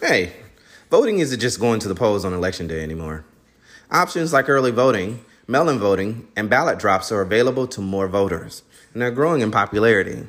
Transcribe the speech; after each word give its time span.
Hey, 0.00 0.32
voting 0.90 1.20
isn't 1.20 1.40
just 1.40 1.60
going 1.60 1.80
to 1.80 1.88
the 1.88 1.94
polls 1.94 2.24
on 2.24 2.32
election 2.32 2.66
day 2.66 2.82
anymore. 2.82 3.24
Options 3.90 4.32
like 4.32 4.48
early 4.48 4.70
voting, 4.70 5.24
mail 5.46 5.68
in 5.68 5.78
voting, 5.78 6.28
and 6.36 6.50
ballot 6.50 6.78
drops 6.78 7.12
are 7.12 7.22
available 7.22 7.66
to 7.68 7.80
more 7.80 8.08
voters, 8.08 8.62
and 8.92 9.00
they're 9.00 9.10
growing 9.10 9.40
in 9.40 9.50
popularity. 9.50 10.26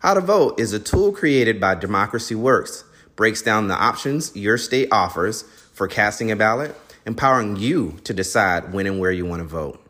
How 0.00 0.14
to 0.14 0.20
Vote 0.20 0.58
is 0.60 0.72
a 0.72 0.80
tool 0.80 1.12
created 1.12 1.60
by 1.60 1.76
Democracy 1.76 2.34
Works, 2.34 2.84
breaks 3.16 3.42
down 3.42 3.68
the 3.68 3.74
options 3.74 4.34
your 4.36 4.58
state 4.58 4.88
offers 4.90 5.42
for 5.72 5.88
casting 5.88 6.30
a 6.30 6.36
ballot, 6.36 6.76
empowering 7.06 7.56
you 7.56 7.98
to 8.04 8.12
decide 8.12 8.72
when 8.72 8.86
and 8.86 8.98
where 8.98 9.12
you 9.12 9.24
want 9.24 9.40
to 9.40 9.48
vote. 9.48 9.80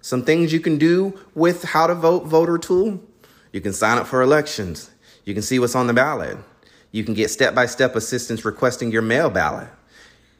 Some 0.00 0.24
things 0.24 0.52
you 0.52 0.60
can 0.60 0.78
do 0.78 1.18
with 1.34 1.64
How 1.64 1.88
to 1.88 1.94
Vote 1.94 2.24
voter 2.24 2.58
tool 2.58 3.00
you 3.52 3.60
can 3.60 3.72
sign 3.72 3.98
up 3.98 4.06
for 4.06 4.22
elections, 4.22 4.90
you 5.24 5.34
can 5.34 5.42
see 5.42 5.58
what's 5.58 5.74
on 5.74 5.88
the 5.88 5.92
ballot, 5.92 6.38
you 6.92 7.04
can 7.04 7.14
get 7.14 7.30
step 7.30 7.54
by 7.54 7.66
step 7.66 7.94
assistance 7.96 8.44
requesting 8.44 8.90
your 8.90 9.02
mail 9.02 9.30
ballot. 9.30 9.68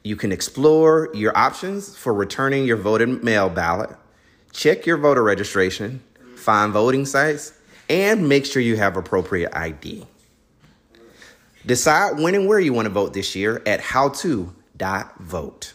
You 0.02 0.16
can 0.16 0.32
explore 0.32 1.10
your 1.14 1.36
options 1.36 1.96
for 1.96 2.14
returning 2.14 2.64
your 2.64 2.76
voted 2.76 3.22
mail 3.22 3.48
ballot, 3.48 3.90
check 4.52 4.86
your 4.86 4.96
voter 4.96 5.22
registration, 5.22 6.02
find 6.36 6.72
voting 6.72 7.06
sites, 7.06 7.52
and 7.88 8.28
make 8.28 8.46
sure 8.46 8.62
you 8.62 8.76
have 8.76 8.96
appropriate 8.96 9.54
ID. 9.54 10.06
Decide 11.66 12.18
when 12.18 12.34
and 12.34 12.48
where 12.48 12.58
you 12.60 12.72
want 12.72 12.86
to 12.86 12.90
vote 12.90 13.12
this 13.12 13.36
year 13.36 13.62
at 13.66 13.80
howto.vote. 13.80 15.72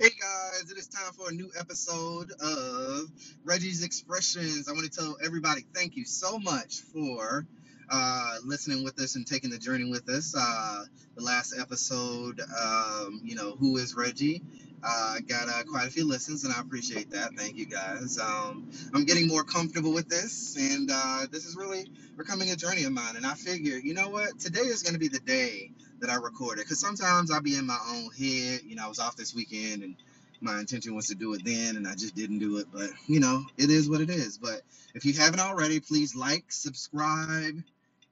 Hey 0.00 0.10
guys, 0.20 0.70
it 0.70 0.78
is 0.78 0.88
time 0.88 1.12
for 1.12 1.30
a 1.30 1.32
new 1.32 1.50
episode 1.58 2.32
of 2.40 3.08
Reggie's 3.44 3.82
Expressions. 3.84 4.68
I 4.68 4.72
want 4.72 4.84
to 4.84 4.90
tell 4.90 5.16
everybody 5.24 5.64
thank 5.74 5.96
you 5.96 6.04
so 6.04 6.38
much 6.38 6.80
for 6.92 7.46
uh, 7.90 8.36
listening 8.44 8.84
with 8.84 9.00
us 9.00 9.16
and 9.16 9.26
taking 9.26 9.50
the 9.50 9.58
journey 9.58 9.90
with 9.90 10.08
us. 10.08 10.34
Uh, 10.36 10.84
the 11.16 11.22
last 11.22 11.54
episode, 11.58 12.40
um, 12.40 13.20
you 13.24 13.34
know, 13.34 13.56
Who 13.58 13.76
is 13.76 13.94
Reggie? 13.94 14.42
Uh, 14.82 15.16
got 15.26 15.48
uh, 15.48 15.64
quite 15.64 15.88
a 15.88 15.90
few 15.90 16.06
listens, 16.06 16.44
and 16.44 16.54
I 16.54 16.60
appreciate 16.60 17.10
that. 17.10 17.34
Thank 17.36 17.56
you 17.56 17.66
guys. 17.66 18.18
Um, 18.18 18.70
I'm 18.94 19.04
getting 19.04 19.26
more 19.26 19.42
comfortable 19.42 19.92
with 19.92 20.08
this, 20.08 20.56
and 20.56 20.88
uh, 20.92 21.26
this 21.32 21.46
is 21.46 21.56
really 21.56 21.86
becoming 22.16 22.50
a 22.50 22.56
journey 22.56 22.84
of 22.84 22.92
mine. 22.92 23.16
And 23.16 23.26
I 23.26 23.34
figure, 23.34 23.76
you 23.76 23.94
know 23.94 24.08
what? 24.08 24.38
Today 24.38 24.60
is 24.60 24.82
going 24.82 24.94
to 24.94 25.00
be 25.00 25.08
the 25.08 25.18
day 25.20 25.72
that 26.00 26.10
I 26.10 26.14
record 26.14 26.58
it, 26.58 26.64
because 26.64 26.78
sometimes 26.78 27.32
I'll 27.32 27.42
be 27.42 27.56
in 27.56 27.66
my 27.66 27.78
own 27.88 28.10
head. 28.12 28.60
You 28.64 28.76
know, 28.76 28.84
I 28.84 28.88
was 28.88 29.00
off 29.00 29.16
this 29.16 29.34
weekend, 29.34 29.82
and 29.82 29.96
my 30.40 30.60
intention 30.60 30.94
was 30.94 31.08
to 31.08 31.16
do 31.16 31.34
it 31.34 31.44
then, 31.44 31.76
and 31.76 31.88
I 31.88 31.94
just 31.94 32.14
didn't 32.14 32.38
do 32.38 32.58
it. 32.58 32.66
But 32.72 32.90
you 33.08 33.18
know, 33.18 33.44
it 33.56 33.70
is 33.70 33.90
what 33.90 34.00
it 34.00 34.10
is. 34.10 34.38
But 34.38 34.62
if 34.94 35.04
you 35.04 35.12
haven't 35.14 35.40
already, 35.40 35.80
please 35.80 36.14
like, 36.14 36.52
subscribe, 36.52 37.60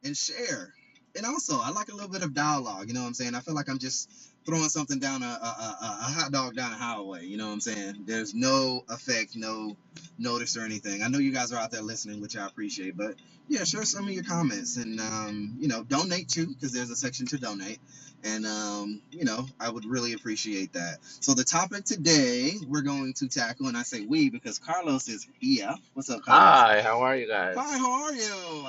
and 0.07 0.17
share. 0.17 0.75
And 1.17 1.27
also, 1.27 1.61
I 1.63 1.71
like 1.73 1.91
a 1.91 1.95
little 1.95 2.11
bit 2.11 2.25
of 2.25 2.35
dialogue. 2.35 2.89
You 2.89 2.95
know 2.95 3.03
what 3.03 3.09
I'm 3.09 3.15
saying? 3.15 3.37
I 3.37 3.41
feel 3.41 3.55
like 3.55 3.71
I'm 3.71 3.81
just 3.81 4.11
throwing 4.47 4.71
something 4.71 5.01
down 5.01 5.23
a, 5.23 5.27
a, 5.27 5.29
a, 5.29 5.99
a 6.03 6.13
hot 6.13 6.33
dog 6.33 6.57
down 6.57 6.73
a 6.73 6.77
highway. 6.77 7.27
You 7.27 7.39
know 7.39 7.49
what 7.49 7.55
I'm 7.55 7.61
saying? 7.61 8.05
There's 8.07 8.35
no 8.35 8.85
effect, 8.91 9.37
no 9.37 9.77
notice 10.19 10.57
or 10.57 10.63
anything. 10.65 11.03
I 11.03 11.09
know 11.09 11.19
you 11.19 11.33
guys 11.33 11.53
are 11.53 11.59
out 11.59 11.73
there 11.73 11.83
listening, 11.83 12.23
which 12.23 12.37
I 12.37 12.47
appreciate. 12.47 12.97
But 12.97 13.17
yeah, 13.49 13.65
share 13.65 13.85
some 13.85 14.07
of 14.09 14.13
your 14.15 14.25
comments 14.25 14.79
and 14.79 15.01
um, 15.01 15.57
you 15.61 15.69
know 15.69 15.85
donate 15.85 16.29
too, 16.29 16.49
because 16.49 16.73
there's 16.73 16.91
a 16.91 16.97
section 16.97 17.27
to 17.29 17.39
donate. 17.39 17.81
And 18.25 18.47
um, 18.47 19.03
you 19.13 19.25
know, 19.25 19.47
I 19.61 19.71
would 19.71 19.87
really 19.87 20.15
appreciate 20.15 20.73
that. 20.75 20.99
So 21.03 21.35
the 21.35 21.45
topic 21.45 21.85
today 21.85 22.55
we're 22.69 22.83
going 22.83 23.15
to 23.15 23.29
tackle, 23.29 23.69
and 23.69 23.77
I 23.77 23.83
say 23.83 24.03
we 24.07 24.31
because 24.31 24.59
Carlos 24.59 25.09
is 25.09 25.27
here. 25.41 25.75
What's 25.95 26.11
up, 26.11 26.23
Carlos? 26.23 26.63
Hi, 26.63 26.83
how 26.83 27.03
are 27.03 27.17
you 27.17 27.29
guys? 27.29 27.57
Hi, 27.59 27.79
how 27.79 28.05
are 28.05 28.15
you? 28.15 28.69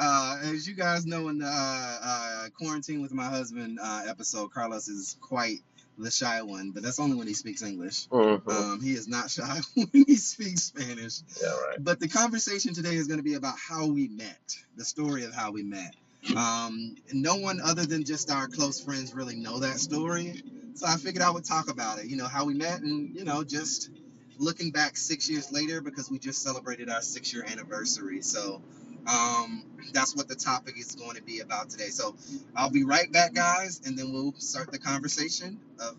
uh, 0.00 0.38
as 0.44 0.66
you 0.66 0.74
guys 0.74 1.04
know, 1.04 1.28
in 1.28 1.38
the 1.38 1.46
uh, 1.46 1.98
uh, 2.02 2.48
quarantine 2.58 3.02
with 3.02 3.12
my 3.12 3.26
husband 3.26 3.78
uh, 3.82 4.02
episode, 4.08 4.50
Carlos 4.52 4.88
is 4.88 5.16
quite 5.20 5.58
the 5.98 6.10
shy 6.10 6.40
one, 6.40 6.70
but 6.70 6.82
that's 6.82 6.98
only 6.98 7.16
when 7.16 7.26
he 7.26 7.34
speaks 7.34 7.62
English. 7.62 8.08
Mhm. 8.08 8.48
Um, 8.50 8.80
he 8.80 8.92
is 8.92 9.06
not 9.06 9.30
shy 9.36 9.60
when 9.74 9.90
he 9.92 10.16
speaks 10.16 10.62
Spanish. 10.62 11.20
Yeah, 11.40 11.48
right. 11.50 11.84
But 11.84 12.00
the 12.00 12.08
conversation 12.08 12.72
today 12.72 12.94
is 12.94 13.06
going 13.08 13.18
to 13.18 13.24
be 13.24 13.34
about 13.34 13.56
how 13.58 13.86
we 13.86 14.08
met, 14.08 14.56
the 14.76 14.84
story 14.84 15.24
of 15.24 15.34
how 15.34 15.52
we 15.52 15.62
met. 15.62 15.94
Um, 16.34 16.96
no 17.12 17.36
one 17.36 17.60
other 17.62 17.84
than 17.84 18.04
just 18.04 18.30
our 18.30 18.46
close 18.48 18.80
friends 18.80 19.14
really 19.14 19.36
know 19.36 19.58
that 19.60 19.78
story. 19.78 20.42
So 20.74 20.86
I 20.86 20.96
figured 20.96 21.22
I 21.22 21.30
would 21.30 21.44
talk 21.44 21.70
about 21.70 21.98
it, 21.98 22.06
you 22.06 22.16
know, 22.16 22.26
how 22.26 22.46
we 22.46 22.54
met 22.54 22.80
and, 22.80 23.14
you 23.14 23.24
know, 23.24 23.44
just 23.44 23.90
looking 24.38 24.70
back 24.70 24.96
six 24.96 25.28
years 25.28 25.52
later 25.52 25.82
because 25.82 26.10
we 26.10 26.18
just 26.18 26.42
celebrated 26.42 26.88
our 26.88 27.02
six 27.02 27.34
year 27.34 27.44
anniversary. 27.44 28.22
So 28.22 28.62
um, 29.06 29.64
that's 29.92 30.16
what 30.16 30.28
the 30.28 30.34
topic 30.34 30.78
is 30.78 30.94
going 30.94 31.16
to 31.16 31.22
be 31.22 31.40
about 31.40 31.70
today. 31.70 31.88
So 31.88 32.14
I'll 32.56 32.70
be 32.70 32.84
right 32.84 33.10
back, 33.10 33.34
guys, 33.34 33.80
and 33.84 33.98
then 33.98 34.12
we'll 34.12 34.34
start 34.38 34.70
the 34.70 34.78
conversation 34.78 35.60
of 35.80 35.96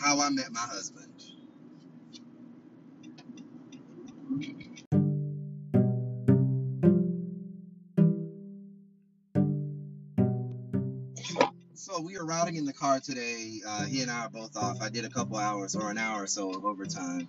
how 0.00 0.20
I 0.20 0.30
met 0.30 0.50
my 0.52 0.60
husband. 0.60 1.08
So 11.74 12.00
we 12.00 12.16
are 12.16 12.24
routing 12.24 12.56
in 12.56 12.64
the 12.64 12.72
car 12.72 12.98
today. 13.00 13.60
Uh, 13.66 13.84
he 13.84 14.00
and 14.00 14.10
I 14.10 14.24
are 14.24 14.28
both 14.30 14.56
off. 14.56 14.80
I 14.80 14.88
did 14.88 15.04
a 15.04 15.10
couple 15.10 15.36
hours 15.36 15.76
or 15.76 15.90
an 15.90 15.98
hour 15.98 16.22
or 16.22 16.26
so 16.26 16.50
of 16.54 16.64
overtime, 16.64 17.28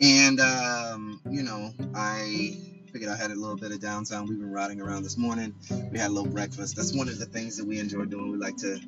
and 0.00 0.40
um, 0.40 1.20
you 1.30 1.42
know 1.42 1.72
I 1.94 2.71
figured 2.92 3.10
I 3.10 3.16
had 3.16 3.30
a 3.30 3.34
little 3.34 3.56
bit 3.56 3.72
of 3.72 3.78
downtime. 3.78 4.28
We've 4.28 4.38
been 4.38 4.52
riding 4.52 4.80
around 4.80 5.02
this 5.02 5.16
morning. 5.16 5.54
We 5.90 5.98
had 5.98 6.10
a 6.10 6.12
little 6.12 6.30
breakfast. 6.30 6.76
That's 6.76 6.94
one 6.94 7.08
of 7.08 7.18
the 7.18 7.24
things 7.24 7.56
that 7.56 7.66
we 7.66 7.78
enjoy 7.78 8.04
doing. 8.04 8.32
We 8.32 8.36
like 8.36 8.56
to 8.58 8.78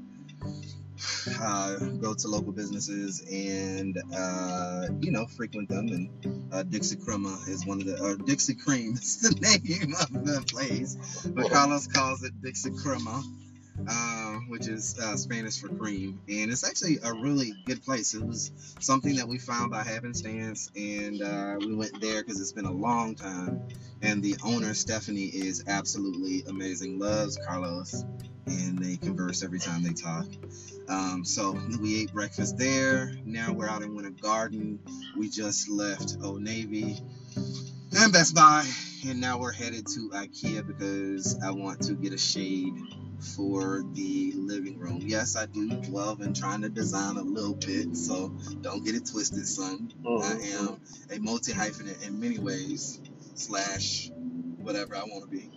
uh, 1.40 1.78
go 1.78 2.12
to 2.12 2.28
local 2.28 2.52
businesses 2.52 3.20
and 3.30 3.96
uh, 4.14 4.88
you 5.00 5.10
know 5.10 5.24
frequent 5.24 5.70
them. 5.70 5.88
And 5.88 6.52
uh, 6.52 6.64
Dixie 6.64 6.96
Crema 6.96 7.38
is 7.48 7.64
one 7.66 7.80
of 7.80 7.86
the 7.86 7.98
or 8.02 8.16
Dixie 8.16 8.54
Cream 8.54 8.92
is 8.94 9.20
the 9.20 9.40
name 9.40 9.94
of 9.98 10.24
the 10.24 10.44
place, 10.52 10.96
but 11.26 11.50
Carlos 11.50 11.86
calls 11.86 12.22
it 12.24 12.32
Dixie 12.42 12.72
Crema 12.82 13.22
uh, 13.88 14.34
which 14.48 14.68
is 14.68 14.98
uh, 14.98 15.16
Spanish 15.16 15.60
for 15.60 15.68
cream. 15.68 16.20
And 16.28 16.50
it's 16.50 16.66
actually 16.66 16.98
a 17.02 17.12
really 17.12 17.54
good 17.66 17.82
place. 17.84 18.14
It 18.14 18.24
was 18.24 18.52
something 18.80 19.16
that 19.16 19.28
we 19.28 19.38
found 19.38 19.70
by 19.70 19.82
happenstance, 19.82 20.70
and 20.76 21.22
uh, 21.22 21.56
we 21.58 21.74
went 21.74 22.00
there 22.00 22.22
because 22.22 22.40
it's 22.40 22.52
been 22.52 22.66
a 22.66 22.72
long 22.72 23.14
time. 23.14 23.62
And 24.02 24.22
the 24.22 24.36
owner, 24.44 24.74
Stephanie, 24.74 25.26
is 25.26 25.64
absolutely 25.66 26.44
amazing, 26.48 26.98
loves 26.98 27.38
Carlos, 27.46 28.04
and 28.46 28.78
they 28.78 28.96
converse 28.96 29.42
every 29.42 29.58
time 29.58 29.82
they 29.82 29.92
talk. 29.92 30.26
Um, 30.88 31.24
so 31.24 31.58
we 31.80 32.02
ate 32.02 32.12
breakfast 32.12 32.58
there. 32.58 33.14
Now 33.24 33.52
we're 33.52 33.68
out 33.68 33.82
in 33.82 33.94
Winter 33.94 34.10
Garden. 34.10 34.78
We 35.16 35.30
just 35.30 35.68
left 35.70 36.18
Old 36.22 36.42
Navy 36.42 36.98
and 37.96 38.12
Best 38.12 38.34
Buy, 38.34 38.68
and 39.06 39.20
now 39.20 39.38
we're 39.38 39.52
headed 39.52 39.86
to 39.86 40.10
IKEA 40.10 40.66
because 40.66 41.38
I 41.42 41.50
want 41.52 41.80
to 41.82 41.94
get 41.94 42.12
a 42.12 42.18
shade 42.18 42.74
for 43.24 43.84
the 43.94 44.32
living 44.36 44.78
room. 44.78 45.00
Yes, 45.02 45.36
I 45.36 45.46
do 45.46 45.68
love 45.90 46.20
and 46.20 46.36
trying 46.36 46.62
to 46.62 46.68
design 46.68 47.16
a 47.16 47.22
little 47.22 47.54
bit, 47.54 47.96
so 47.96 48.28
don't 48.62 48.84
get 48.84 48.94
it 48.94 49.06
twisted, 49.10 49.46
son. 49.48 49.92
I 50.06 50.34
Mhm. 50.34 50.54
am 50.60 50.80
a 51.10 51.18
multi 51.20 51.52
hyphenate 51.52 52.06
in 52.06 52.20
many 52.20 52.38
ways, 52.38 53.00
slash 53.34 54.10
whatever 54.58 54.96
I 54.96 55.04
want 55.04 55.24
to 55.24 55.28
be. 55.30 55.50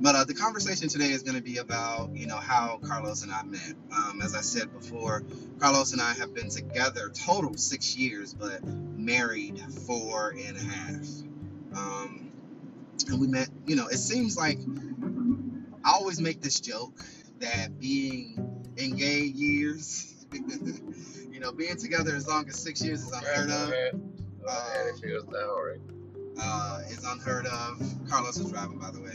But 0.00 0.16
uh, 0.16 0.24
the 0.24 0.34
conversation 0.34 0.88
today 0.88 1.10
is 1.10 1.22
going 1.22 1.36
to 1.36 1.42
be 1.42 1.58
about, 1.58 2.14
you 2.16 2.26
know, 2.26 2.36
how 2.36 2.78
Carlos 2.82 3.22
and 3.22 3.32
I 3.32 3.42
met. 3.44 3.74
Um, 3.92 4.20
as 4.22 4.34
I 4.34 4.40
said 4.40 4.72
before, 4.72 5.24
Carlos 5.60 5.92
and 5.92 6.02
I 6.02 6.12
have 6.14 6.34
been 6.34 6.50
together 6.50 7.10
total 7.10 7.56
six 7.56 7.96
years, 7.96 8.34
but 8.34 8.64
married 8.64 9.60
four 9.86 10.30
and 10.30 10.56
a 10.56 10.60
half. 10.60 11.06
Um, 11.76 12.32
and 13.08 13.20
we 13.20 13.26
met, 13.28 13.48
you 13.66 13.76
know, 13.76 13.88
it 13.88 13.98
seems 13.98 14.36
like 14.36 14.58
I 15.84 15.92
always 15.92 16.20
make 16.20 16.40
this 16.40 16.60
joke 16.60 17.04
that 17.40 17.78
being 17.80 18.62
in 18.76 18.96
gay 18.96 19.22
years, 19.22 20.24
you 20.32 21.40
know, 21.40 21.52
being 21.52 21.76
together 21.76 22.14
as 22.14 22.26
long 22.28 22.48
as 22.48 22.56
six 22.56 22.82
years 22.82 23.02
is 23.02 23.12
unheard 23.12 23.50
of. 23.50 23.68
ahead. 23.68 24.00
Go 24.40 24.48
ahead 24.48 24.86
if 24.94 25.02
you 25.02 25.22
right? 25.30 25.80
Uh, 26.40 26.80
is 26.88 27.04
unheard 27.04 27.46
of. 27.46 27.82
Carlos 28.08 28.38
is 28.38 28.50
driving, 28.50 28.78
by 28.78 28.90
the 28.90 29.00
way. 29.00 29.14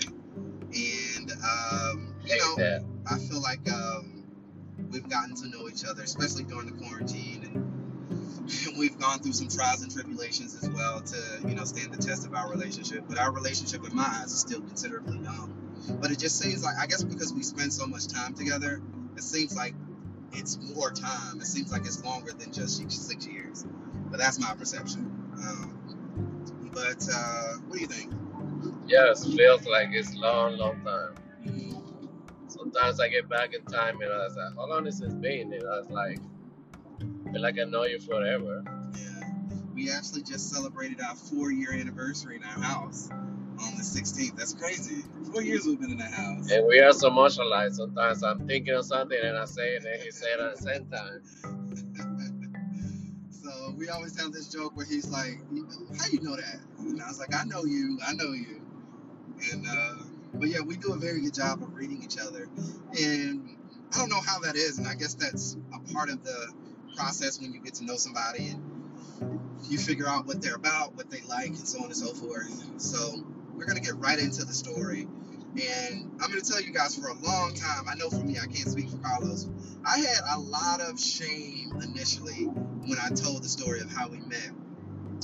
And 0.75 1.31
um, 1.31 2.16
you 2.24 2.38
know, 2.38 2.56
that. 2.58 2.84
I 3.10 3.18
feel 3.18 3.42
like 3.42 3.69
um, 3.72 4.24
we've 4.92 5.08
gotten 5.10 5.36
to 5.36 5.50
know 5.50 5.68
each 5.69 5.86
other, 5.86 6.04
especially 6.04 6.44
during 6.44 6.68
the 6.68 6.84
quarantine, 6.84 7.50
and 7.54 8.78
we've 8.78 9.00
gone 9.00 9.19
through 9.19 9.34
some 9.34 9.48
trials 9.48 9.81
and 9.81 9.92
tribulations 9.92 10.56
as 10.62 10.69
well 10.69 11.02
to 11.02 11.48
you 11.48 11.56
know 11.56 11.64
stand 11.64 11.94
the 11.94 11.98
test 11.98 12.25
of 12.25 12.34
our 12.34 12.50
relationship. 12.50 13.06
But 13.08 13.18
our 13.18 13.31
relationship, 13.31 13.88
in 13.88 13.96
my 13.96 14.04
eyes, 14.06 14.31
is 14.31 14.40
still 14.40 14.62
considerably 14.62 15.19
young. 15.19 15.67
But 16.00 16.12
it 16.12 16.19
just 16.19 16.39
seems 16.39 16.63
like 16.63 16.75
I 16.79 16.88
guess 16.88 17.03
because 17.03 17.33
we 17.33 17.44
spend 17.44 17.74
so 17.74 17.88
much 17.88 18.07
time 18.07 18.33
together, 18.33 18.81
it 19.15 19.24
seems 19.24 19.56
like 19.56 19.74
it's 20.33 20.57
more 20.75 20.91
time. 20.91 21.39
It 21.39 21.47
seems 21.47 21.71
like 21.71 21.81
it's 21.81 22.03
longer 22.03 22.31
than 22.33 22.51
just 22.51 22.77
six 22.89 23.25
years. 23.27 23.65
But 24.09 24.19
that's 24.19 24.39
my 24.39 24.53
perception. 24.53 25.01
Um, 25.38 26.71
but 26.74 27.07
uh, 27.13 27.53
what 27.68 27.75
do 27.75 27.81
you 27.81 27.88
think? 27.88 28.13
Yes, 28.88 29.25
it 29.25 29.35
feels 29.35 29.65
like 29.68 29.89
it's 29.91 30.13
long, 30.15 30.57
long 30.57 30.81
time. 30.83 31.15
Sometimes 32.47 33.00
I 33.00 33.09
get 33.09 33.30
back 33.30 33.53
in 33.53 33.63
time 33.65 34.01
and 34.01 34.12
I 34.12 34.18
was 34.18 34.35
like, 34.38 34.56
how 34.56 34.69
long 34.69 34.85
has 34.85 35.00
this 35.00 35.13
been? 35.13 35.53
And 35.53 35.63
I 35.63 35.80
was 35.80 35.89
like, 35.89 36.19
I 37.27 37.31
feel 37.31 37.41
like 37.41 37.59
I 37.59 37.65
know 37.65 37.83
you 37.83 38.00
forever. 38.00 38.63
Yeah, 38.95 39.57
we 39.75 39.91
actually 39.91 40.23
just 40.23 40.50
celebrated 40.50 41.01
our 41.01 41.15
four-year 41.15 41.73
anniversary 41.73 42.38
in 42.38 42.44
our 42.44 42.63
house 42.63 43.09
on 43.59 43.75
the 43.75 43.83
16th. 43.83 44.36
That's 44.36 44.54
crazy. 44.54 45.04
Four 45.31 45.42
years 45.42 45.65
we've 45.65 45.80
been 45.80 45.92
in 45.92 45.98
the 45.98 46.06
house. 46.06 46.51
And 46.51 46.68
we 46.68 46.80
are 46.80 46.94
so 46.94 47.09
much 47.09 47.38
alike. 47.38 47.71
Sometimes 47.71 48.24
I'm 48.24 48.48
thinking 48.48 48.74
of 48.74 48.86
something 48.86 49.18
and 49.21 49.38
I 49.38 49.45
say 49.45 49.75
it 49.75 49.86
and 49.86 50.01
he 50.01 50.12
say 50.12 50.27
it 50.27 50.39
at 50.39 50.56
the 50.56 50.62
same 50.62 50.86
time. 50.88 51.21
so 53.31 53.74
we 53.77 53.89
always 53.89 54.19
have 54.19 54.31
this 54.31 54.48
joke 54.48 54.75
where 54.75 54.86
he's 54.86 55.09
like, 55.09 55.39
"How 56.00 56.07
you 56.12 56.21
know 56.21 56.36
that?" 56.36 56.59
And 56.80 57.01
I 57.01 57.07
was 57.07 57.19
like, 57.19 57.36
"I 57.36 57.44
know 57.45 57.65
you. 57.65 58.00
I 58.06 58.13
know 58.13 58.31
you." 58.33 58.62
And 59.51 59.65
uh, 59.68 59.95
but 60.33 60.50
yeah, 60.50 60.62
we 60.62 60.77
do 60.77 60.94
a 60.94 60.98
very 60.98 61.21
good 61.21 61.33
job 61.33 61.62
of 61.62 61.74
reading 61.75 62.01
each 62.04 62.18
other, 62.18 62.48
and 63.00 63.57
I 63.94 63.98
don't 64.00 64.09
know 64.09 64.21
how 64.21 64.39
that 64.39 64.56
is, 64.56 64.77
and 64.77 64.88
I 64.88 64.95
guess 64.95 65.13
that's 65.13 65.57
a 65.74 65.94
part 65.94 66.09
of 66.09 66.24
the 66.24 66.54
process 66.95 67.39
when 67.39 67.54
you 67.54 67.59
get 67.62 67.75
to 67.75 67.86
know 67.86 67.95
somebody 67.95 68.48
and 68.48 68.63
you 69.69 69.77
figure 69.77 70.07
out 70.07 70.25
what 70.25 70.42
they're 70.42 70.56
about, 70.56 70.95
what 70.95 71.09
they 71.09 71.21
like, 71.21 71.48
and 71.48 71.57
so 71.57 71.80
on 71.80 71.86
and 71.86 71.95
so 71.95 72.13
forth. 72.13 72.81
So 72.81 73.24
we're 73.57 73.65
gonna 73.65 73.81
get 73.81 73.95
right 73.95 74.19
into 74.19 74.45
the 74.45 74.54
story. 74.54 75.07
And 75.57 76.12
I'm 76.21 76.30
going 76.30 76.42
to 76.42 76.48
tell 76.48 76.62
you 76.62 76.71
guys 76.71 76.95
for 76.95 77.07
a 77.07 77.15
long 77.15 77.56
time, 77.56 77.86
I 77.89 77.95
know 77.95 78.09
for 78.09 78.24
me, 78.24 78.38
I 78.38 78.45
can't 78.45 78.69
speak 78.69 78.89
for 78.89 78.98
Carlos. 78.98 79.48
I 79.83 79.98
had 79.98 80.19
a 80.36 80.39
lot 80.39 80.81
of 80.81 81.00
shame 81.00 81.74
initially 81.81 82.45
when 82.45 82.98
I 83.00 83.09
told 83.09 83.42
the 83.42 83.50
story 83.50 83.80
of 83.81 83.92
how 83.92 84.07
we 84.07 84.19
met. 84.19 84.51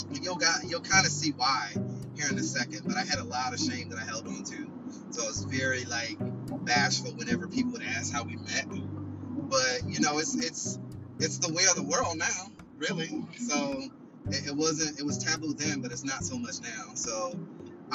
And 0.10 0.24
you'll 0.24 0.38
got 0.38 0.64
you'll 0.68 0.82
kind 0.82 1.06
of 1.06 1.12
see 1.12 1.32
why 1.32 1.74
here 2.16 2.28
in 2.32 2.38
a 2.38 2.44
second, 2.44 2.82
but 2.86 2.98
I 2.98 3.04
had 3.04 3.20
a 3.20 3.24
lot 3.24 3.54
of 3.54 3.60
shame 3.60 3.90
that 3.90 4.00
I 4.00 4.06
held 4.06 4.28
on 4.28 4.44
to. 4.44 4.68
So 5.12 5.24
I 5.24 5.28
was 5.28 5.44
very 5.44 5.86
like 5.86 6.18
bashful 6.66 7.12
whenever 7.12 7.48
people 7.48 7.74
would 7.74 7.84
ask 7.84 8.12
how 8.12 8.24
we 8.24 8.36
met. 8.38 8.66
But 8.70 9.82
you 9.88 10.00
know, 10.00 10.18
it's 10.18 10.36
it's 10.36 10.80
it's 11.20 11.38
the 11.38 11.54
way 11.54 11.64
of 11.70 11.76
the 11.76 11.84
world 11.84 12.18
now, 12.18 12.52
really. 12.78 13.24
So 13.38 13.84
it, 14.30 14.48
it 14.48 14.56
wasn't 14.56 15.00
it 15.00 15.06
was 15.06 15.20
taboo 15.20 15.54
then, 15.54 15.82
but 15.82 15.92
it's 15.92 16.04
not 16.04 16.24
so 16.24 16.40
much 16.40 16.62
now. 16.62 16.94
So 16.96 17.38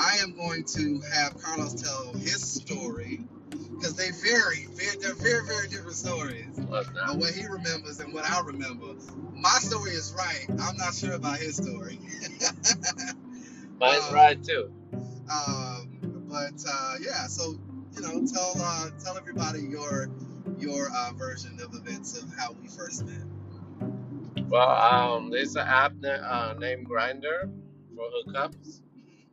I 0.01 0.19
am 0.23 0.37
going 0.37 0.63
to 0.65 1.01
have 1.13 1.43
Carlos 1.43 1.75
tell 1.75 2.13
his 2.15 2.41
story 2.41 3.25
because 3.51 3.97
they 3.97 4.11
vary. 4.13 4.67
Very, 4.71 4.97
they're 5.01 5.15
very, 5.15 5.45
very 5.45 5.67
different 5.67 5.97
stories. 5.97 6.47
But 6.57 6.87
what 7.17 7.35
he 7.35 7.45
remembers 7.47 7.99
and 7.99 8.15
what 8.15 8.25
I 8.25 8.41
remember, 8.43 8.95
my 9.35 9.59
story 9.59 9.91
is 9.91 10.15
right. 10.17 10.47
I'm 10.61 10.77
not 10.77 10.95
sure 10.95 11.15
about 11.15 11.39
his 11.39 11.57
story. 11.57 11.99
Mine's 13.81 14.07
Um, 14.09 14.15
right 14.15 14.43
too. 14.43 14.71
um, 15.31 16.27
but 16.31 16.63
uh, 16.69 16.95
yeah, 17.01 17.27
so 17.27 17.59
you 17.97 18.01
know, 18.03 18.25
tell 18.33 18.53
uh, 18.57 18.91
tell 19.03 19.17
everybody 19.17 19.63
your 19.63 20.11
your 20.61 20.89
uh, 20.95 21.13
version 21.15 21.59
of 21.61 21.75
events 21.75 22.17
of 22.17 22.33
how 22.39 22.53
we 22.53 22.69
first 22.69 23.05
met. 23.05 23.23
Well, 24.49 24.69
um, 24.71 25.31
there's 25.31 25.57
an 25.57 25.67
app 25.67 25.95
na- 26.01 26.09
uh, 26.09 26.55
named 26.59 26.89
Grindr 26.89 27.51
for 27.97 28.09
hookups. 28.27 28.81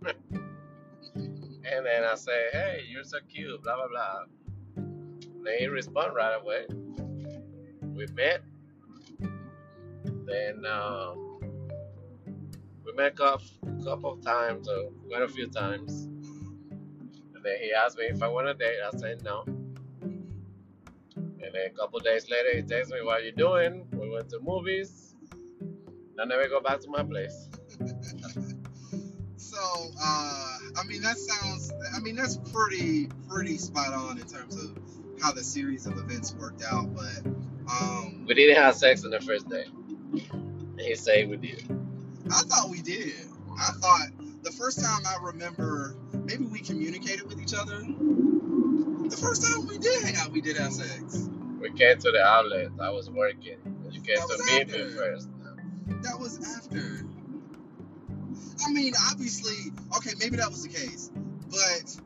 And 1.66 1.86
then 1.86 2.04
I 2.04 2.16
say, 2.16 2.50
hey, 2.52 2.84
you're 2.88 3.04
so 3.04 3.18
cute, 3.28 3.64
blah, 3.64 3.76
blah, 3.76 3.88
blah. 3.88 4.26
Then 4.76 5.58
he 5.58 5.68
respond 5.68 6.16
right 6.16 6.40
away. 6.40 6.66
We 7.82 8.06
met. 8.14 8.44
Then 10.26 10.66
um, 10.66 11.40
we 12.86 12.94
met 12.94 13.14
a 13.14 13.16
couple, 13.16 13.46
couple 13.84 14.14
of 14.14 14.22
times, 14.22 14.68
or 14.68 14.92
quite 15.08 15.24
a 15.24 15.28
few 15.28 15.48
times. 15.48 16.08
And 17.36 17.44
then 17.44 17.58
he 17.62 17.72
asked 17.74 17.98
me 17.98 18.06
if 18.06 18.22
I 18.22 18.28
want 18.28 18.48
to 18.48 18.54
date. 18.54 18.78
I 18.86 18.96
said 18.98 19.24
no. 19.24 19.44
And 21.16 21.54
then 21.54 21.68
a 21.68 21.70
couple 21.72 22.00
days 22.00 22.30
later, 22.30 22.56
he 22.56 22.62
texts 22.62 22.94
me, 22.94 23.02
what 23.04 23.22
are 23.22 23.24
you 23.24 23.32
doing? 23.32 23.88
We 23.92 24.10
went 24.10 24.30
to 24.30 24.40
movies. 24.40 25.16
And 25.32 26.22
I 26.22 26.26
never 26.26 26.48
go 26.48 26.60
back 26.60 26.80
to 26.82 26.90
my 26.90 27.04
place. 27.04 27.50
So, 29.56 29.90
uh, 30.02 30.57
I 30.75 30.84
mean, 30.86 31.02
that 31.04 31.18
sounds. 31.18 31.72
I 31.96 32.00
mean, 32.02 32.18
that's 32.18 32.36
pretty 32.52 33.07
pretty 33.30 33.57
spot 33.57 33.94
on 33.94 34.19
in 34.19 34.28
terms 34.28 34.62
of 34.62 34.78
how 35.22 35.31
the 35.31 35.46
series 35.46 35.86
of 35.86 35.98
events 35.98 36.34
worked 36.34 36.62
out. 36.62 36.94
But 36.94 37.25
um, 37.72 38.25
We 38.28 38.34
didn't 38.34 38.62
have 38.62 38.75
sex 38.75 39.06
on 39.06 39.12
the 39.12 39.22
first 39.22 39.48
day. 39.48 39.63
He 40.78 40.96
said 40.96 41.30
we 41.30 41.38
did. 41.38 41.63
I 42.30 42.42
thought 42.42 42.69
we 42.69 42.81
did. 42.81 43.13
I 43.57 43.72
thought 43.80 44.07
the 44.44 44.52
first 44.52 44.84
time 44.84 45.04
I 45.07 45.24
remember, 45.24 45.96
maybe 46.12 46.44
we 46.44 46.60
communicated 46.60 47.25
with 47.25 47.40
each 47.40 47.54
other. 47.54 47.78
The 47.80 49.18
first 49.18 49.42
time 49.42 49.68
we 49.68 49.78
did 49.78 50.04
hang 50.04 50.18
out, 50.18 50.34
we 50.34 50.42
did 50.42 50.57
have 50.57 50.74
sex. 50.74 51.30
We 51.62 51.72
came 51.72 51.98
to 51.98 52.12
the 52.12 52.22
outlet. 52.22 52.72
I 52.81 52.90
was 52.90 53.10
working. 53.10 53.57
You 53.90 54.02
came 54.02 54.18
That 54.18 54.38
to 54.38 54.54
meet 54.54 54.68
me 54.68 54.94
first. 54.98 55.30
That 56.04 56.19
was 56.19 56.40
after. 56.57 57.06
I 58.63 58.72
mean, 58.72 58.94
obviously, 59.12 59.72
okay, 59.98 60.12
maybe 60.19 60.38
that 60.38 60.50
was 60.50 60.63
the 60.63 60.69
case, 60.69 61.12
but 61.50 61.98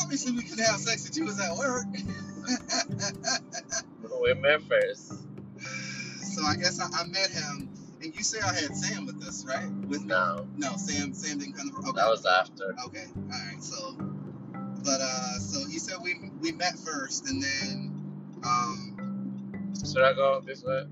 obviously 0.00 0.32
we 0.32 0.42
could 0.42 0.58
have 0.60 0.80
sex 0.80 1.08
if 1.08 1.16
you 1.16 1.24
was 1.24 1.40
at 1.40 1.54
work. 1.56 1.86
We 4.22 4.32
met 4.34 4.62
first. 4.62 5.12
so 6.22 6.42
I 6.44 6.56
guess 6.56 6.80
I, 6.80 6.86
I 6.98 7.06
met 7.06 7.30
him, 7.30 7.68
and 8.02 8.14
you 8.14 8.22
say 8.22 8.40
I 8.40 8.54
had 8.54 8.74
Sam 8.74 9.04
with 9.04 9.22
us, 9.26 9.44
right? 9.46 9.70
With 9.86 10.00
me? 10.02 10.06
No, 10.06 10.46
No, 10.56 10.76
Sam. 10.76 11.12
Sam 11.12 11.38
didn't 11.38 11.54
come. 11.54 11.70
To, 11.70 11.76
okay. 11.76 11.90
that 11.96 12.08
was 12.08 12.24
after. 12.24 12.74
Okay. 12.86 13.04
All 13.16 13.28
right. 13.28 13.62
So, 13.62 13.96
but 14.82 15.00
uh, 15.00 15.38
so 15.38 15.66
he 15.68 15.78
said 15.78 15.96
we 16.02 16.30
we 16.40 16.52
met 16.52 16.78
first, 16.78 17.28
and 17.28 17.42
then 17.42 17.94
um, 18.44 19.72
Should 19.84 20.02
I 20.02 20.14
go 20.14 20.40
this 20.40 20.64
way? 20.64 20.84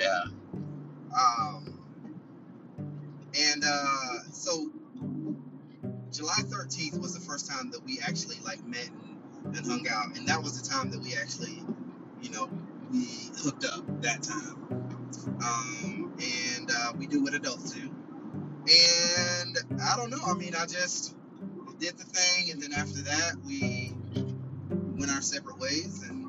Yeah. 0.00 0.24
Um, 1.14 1.78
and 3.38 3.62
uh, 3.64 4.22
so 4.32 4.70
July 6.10 6.40
13th 6.42 6.98
was 7.00 7.14
the 7.14 7.20
first 7.20 7.50
time 7.50 7.70
that 7.70 7.84
we 7.84 8.00
actually 8.06 8.36
like 8.44 8.64
met 8.66 8.88
and, 9.44 9.56
and 9.56 9.66
hung 9.66 9.86
out, 9.90 10.16
and 10.16 10.26
that 10.28 10.42
was 10.42 10.60
the 10.60 10.68
time 10.68 10.90
that 10.90 11.00
we 11.02 11.14
actually, 11.14 11.62
you 12.22 12.30
know, 12.30 12.48
we 12.90 13.30
hooked 13.42 13.64
up 13.66 13.84
that 14.02 14.22
time. 14.22 14.56
Um, 15.44 16.14
and 16.20 16.70
uh, 16.70 16.92
we 16.98 17.06
do 17.06 17.22
what 17.22 17.34
adults 17.34 17.72
do. 17.72 17.90
And 18.62 19.80
I 19.82 19.96
don't 19.96 20.10
know. 20.10 20.20
I 20.26 20.34
mean, 20.34 20.54
I 20.54 20.66
just 20.66 21.14
did 21.78 21.98
the 21.98 22.04
thing, 22.04 22.50
and 22.52 22.62
then 22.62 22.72
after 22.72 23.02
that, 23.02 23.32
we 23.46 23.94
went 24.98 25.12
our 25.12 25.20
separate 25.20 25.58
ways. 25.58 26.02
And 26.08 26.19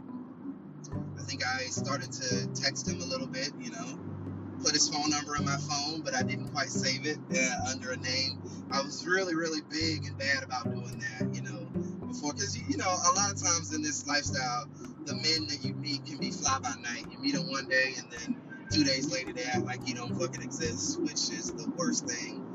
I 1.44 1.64
started 1.66 2.12
to 2.12 2.48
text 2.54 2.88
him 2.88 3.02
a 3.02 3.06
little 3.06 3.28
bit, 3.28 3.52
you 3.60 3.72
know, 3.72 4.00
put 4.64 4.74
his 4.74 4.90
phone 4.90 5.10
number 5.10 5.36
in 5.36 5.46
my 5.46 5.58
phone, 5.58 6.02
but 6.02 6.16
I 6.16 6.24
didn't 6.24 6.50
quite 6.50 6.70
save 6.70 7.06
it 7.06 7.18
uh, 7.36 7.72
under 7.72 7.92
a 7.92 7.98
name. 7.98 8.42
I 8.72 8.82
was 8.82 9.06
really, 9.06 9.36
really 9.36 9.62
big 9.70 10.06
and 10.06 10.18
bad 10.18 10.44
about 10.44 10.66
doing 10.66 11.00
that, 11.00 11.34
you 11.34 11.42
know, 11.42 11.66
before, 12.08 12.34
because 12.34 12.58
you 12.58 12.78
know, 12.78 12.90
a 12.90 13.12
lot 13.16 13.32
of 13.32 13.42
times 13.42 13.74
in 13.74 13.82
this 13.82 14.08
lifestyle, 14.08 14.68
the 15.06 15.16
men 15.16 15.48
that 15.48 15.60
you 15.64 15.74
meet 15.74 16.06
can 16.06 16.18
be 16.18 16.32
fly 16.32 16.60
by 16.60 16.74
night. 16.82 17.06
You 17.12 17.20
meet 17.20 17.36
them 17.36 17.50
one 17.50 17.68
day, 17.68 17.96
and 17.98 18.08
then 18.12 18.42
two 18.72 18.84
days 18.84 19.12
later 19.12 19.34
they 19.34 19.44
act 19.44 19.66
like 19.66 19.88
you 19.88 19.96
don't 19.96 20.18
fucking 20.20 20.42
exist, 20.42 21.02
which 21.02 21.30
is 21.32 21.52
the 21.52 21.70
worst 21.76 22.08
thing. 22.08 22.46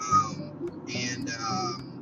Um, 0.00 0.82
and 0.94 1.30
um, 1.40 1.98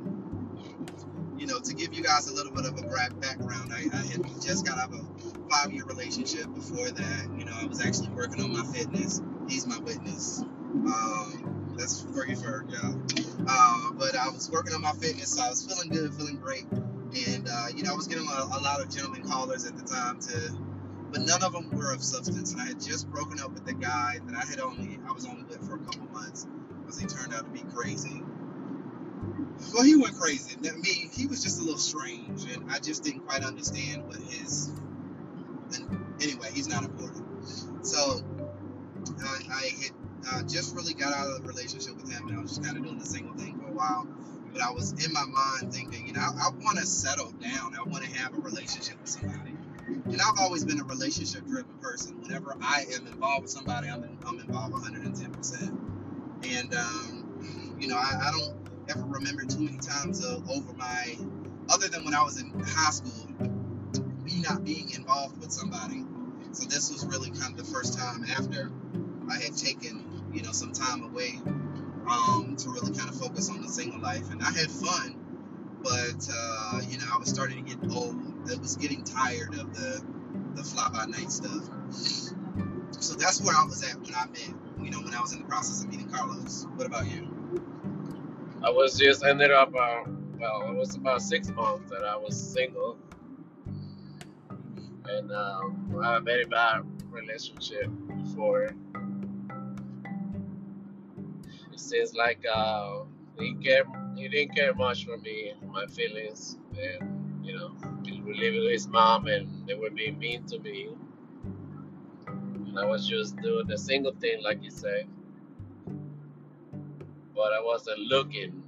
you 1.37 1.47
know, 1.47 1.59
to 1.59 1.73
give 1.73 1.93
you 1.93 2.03
guys 2.03 2.29
a 2.29 2.33
little 2.33 2.51
bit 2.51 2.65
of 2.65 2.77
a 2.77 2.87
background, 3.19 3.71
I, 3.73 3.85
I 3.93 4.05
had 4.05 4.23
just 4.41 4.65
got 4.65 4.77
out 4.77 4.93
of 4.93 5.36
a 5.47 5.55
five-year 5.55 5.85
relationship. 5.85 6.53
Before 6.53 6.89
that, 6.89 7.29
you 7.37 7.45
know, 7.45 7.53
I 7.59 7.65
was 7.65 7.85
actually 7.85 8.09
working 8.09 8.41
on 8.43 8.51
my 8.53 8.65
fitness. 8.65 9.21
He's 9.47 9.65
my 9.67 9.79
witness. 9.79 10.41
Um, 10.41 11.75
that's 11.77 12.03
Fergie 12.03 12.37
Ferg, 12.37 12.71
y'all. 12.71 12.99
Uh, 13.47 13.91
but 13.93 14.15
I 14.15 14.29
was 14.29 14.49
working 14.51 14.73
on 14.73 14.81
my 14.81 14.91
fitness, 14.93 15.35
so 15.35 15.43
I 15.43 15.49
was 15.49 15.65
feeling 15.65 15.89
good, 15.89 16.13
feeling 16.13 16.37
great. 16.37 16.65
And, 16.71 17.47
uh, 17.49 17.67
you 17.75 17.83
know, 17.83 17.93
I 17.93 17.95
was 17.95 18.07
getting 18.07 18.27
a, 18.27 18.31
a 18.31 18.61
lot 18.61 18.81
of 18.81 18.89
gentleman 18.89 19.23
callers 19.23 19.65
at 19.65 19.77
the 19.77 19.83
time 19.83 20.19
to, 20.19 20.51
but 21.11 21.21
none 21.21 21.43
of 21.43 21.53
them 21.53 21.69
were 21.71 21.93
of 21.93 22.03
substance. 22.03 22.51
And 22.53 22.61
I 22.61 22.65
had 22.65 22.81
just 22.81 23.09
broken 23.09 23.39
up 23.39 23.53
with 23.53 23.65
the 23.65 23.73
guy 23.73 24.19
that 24.25 24.35
I 24.35 24.45
had 24.45 24.59
only, 24.59 24.99
I 25.07 25.11
was 25.13 25.25
only 25.25 25.43
with 25.43 25.65
for 25.67 25.75
a 25.75 25.79
couple 25.79 26.07
months 26.11 26.45
because 26.81 26.99
he 26.99 27.07
turned 27.07 27.33
out 27.33 27.45
to 27.45 27.49
be 27.51 27.63
crazy. 27.73 28.21
Well, 29.73 29.83
he 29.83 29.95
went 29.95 30.15
crazy. 30.17 30.55
I 30.67 30.75
mean, 30.75 31.09
he 31.11 31.27
was 31.27 31.41
just 31.43 31.59
a 31.59 31.63
little 31.63 31.79
strange, 31.79 32.43
and 32.51 32.71
I 32.71 32.79
just 32.79 33.03
didn't 33.03 33.21
quite 33.21 33.43
understand 33.43 34.07
what 34.07 34.17
his. 34.17 34.71
Anyway, 36.21 36.49
he's 36.53 36.67
not 36.67 36.83
important. 36.83 37.25
So 37.85 38.21
I, 39.23 39.41
I 39.51 39.71
had 39.81 39.91
uh, 40.31 40.43
just 40.47 40.75
really 40.75 40.93
got 40.93 41.13
out 41.13 41.27
of 41.27 41.41
the 41.41 41.47
relationship 41.47 41.95
with 41.95 42.11
him, 42.11 42.27
and 42.27 42.37
I 42.37 42.41
was 42.41 42.51
just 42.51 42.63
kind 42.63 42.77
of 42.77 42.83
doing 42.83 42.99
the 42.99 43.05
single 43.05 43.35
thing 43.35 43.59
for 43.59 43.67
a 43.67 43.71
while. 43.71 44.07
But 44.51 44.61
I 44.61 44.71
was 44.71 44.91
in 45.05 45.13
my 45.13 45.25
mind 45.25 45.73
thinking, 45.73 46.07
you 46.07 46.13
know, 46.13 46.21
I, 46.21 46.47
I 46.47 46.49
want 46.63 46.79
to 46.79 46.85
settle 46.85 47.31
down. 47.31 47.75
I 47.75 47.83
want 47.83 48.03
to 48.03 48.11
have 48.17 48.33
a 48.33 48.41
relationship 48.41 48.99
with 48.99 49.09
somebody. 49.09 49.55
And 49.87 50.21
I've 50.21 50.39
always 50.39 50.65
been 50.65 50.79
a 50.79 50.83
relationship 50.83 51.45
driven 51.45 51.73
person. 51.81 52.21
Whenever 52.21 52.55
I 52.61 52.85
am 52.93 53.07
involved 53.07 53.43
with 53.43 53.51
somebody, 53.51 53.87
I'm, 53.87 54.03
in, 54.03 54.17
I'm 54.25 54.39
involved 54.39 54.73
110%. 54.73 55.77
And, 56.43 56.73
um, 56.73 57.77
you 57.79 57.87
know, 57.87 57.97
I, 57.97 58.27
I 58.27 58.31
don't 58.31 58.55
ever 58.89 59.03
remember 59.03 59.43
too 59.45 59.59
many 59.59 59.77
times 59.77 60.25
uh, 60.25 60.39
over 60.49 60.73
my, 60.73 61.17
other 61.69 61.87
than 61.87 62.03
when 62.03 62.13
I 62.13 62.23
was 62.23 62.41
in 62.41 62.51
high 62.59 62.91
school, 62.91 63.26
me 64.27 64.41
not 64.41 64.63
being 64.63 64.91
involved 64.91 65.39
with 65.39 65.51
somebody. 65.51 66.03
So 66.51 66.65
this 66.65 66.91
was 66.91 67.05
really 67.05 67.31
kind 67.31 67.57
of 67.57 67.65
the 67.65 67.71
first 67.71 67.97
time 67.97 68.25
after 68.25 68.69
I 69.29 69.35
had 69.41 69.55
taken, 69.55 70.05
you 70.33 70.43
know, 70.43 70.51
some 70.51 70.73
time 70.73 71.03
away 71.03 71.39
um, 72.09 72.55
to 72.59 72.69
really 72.69 72.93
kind 72.93 73.09
of 73.09 73.15
focus 73.15 73.49
on 73.49 73.61
the 73.61 73.69
single 73.69 74.01
life. 74.01 74.29
And 74.31 74.41
I 74.41 74.51
had 74.51 74.69
fun, 74.69 75.15
but, 75.81 76.29
uh, 76.31 76.81
you 76.89 76.97
know, 76.97 77.05
I 77.13 77.17
was 77.17 77.29
starting 77.29 77.63
to 77.63 77.75
get 77.75 77.91
old. 77.91 78.15
I 78.51 78.55
was 78.59 78.75
getting 78.75 79.03
tired 79.03 79.53
of 79.55 79.73
the, 79.73 80.03
the 80.55 80.63
fly 80.63 80.89
by 80.91 81.05
night 81.05 81.31
stuff. 81.31 81.63
So 82.99 83.15
that's 83.15 83.41
where 83.41 83.55
I 83.55 83.63
was 83.65 83.83
at 83.89 83.99
when 84.01 84.13
I 84.13 84.25
met, 84.27 84.53
you 84.83 84.91
know, 84.91 85.01
when 85.01 85.13
I 85.13 85.21
was 85.21 85.33
in 85.33 85.39
the 85.39 85.45
process 85.45 85.83
of 85.83 85.89
meeting 85.89 86.09
Carlos. 86.09 86.65
What 86.75 86.87
about 86.87 87.07
you? 87.07 87.27
I 88.63 88.71
was 88.71 88.97
just 88.97 89.23
ended 89.23 89.51
up, 89.51 89.73
uh, 89.75 90.03
well, 90.39 90.69
it 90.71 90.75
was 90.75 90.95
about 90.95 91.21
six 91.21 91.49
months 91.49 91.89
that 91.91 92.03
I 92.03 92.17
was 92.17 92.35
single. 92.35 92.97
And 95.09 95.31
um, 95.31 96.01
a 96.03 96.19
very 96.19 96.45
bad 96.45 96.81
relationship 97.09 97.89
before. 98.17 98.75
It 101.71 101.79
seems 101.79 102.13
like 102.13 102.43
uh, 102.53 103.03
he 103.39 103.55
care, 103.55 103.83
he 104.15 104.27
didn't 104.27 104.55
care 104.55 104.73
much 104.73 105.05
for 105.05 105.17
me, 105.17 105.53
my 105.71 105.85
feelings, 105.87 106.57
and 106.77 107.45
you 107.45 107.55
know, 107.57 107.75
he 108.05 108.21
was 108.21 108.37
living 108.37 108.61
with 108.61 108.71
his 108.71 108.87
mom, 108.87 109.27
and 109.27 109.67
they 109.67 109.75
were 109.75 109.89
being 109.89 110.17
mean 110.19 110.45
to 110.47 110.59
me. 110.59 110.89
And 112.27 112.77
I 112.77 112.85
was 112.85 113.07
just 113.07 113.37
doing 113.37 113.67
the 113.67 113.77
single 113.77 114.13
thing, 114.13 114.43
like 114.43 114.61
you 114.63 114.71
said, 114.71 115.07
but 117.35 117.53
I 117.53 117.61
wasn't 117.61 117.99
looking 117.99 118.63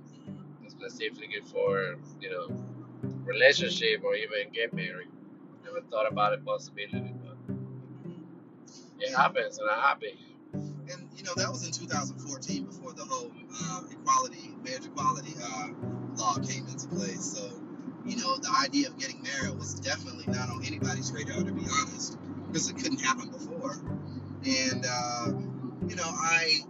specifically 0.68 1.42
for 1.52 1.96
you 2.22 2.30
know 2.30 2.48
relationship 3.26 4.04
or 4.04 4.16
even 4.16 4.52
get 4.54 4.74
married. 4.74 5.10
Never 5.72 5.86
thought 5.86 6.12
about 6.12 6.34
it 6.34 6.44
possibility, 6.44 7.14
but 7.24 7.56
it 9.00 9.14
happens, 9.16 9.60
and 9.60 9.70
I'm 9.70 9.80
happy. 9.80 10.18
And 10.54 11.08
you 11.16 11.24
know 11.24 11.34
that 11.36 11.50
was 11.50 11.64
in 11.66 11.72
2014 11.72 12.66
before 12.66 12.94
the 12.94 13.04
whole 13.06 13.32
uh, 13.54 13.82
equality, 13.92 14.56
marriage 14.64 14.86
equality 14.86 15.34
uh, 15.44 15.68
law 16.16 16.36
came 16.38 16.66
into 16.68 16.88
place. 16.88 17.38
So 17.38 17.62
you 18.04 18.18
know 18.18 18.38
the 18.38 18.52
idea 18.66 18.88
of 18.88 18.98
getting 18.98 19.22
married 19.22 19.60
was 19.60 19.76
definitely 19.76 20.26
not 20.28 20.50
on 20.50 20.64
anybody's 20.66 21.12
radar, 21.12 21.44
to 21.44 21.52
be 21.52 21.66
honest, 21.82 22.18
because 22.48 22.68
it 22.70 22.78
couldn't 22.78 23.02
happen 23.02 23.30
before. 23.30 23.74
And 24.46 24.86
uh, 24.90 25.26
you 25.88 25.96
know 25.96 26.08
I 26.08 26.62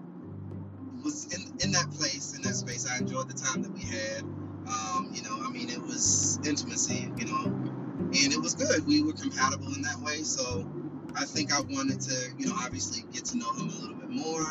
was 1.05 1.33
in 1.33 1.57
in 1.63 1.71
that 1.71 1.89
place, 1.91 2.35
in 2.35 2.41
that 2.41 2.55
space. 2.55 2.85
I 2.85 2.97
enjoyed 2.97 3.29
the 3.29 3.39
time 3.39 3.61
that 3.61 3.71
we 3.71 3.81
had. 3.81 4.23
Um, 4.67 5.09
you 5.13 5.23
know, 5.23 5.39
I 5.41 5.49
mean, 5.49 5.69
it 5.69 5.81
was 5.81 6.37
intimacy. 6.45 7.11
You 7.17 7.25
know, 7.25 7.78
and 8.13 8.33
it 8.33 8.41
was 8.41 8.55
good. 8.55 8.85
We 8.87 9.03
were 9.03 9.13
compatible 9.13 9.73
in 9.75 9.81
that 9.83 9.99
way. 9.99 10.23
So 10.23 10.67
I 11.15 11.25
think 11.25 11.53
I 11.53 11.61
wanted 11.61 12.01
to, 12.01 12.33
you 12.37 12.47
know, 12.47 12.55
obviously 12.57 13.03
get 13.13 13.25
to 13.25 13.37
know 13.37 13.51
him 13.53 13.69
a 13.69 13.73
little 13.81 13.95
bit 13.95 14.09
more. 14.09 14.45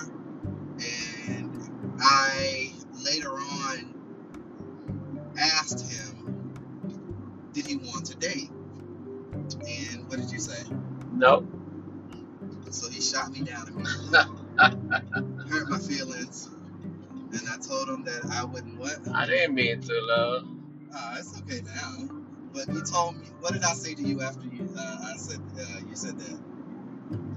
And 1.28 1.96
I 2.00 2.72
later 3.04 3.30
on 3.32 3.94
asked 5.38 5.90
him, 5.90 6.44
did 7.52 7.66
he 7.66 7.76
want 7.76 8.06
to 8.06 8.16
date? 8.16 8.50
And 9.32 10.08
what 10.08 10.18
did 10.18 10.30
you 10.30 10.38
say? 10.40 10.64
Nope. 11.12 11.46
So 12.70 12.90
he 12.90 13.00
shot 13.00 13.30
me 13.32 13.40
down 13.40 13.68
immediately, 13.68 14.18
hurt 15.48 15.70
my 15.70 15.78
feelings, 15.78 16.50
and 17.16 17.42
I 17.48 17.56
told 17.58 17.88
him 17.88 18.04
that 18.04 18.26
I 18.32 18.44
wouldn't 18.44 18.78
what? 18.78 18.98
I 19.14 19.26
didn't 19.26 19.54
mean 19.54 19.80
to, 19.80 20.00
love. 20.02 20.48
Uh, 20.94 21.16
it's 21.18 21.38
okay 21.40 21.62
now. 21.62 22.17
But 22.58 22.74
you 22.74 22.82
told 22.82 23.16
me, 23.16 23.26
what 23.38 23.52
did 23.52 23.62
I 23.62 23.72
say 23.72 23.94
to 23.94 24.02
you 24.02 24.20
after 24.20 24.44
you? 24.48 24.68
Uh, 24.76 25.12
I 25.12 25.16
said 25.16 25.40
uh, 25.56 25.78
you 25.88 25.94
said 25.94 26.18
that. 26.18 26.40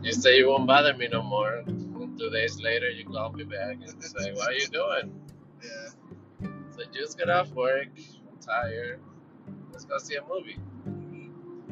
You 0.01 0.13
say 0.13 0.37
you 0.37 0.49
won't 0.49 0.65
bother 0.65 0.95
me 0.95 1.09
no 1.11 1.21
more. 1.21 1.57
And 1.67 2.17
two 2.17 2.31
days 2.31 2.59
later, 2.59 2.89
you 2.89 3.05
call 3.05 3.31
me 3.31 3.43
back 3.43 3.77
and 3.85 4.03
say, 4.03 4.33
"What 4.33 4.49
are 4.49 4.53
you 4.53 4.65
doing?" 4.67 5.21
Yeah. 5.63 6.49
So 6.75 6.83
just 6.91 7.19
get 7.19 7.29
off 7.29 7.51
work. 7.51 7.89
I'm 7.97 8.39
tired. 8.39 8.99
Let's 9.71 9.85
go 9.85 9.99
see 9.99 10.15
a 10.15 10.23
movie. 10.27 10.57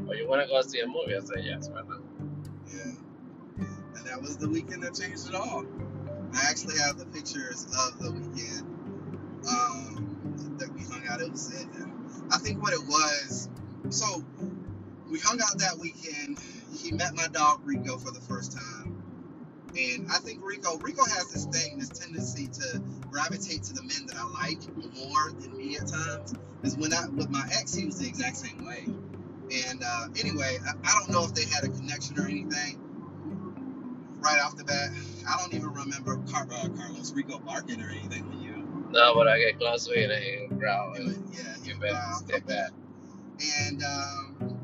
Or 0.08 0.13
you 0.13 0.27
want 0.27 0.44
to 0.44 0.48
go 0.48 0.62
see 0.62 0.82
a 0.82 0.88
movie? 0.88 1.15
I 1.15 1.20
say 1.22 1.41
yes. 1.41 1.70
Why 1.70 1.82
not? 1.82 2.01
Yeah. 2.68 2.94
And 3.96 4.06
that 4.06 4.22
was 4.22 4.38
the 4.38 4.48
weekend 4.48 4.84
that 4.84 4.94
changed 4.94 5.27
it 5.27 5.34
all. 5.34 5.65
I 6.36 6.46
actually 6.48 6.77
have 6.77 7.00
the 7.00 7.06
pictures 7.08 7.65
of 7.65 7.98
the 7.98 8.12
weekend 8.12 8.62
um, 9.50 10.56
that 10.60 10.72
we 10.72 10.84
hung 10.84 11.08
out. 11.10 11.20
It 11.22 11.32
was, 11.32 11.51
it, 11.51 11.68
I 12.32 12.40
think 12.40 12.62
what 12.62 12.74
it 12.74 12.82
was. 12.88 13.50
So 13.90 14.24
we 15.10 15.20
hung 15.20 15.40
out 15.42 15.60
that 15.60 15.78
weekend. 15.80 16.40
He 16.74 16.92
met 16.94 17.16
my 17.16 17.28
dog 17.30 17.62
Rico 17.66 17.98
for 17.98 18.12
the 18.12 18.22
first 18.22 18.54
time, 18.58 19.04
and 19.78 20.08
I 20.12 20.20
think 20.20 20.42
Rico 20.44 20.78
Rico 20.80 21.06
has 21.06 21.32
this 21.34 21.46
thing, 21.46 21.80
this 21.80 21.90
tendency 21.92 22.48
to 22.48 22.82
gravitate 23.12 23.64
to 23.66 23.74
the 23.74 23.84
men 23.84 24.08
that 24.08 24.18
I 24.18 24.26
like 24.48 24.60
more 24.96 25.32
than 25.40 25.58
me 25.58 25.78
at 25.78 25.88
times. 25.88 26.36
Is 26.64 26.78
when 26.78 26.94
I 26.94 27.08
with 27.10 27.30
my 27.30 27.48
ex, 27.54 27.74
he 27.76 27.86
was 27.86 28.00
the 28.00 28.08
exact 28.08 28.38
same 28.38 28.66
way. 28.66 28.86
And 29.70 29.84
uh, 29.86 30.08
anyway, 30.20 30.58
I, 30.66 30.72
I 30.84 31.00
don't 31.00 31.12
know 31.12 31.26
if 31.26 31.34
they 31.36 31.46
had 31.46 31.64
a 31.66 31.70
connection 31.70 32.20
or 32.20 32.26
anything 32.28 32.80
right 34.20 34.40
off 34.42 34.56
the 34.58 34.66
bat. 34.66 34.90
I 35.30 35.38
don't 35.40 35.54
even 35.54 35.74
remember 35.74 36.18
Car- 36.32 36.48
uh, 36.52 36.70
Carlos 36.78 37.14
Rico 37.14 37.40
barking 37.40 37.82
or 37.82 37.90
anything 37.90 38.28
when 38.30 38.42
you. 38.42 38.49
No, 38.91 39.13
but 39.13 39.27
I 39.27 39.38
get 39.39 39.60
close 39.60 39.88
with 39.88 39.98
it 39.98 40.50
and 40.50 40.60
growl. 40.60 40.93
And 40.93 41.34
yeah, 41.34 41.55
you 41.63 41.79
better 41.79 42.00
step 42.13 42.43
okay. 42.43 42.46
back. 42.48 42.72
And 43.67 43.84
um, 43.84 44.60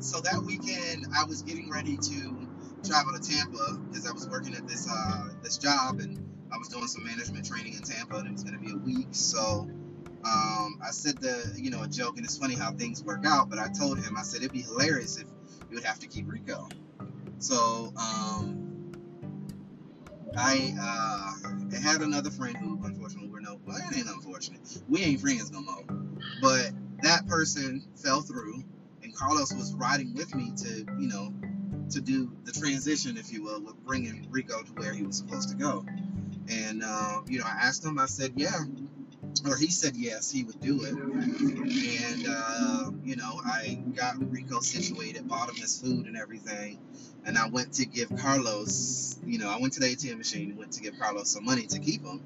so 0.00 0.20
that 0.20 0.42
weekend, 0.44 1.06
I 1.16 1.24
was 1.24 1.42
getting 1.42 1.70
ready 1.70 1.96
to 1.96 2.48
travel 2.84 3.12
to 3.12 3.20
Tampa 3.20 3.78
because 3.88 4.08
I 4.08 4.12
was 4.12 4.28
working 4.28 4.54
at 4.54 4.66
this 4.66 4.88
uh, 4.90 5.28
this 5.42 5.56
job 5.56 6.00
and 6.00 6.18
I 6.52 6.58
was 6.58 6.68
doing 6.68 6.86
some 6.86 7.04
management 7.04 7.46
training 7.46 7.74
in 7.74 7.82
Tampa 7.82 8.16
and 8.16 8.26
it 8.26 8.32
was 8.32 8.42
going 8.42 8.58
to 8.58 8.64
be 8.64 8.72
a 8.72 8.76
week. 8.76 9.08
So 9.12 9.68
um, 10.24 10.80
I 10.84 10.90
said 10.90 11.18
the 11.18 11.54
you 11.56 11.70
know 11.70 11.82
a 11.82 11.88
joke 11.88 12.16
and 12.16 12.24
it's 12.24 12.36
funny 12.36 12.56
how 12.56 12.72
things 12.72 13.04
work 13.04 13.24
out. 13.24 13.48
But 13.48 13.58
I 13.58 13.68
told 13.68 13.98
him 13.98 14.16
I 14.16 14.22
said 14.22 14.40
it'd 14.40 14.52
be 14.52 14.62
hilarious 14.62 15.16
if 15.16 15.26
you 15.70 15.76
would 15.76 15.84
have 15.84 16.00
to 16.00 16.08
keep 16.08 16.30
Rico. 16.30 16.68
So 17.38 17.92
um, 17.96 18.92
I 20.36 20.74
uh, 20.80 21.78
had 21.78 22.02
another 22.02 22.30
friend 22.30 22.56
who 22.56 22.80
unfortunately 22.84 23.29
it 23.76 23.96
ain't 23.96 24.08
unfortunate 24.08 24.60
we 24.88 25.02
ain't 25.02 25.20
friends 25.20 25.50
no 25.50 25.62
more. 25.62 25.84
But 26.40 26.72
that 27.02 27.26
person 27.26 27.82
fell 27.96 28.20
through, 28.20 28.62
and 29.02 29.14
Carlos 29.14 29.52
was 29.52 29.74
riding 29.74 30.14
with 30.14 30.34
me 30.34 30.52
to, 30.56 30.86
you 30.98 31.08
know, 31.08 31.32
to 31.90 32.00
do 32.00 32.30
the 32.44 32.52
transition, 32.52 33.16
if 33.16 33.32
you 33.32 33.42
will, 33.42 33.60
with 33.62 33.76
bringing 33.84 34.26
Rico 34.30 34.62
to 34.62 34.72
where 34.72 34.92
he 34.92 35.02
was 35.02 35.16
supposed 35.16 35.48
to 35.50 35.54
go. 35.54 35.84
And, 36.50 36.82
uh, 36.84 37.20
you 37.26 37.38
know, 37.38 37.44
I 37.46 37.58
asked 37.62 37.84
him, 37.84 37.98
I 37.98 38.06
said, 38.06 38.32
yeah. 38.36 38.58
Or 39.46 39.56
he 39.56 39.68
said 39.68 39.96
yes, 39.96 40.30
he 40.30 40.44
would 40.44 40.60
do 40.60 40.84
it. 40.84 40.92
And, 40.92 42.26
uh, 42.28 42.90
you 43.04 43.16
know, 43.16 43.40
I 43.44 43.82
got 43.94 44.16
Rico 44.30 44.60
situated, 44.60 45.28
bought 45.28 45.48
him 45.48 45.56
his 45.56 45.80
food 45.80 46.06
and 46.06 46.16
everything. 46.16 46.78
And 47.24 47.38
I 47.38 47.48
went 47.48 47.74
to 47.74 47.86
give 47.86 48.14
Carlos, 48.16 49.18
you 49.24 49.38
know, 49.38 49.48
I 49.50 49.58
went 49.58 49.74
to 49.74 49.80
the 49.80 49.86
ATM 49.86 50.18
machine 50.18 50.50
and 50.50 50.58
went 50.58 50.72
to 50.72 50.80
give 50.80 50.98
Carlos 50.98 51.30
some 51.30 51.44
money 51.44 51.66
to 51.66 51.78
keep 51.78 52.04
him. 52.04 52.22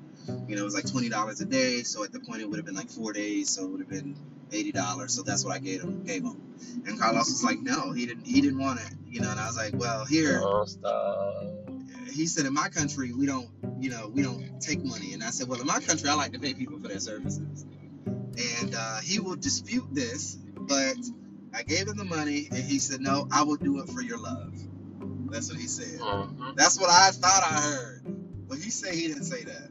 You 0.49 0.57
know, 0.57 0.63
it 0.63 0.65
was 0.65 0.75
like 0.75 0.91
twenty 0.91 1.09
dollars 1.09 1.41
a 1.41 1.45
day. 1.45 1.83
So 1.83 2.05
at 2.05 2.13
the 2.13 2.21
point, 2.21 2.41
it 2.41 2.49
would 2.49 2.57
have 2.57 2.65
been 2.65 2.75
like 2.75 2.91
four 2.91 3.13
days. 3.13 3.51
So 3.51 3.65
it 3.65 3.71
would 3.71 3.81
have 3.81 3.91
been 3.91 4.17
eighty 4.53 4.73
dollars. 4.73 5.13
So 5.13 5.23
that's 5.23 5.45
what 5.45 5.55
I 5.55 5.59
gave 5.59 5.83
him. 5.83 6.05
Gave 6.05 6.23
him. 6.23 6.41
And 6.87 6.99
Carlos 6.99 7.27
was 7.27 7.45
like, 7.45 7.61
no, 7.61 7.93
he 7.93 8.07
didn't. 8.07 8.27
He 8.27 8.41
didn't 8.41 8.59
want 8.59 8.81
it. 8.81 8.91
You 9.09 9.21
know, 9.21 9.31
and 9.31 9.39
I 9.39 9.47
was 9.47 9.57
like, 9.57 9.75
well, 9.75 10.05
here. 10.05 10.43
Stop. 10.67 11.64
He 12.13 12.27
said, 12.27 12.47
in 12.47 12.55
my 12.55 12.69
country, 12.69 13.13
we 13.13 13.27
don't, 13.27 13.49
you 13.81 13.91
know, 13.91 14.09
we 14.09 14.23
don't 14.23 14.61
take 14.61 14.85
money. 14.85 15.15
And 15.15 15.23
I 15.23 15.31
said, 15.31 15.49
well, 15.49 15.61
in 15.61 15.67
my 15.67 15.81
country, 15.81 16.09
I 16.09 16.15
like 16.15 16.33
to 16.33 16.39
pay 16.41 16.55
people 16.55 16.79
for 16.81 16.89
their 16.89 17.01
services. 17.01 17.67
And 18.61 18.75
uh, 18.77 19.01
he 19.01 19.21
will 19.21 19.37
dispute 19.37 19.87
this, 19.93 20.37
but 20.57 20.97
I 21.55 21.63
gave 21.63 21.89
him 21.89 21.97
the 21.97 22.05
money, 22.05 22.49
and 22.51 22.61
he 22.65 22.79
said, 22.79 23.01
no, 23.01 23.29
I 23.33 23.45
will 23.45 23.57
do 23.57 23.81
it 23.81 23.89
for 23.89 24.03
your 24.03 24.19
love. 24.19 24.55
That's 25.31 25.51
what 25.51 25.61
he 25.61 25.67
said. 25.67 26.01
hmm 26.01 26.53
That's 26.57 26.81
what 26.81 26.91
I 26.91 27.11
thought 27.11 27.43
I 27.45 27.61
heard. 27.61 28.03
But 28.49 28.59
he 28.59 28.71
said 28.71 28.95
he 28.95 29.09
didn't 29.09 29.25
say 29.25 29.45
that. 29.45 29.71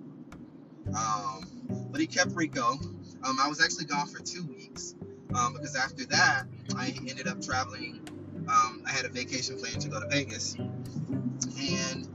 Um, 0.97 1.89
but 1.91 2.01
he 2.01 2.07
kept 2.07 2.31
Rico. 2.35 2.79
Um, 3.23 3.37
I 3.39 3.47
was 3.47 3.63
actually 3.63 3.85
gone 3.85 4.07
for 4.07 4.21
two 4.21 4.43
weeks 4.45 4.95
um, 5.35 5.53
because 5.53 5.75
after 5.75 6.05
that, 6.07 6.45
I 6.75 6.93
ended 7.07 7.27
up 7.27 7.41
traveling. 7.41 8.01
Um, 8.47 8.83
I 8.85 8.91
had 8.91 9.05
a 9.05 9.09
vacation 9.09 9.57
plan 9.59 9.79
to 9.79 9.89
go 9.89 9.99
to 10.01 10.07
Vegas, 10.07 10.55
and 11.41 12.07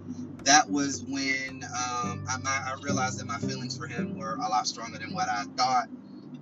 that 0.48 0.70
was 0.70 1.04
when 1.04 1.62
um, 1.62 2.24
I, 2.26 2.38
I 2.46 2.74
realized 2.82 3.20
that 3.20 3.26
my 3.26 3.36
feelings 3.36 3.76
for 3.76 3.86
him 3.86 4.18
were 4.18 4.34
a 4.36 4.48
lot 4.48 4.66
stronger 4.66 4.98
than 4.98 5.12
what 5.12 5.28
I 5.28 5.44
thought. 5.58 5.88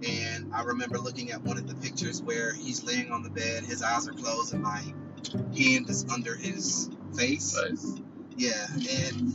And 0.08 0.54
I 0.54 0.62
remember 0.62 0.98
looking 0.98 1.32
at 1.32 1.42
one 1.42 1.58
of 1.58 1.66
the 1.66 1.74
pictures 1.74 2.22
where 2.22 2.54
he's 2.54 2.84
laying 2.84 3.10
on 3.10 3.24
the 3.24 3.30
bed, 3.30 3.64
his 3.64 3.82
eyes 3.82 4.06
are 4.06 4.12
closed, 4.12 4.54
and 4.54 4.62
my 4.62 4.80
hand 5.56 5.90
is 5.90 6.06
under 6.08 6.36
his 6.36 6.88
face. 7.16 7.60
Nice. 7.60 8.00
Yeah, 8.36 8.66
and 9.10 9.34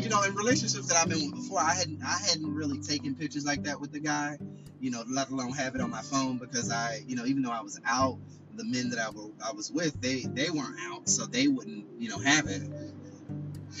you 0.00 0.08
know, 0.08 0.22
in 0.22 0.36
relationships 0.36 0.86
that 0.86 0.98
I've 0.98 1.08
been 1.08 1.32
with 1.32 1.34
before, 1.34 1.58
I 1.58 1.74
hadn't 1.74 2.00
I 2.04 2.18
hadn't 2.28 2.54
really 2.54 2.78
taken 2.78 3.16
pictures 3.16 3.44
like 3.44 3.64
that 3.64 3.80
with 3.80 3.90
the 3.90 3.98
guy, 3.98 4.38
you 4.78 4.92
know, 4.92 5.02
let 5.08 5.30
alone 5.30 5.52
have 5.54 5.74
it 5.74 5.80
on 5.80 5.90
my 5.90 6.02
phone 6.02 6.38
because 6.38 6.70
I, 6.70 7.00
you 7.08 7.16
know, 7.16 7.24
even 7.24 7.42
though 7.42 7.50
I 7.50 7.62
was 7.62 7.80
out, 7.84 8.18
the 8.54 8.64
men 8.64 8.90
that 8.90 9.00
I, 9.00 9.10
were, 9.10 9.30
I 9.44 9.52
was 9.52 9.72
with, 9.72 10.00
they 10.00 10.26
they 10.28 10.50
weren't 10.50 10.78
out, 10.82 11.08
so 11.08 11.26
they 11.26 11.48
wouldn't, 11.48 11.86
you 11.98 12.08
know, 12.08 12.18
have 12.18 12.46
it. 12.46 12.62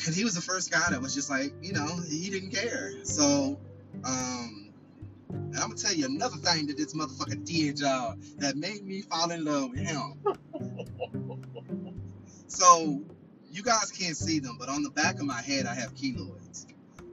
And 0.06 0.14
he 0.14 0.24
was 0.24 0.34
the 0.34 0.40
first 0.40 0.70
guy 0.70 0.84
that 0.90 1.00
was 1.00 1.14
just 1.14 1.30
like, 1.30 1.52
you 1.60 1.72
know, 1.72 2.00
he 2.08 2.30
didn't 2.30 2.50
care. 2.50 2.92
So, 3.04 3.60
um, 4.04 4.72
and 5.30 5.56
I'm 5.56 5.68
gonna 5.68 5.74
tell 5.74 5.92
you 5.92 6.06
another 6.06 6.36
thing 6.36 6.66
that 6.68 6.76
this 6.76 6.94
motherfucker 6.94 7.44
did, 7.44 7.80
y'all, 7.80 8.16
that 8.38 8.56
made 8.56 8.84
me 8.84 9.02
fall 9.02 9.30
in 9.30 9.44
love 9.44 9.70
with 9.70 9.80
him. 9.80 10.14
So 12.54 13.00
you 13.50 13.62
guys 13.62 13.90
can't 13.90 14.16
see 14.16 14.38
them, 14.38 14.56
but 14.58 14.68
on 14.68 14.82
the 14.82 14.90
back 14.90 15.14
of 15.14 15.24
my 15.24 15.40
head, 15.40 15.64
I 15.64 15.74
have 15.74 15.94
keloids. 15.94 16.66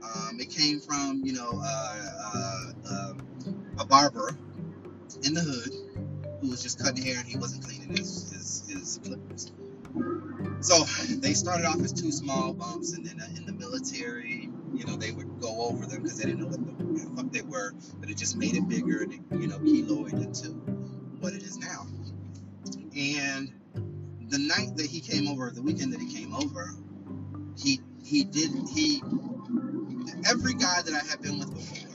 Um, 0.04 0.38
it 0.40 0.50
came 0.50 0.82
from, 0.82 1.22
you 1.24 1.32
know, 1.32 1.62
uh, 1.64 2.10
uh, 2.36 2.72
uh, 2.90 3.14
a 3.80 3.86
barber 3.86 4.38
in 5.24 5.34
the 5.34 5.42
hood 5.42 5.74
who 6.42 6.50
was 6.50 6.62
just 6.62 6.84
cutting 6.84 7.04
hair 7.04 7.20
and 7.20 7.28
he 7.28 7.38
wasn't 7.38 7.64
cleaning 7.64 7.90
his, 7.90 8.32
his, 8.32 8.66
his 8.70 9.00
clippers. 9.04 9.52
So 10.62 10.84
they 11.20 11.34
started 11.34 11.66
off 11.66 11.80
as 11.82 11.94
two 11.94 12.12
small 12.12 12.54
bumps, 12.54 12.94
and 12.94 13.06
then 13.06 13.22
uh, 13.22 13.28
in 13.38 13.46
the 13.46 13.54
military, 13.54 14.50
you 14.74 14.86
know, 14.86 14.96
they 14.96 15.12
would 15.12 15.40
go 15.40 15.62
over 15.62 15.86
them 15.86 16.04
because 16.04 16.18
they 16.18 16.26
didn't 16.26 16.42
know 16.42 16.48
what 16.48 16.60
the 16.60 17.16
fuck 17.16 17.32
they 17.32 17.42
were, 17.42 17.74
but 18.00 18.10
it 18.10 18.18
just 18.18 18.36
made 18.36 18.56
it 18.56 18.68
bigger 18.68 19.04
and 19.04 19.14
it, 19.14 19.22
you 19.32 19.48
know, 19.48 19.58
keloid 19.60 20.14
into 20.14 20.50
what 21.20 21.34
it 21.34 21.44
is 21.44 21.58
now. 21.58 21.88
And 22.96 23.54
the 24.28 24.38
night 24.38 24.76
that 24.76 24.86
he 24.86 25.00
came 25.00 25.28
over, 25.30 25.50
the 25.50 25.62
weekend 25.62 25.94
that 25.94 26.02
he 26.02 26.14
came 26.14 26.34
over, 26.36 26.74
he 27.58 27.80
he 28.04 28.24
did 28.26 28.52
he 28.74 29.02
every 30.30 30.54
guy 30.54 30.82
that 30.82 30.94
I 30.94 31.08
had 31.10 31.22
been 31.22 31.40
with 31.40 31.54
before 31.54 31.90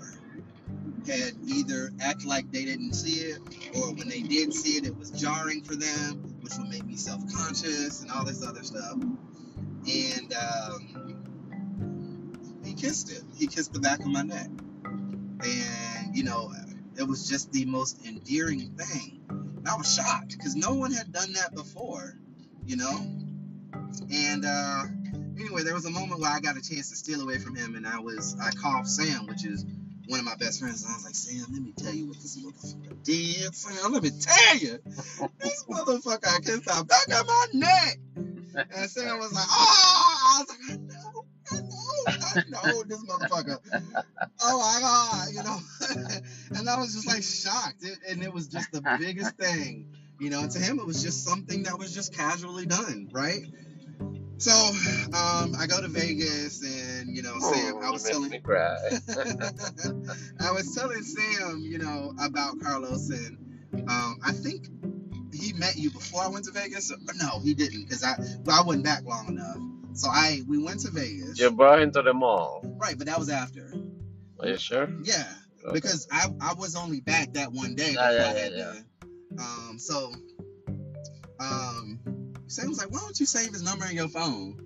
had 1.07 1.35
either 1.47 1.91
act 2.01 2.25
like 2.25 2.51
they 2.51 2.65
didn't 2.65 2.95
see 2.95 3.21
it, 3.21 3.39
or 3.77 3.93
when 3.93 4.09
they 4.09 4.23
did 4.23 4.55
see 4.55 4.79
it, 4.79 4.87
it 4.87 4.97
was 4.97 5.11
jarring 5.11 5.63
for 5.63 5.77
them, 5.77 6.34
which 6.45 6.53
would 6.59 6.69
make 6.69 6.85
me 6.85 6.95
self-conscious 6.95 8.03
and 8.03 8.11
all 8.11 8.25
this 8.25 8.47
other 8.47 8.63
stuff. 8.63 8.93
And 8.93 10.35
um, 10.35 12.61
he 12.63 12.75
kissed 12.75 13.11
it. 13.11 13.23
He 13.35 13.47
kissed 13.47 13.73
the 13.73 13.81
back 13.81 14.01
of 14.01 14.07
my 14.07 14.23
neck, 14.23 14.49
and 14.87 16.15
you 16.15 16.23
know, 16.23 16.53
it 16.97 17.09
was 17.09 17.29
just 17.29 17.51
the 17.53 17.65
most 17.65 18.07
endearing 18.07 18.77
thing. 18.77 19.23
And 19.29 19.69
I 19.69 19.77
was 19.77 19.93
shocked 19.93 20.37
because 20.37 20.55
no 20.55 20.75
one 20.75 20.93
had 20.93 21.13
done 21.13 21.33
that 21.33 21.55
before, 21.55 22.15
you 22.67 22.77
know. 22.77 22.95
And 24.13 24.45
uh, 24.45 24.85
anyway, 25.39 25.63
there 25.63 25.75
was 25.75 25.87
a 25.87 25.91
moment 25.91 26.21
where 26.21 26.31
I 26.31 26.41
got 26.41 26.57
a 26.57 26.63
chance 26.63 26.91
to 26.91 26.97
steal 26.97 27.23
away 27.23 27.39
from 27.39 27.57
him, 27.57 27.75
and 27.75 27.87
I 27.87 28.01
was 28.01 28.37
I 28.41 28.51
called 28.51 28.87
Sam, 28.87 29.27
which 29.27 29.45
is 29.45 29.65
one 30.07 30.21
of 30.21 30.27
my 30.27 30.37
best 30.37 30.61
friends, 30.61 30.83
and 30.83 30.93
I 30.93 30.97
was 30.97 31.05
like, 31.05 31.15
Sam, 31.15 31.47
let 31.53 31.63
me 31.63 31.73
tell 31.77 31.93
you 31.95 32.09
what 32.09 32.17
this 32.21 32.39
motherfucker 32.39 33.03
did. 33.03 33.55
Sam, 33.55 33.93
let 33.93 34.03
me 34.03 34.11
tell 34.11 34.57
you, 34.57 34.79
this 35.39 35.65
motherfucker 35.69 36.29
I 36.29 36.41
kissed 36.41 36.65
the 36.65 36.85
back 36.85 37.21
of 37.21 37.27
my 37.27 37.47
neck. 37.55 37.99
And 38.55 38.91
Sam 38.91 39.19
was 39.19 39.33
like, 39.33 39.47
oh, 39.49 40.17
I 40.21 40.45
was 40.45 40.49
like, 40.51 40.71
I 40.71 40.77
know, 40.77 41.25
I 41.51 41.61
know, 41.61 42.63
I 42.67 42.73
know 42.73 42.83
this 42.85 43.05
motherfucker. 43.05 43.59
Oh 44.43 44.59
my 44.59 44.81
god, 44.81 45.29
you 45.33 45.43
know. 45.43 45.59
and 46.59 46.69
I 46.69 46.79
was 46.79 46.95
just 46.95 47.07
like 47.07 47.23
shocked, 47.23 47.83
it, 47.83 47.99
and 48.09 48.23
it 48.23 48.33
was 48.33 48.49
just 48.49 48.73
the 48.73 48.83
biggest 48.99 49.37
thing, 49.37 49.95
you 50.21 50.31
know. 50.31 50.41
And 50.41 50.51
to 50.51 50.59
him, 50.59 50.79
it 50.79 50.87
was 50.87 51.03
just 51.03 51.25
something 51.25 51.65
that 51.65 51.79
was 51.79 51.95
just 51.95 52.15
casually 52.15 52.67
done, 52.67 53.09
right? 53.13 53.43
So, 54.37 54.51
um, 55.17 55.55
I 55.59 55.67
go 55.69 55.81
to 55.81 55.89
Vegas, 55.89 56.63
and 56.63 57.15
you 57.17 57.23
know, 57.23 57.39
Sam, 57.39 57.77
I 57.83 57.89
Oh, 57.89 57.93
was 57.93 58.03
telling 58.03 58.31
me 58.31 58.41
cry. 58.41 58.77
I 60.41 60.51
was 60.53 60.75
telling 60.75 61.03
Sam, 61.03 61.61
you 61.63 61.79
know, 61.79 62.13
about 62.21 62.61
Carlos, 62.61 63.11
and 63.11 63.39
um, 63.89 64.19
I 64.25 64.33
think 64.33 64.67
he 65.33 65.53
met 65.55 65.77
you 65.77 65.91
before 65.91 66.23
I 66.23 66.29
went 66.29 66.45
to 66.47 66.51
Vegas. 66.53 66.91
Or, 66.93 66.97
no, 67.15 67.39
he 67.41 67.55
didn't, 67.55 67.85
because 67.85 68.03
I 68.05 68.15
well, 68.45 68.61
I 68.61 68.63
wasn't 68.67 68.85
back 68.85 69.05
long 69.05 69.29
enough. 69.29 69.57
So 69.97 70.09
I 70.11 70.41
we 70.49 70.59
went 70.63 70.81
to 70.81 70.91
Vegas, 70.91 71.39
you 71.39 71.51
brought 71.53 71.81
him 71.81 71.93
to 71.93 72.03
the 72.03 72.13
mall. 72.13 72.61
right? 72.79 72.99
But 72.99 73.07
that 73.07 73.19
was 73.19 73.31
after, 73.31 73.73
Are 74.41 74.49
you 74.49 74.59
sure? 74.59 74.89
yeah, 75.05 75.33
Okay. 75.65 75.75
because 75.75 76.07
I 76.11 76.27
I 76.41 76.55
was 76.55 76.75
only 76.77 77.01
back 77.01 77.33
that 77.35 77.53
one 77.53 77.77
day. 77.77 77.93
Yeah, 77.95 78.11
yeah, 78.11 78.19
I 78.29 78.35
yeah, 78.35 78.39
had 78.43 78.53
yeah. 78.53 78.73
to- 78.73 78.85
Um, 79.43 79.79
so 79.79 80.13
um, 81.41 81.99
Sam 82.55 82.69
was 82.69 82.79
like, 82.79 82.93
"Why 82.93 83.01
don't 83.01 83.19
you 83.19 83.27
save 83.27 83.51
his 83.53 83.63
number 83.63 83.85
in 83.87 83.97
your 83.97 84.09
phone?" 84.09 84.57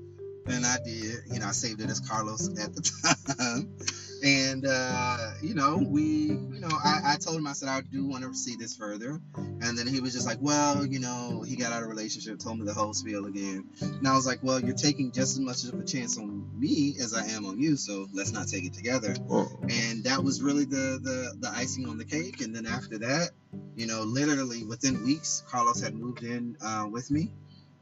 And 0.46 0.64
I 0.64 0.76
did. 0.84 1.20
You 1.32 1.40
know, 1.40 1.46
I 1.46 1.52
saved 1.52 1.80
it 1.80 1.90
as 1.90 2.00
Carlos 2.00 2.48
at 2.58 2.74
the 2.74 2.82
time. 3.36 3.74
And 4.22 4.66
uh, 4.66 5.34
you 5.42 5.54
know, 5.54 5.78
we, 5.86 6.02
you 6.02 6.60
know, 6.60 6.68
I, 6.70 7.00
I 7.04 7.16
told 7.16 7.36
him 7.36 7.46
I 7.46 7.52
said 7.52 7.68
I 7.68 7.82
do 7.82 8.04
want 8.04 8.24
to 8.24 8.34
see 8.34 8.56
this 8.56 8.74
further, 8.74 9.20
and 9.36 9.78
then 9.78 9.86
he 9.86 10.00
was 10.00 10.12
just 10.12 10.26
like, 10.26 10.38
well, 10.40 10.84
you 10.84 10.98
know, 10.98 11.42
he 11.46 11.56
got 11.56 11.72
out 11.72 11.82
of 11.82 11.86
a 11.86 11.88
relationship, 11.88 12.38
told 12.40 12.58
me 12.58 12.66
the 12.66 12.74
whole 12.74 12.92
spiel 12.92 13.26
again, 13.26 13.68
and 13.80 14.06
I 14.06 14.14
was 14.14 14.26
like, 14.26 14.40
well, 14.42 14.60
you're 14.60 14.74
taking 14.74 15.12
just 15.12 15.38
as 15.38 15.40
much 15.40 15.64
of 15.64 15.78
a 15.78 15.84
chance 15.84 16.18
on 16.18 16.50
me 16.58 16.96
as 17.00 17.14
I 17.14 17.26
am 17.26 17.46
on 17.46 17.60
you, 17.60 17.76
so 17.76 18.08
let's 18.12 18.32
not 18.32 18.48
take 18.48 18.64
it 18.64 18.74
together. 18.74 19.14
Mm. 19.14 19.70
And 19.70 20.04
that 20.04 20.22
was 20.22 20.42
really 20.42 20.64
the 20.64 20.98
the 21.00 21.36
the 21.38 21.50
icing 21.54 21.88
on 21.88 21.96
the 21.96 22.04
cake. 22.04 22.40
And 22.40 22.54
then 22.54 22.66
after 22.66 22.98
that, 22.98 23.30
you 23.76 23.86
know, 23.86 24.02
literally 24.02 24.64
within 24.64 25.04
weeks, 25.04 25.44
Carlos 25.48 25.80
had 25.80 25.94
moved 25.94 26.24
in 26.24 26.56
uh, 26.60 26.88
with 26.90 27.10
me. 27.10 27.30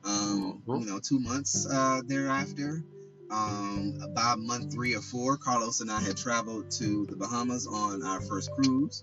Um, 0.06 0.62
Mhm. 0.68 0.80
you 0.80 0.86
know, 0.86 1.00
two 1.00 1.20
months 1.20 1.66
uh, 1.70 2.02
thereafter. 2.06 2.84
Um, 3.30 3.98
by 4.14 4.36
month 4.36 4.72
three 4.72 4.94
or 4.96 5.02
four, 5.02 5.36
Carlos 5.38 5.80
and 5.80 5.90
I 5.90 6.00
had 6.00 6.16
traveled 6.16 6.70
to 6.72 7.06
the 7.06 7.16
Bahamas 7.16 7.66
on 7.66 8.04
our 8.04 8.20
first 8.22 8.50
cruise. 8.52 9.02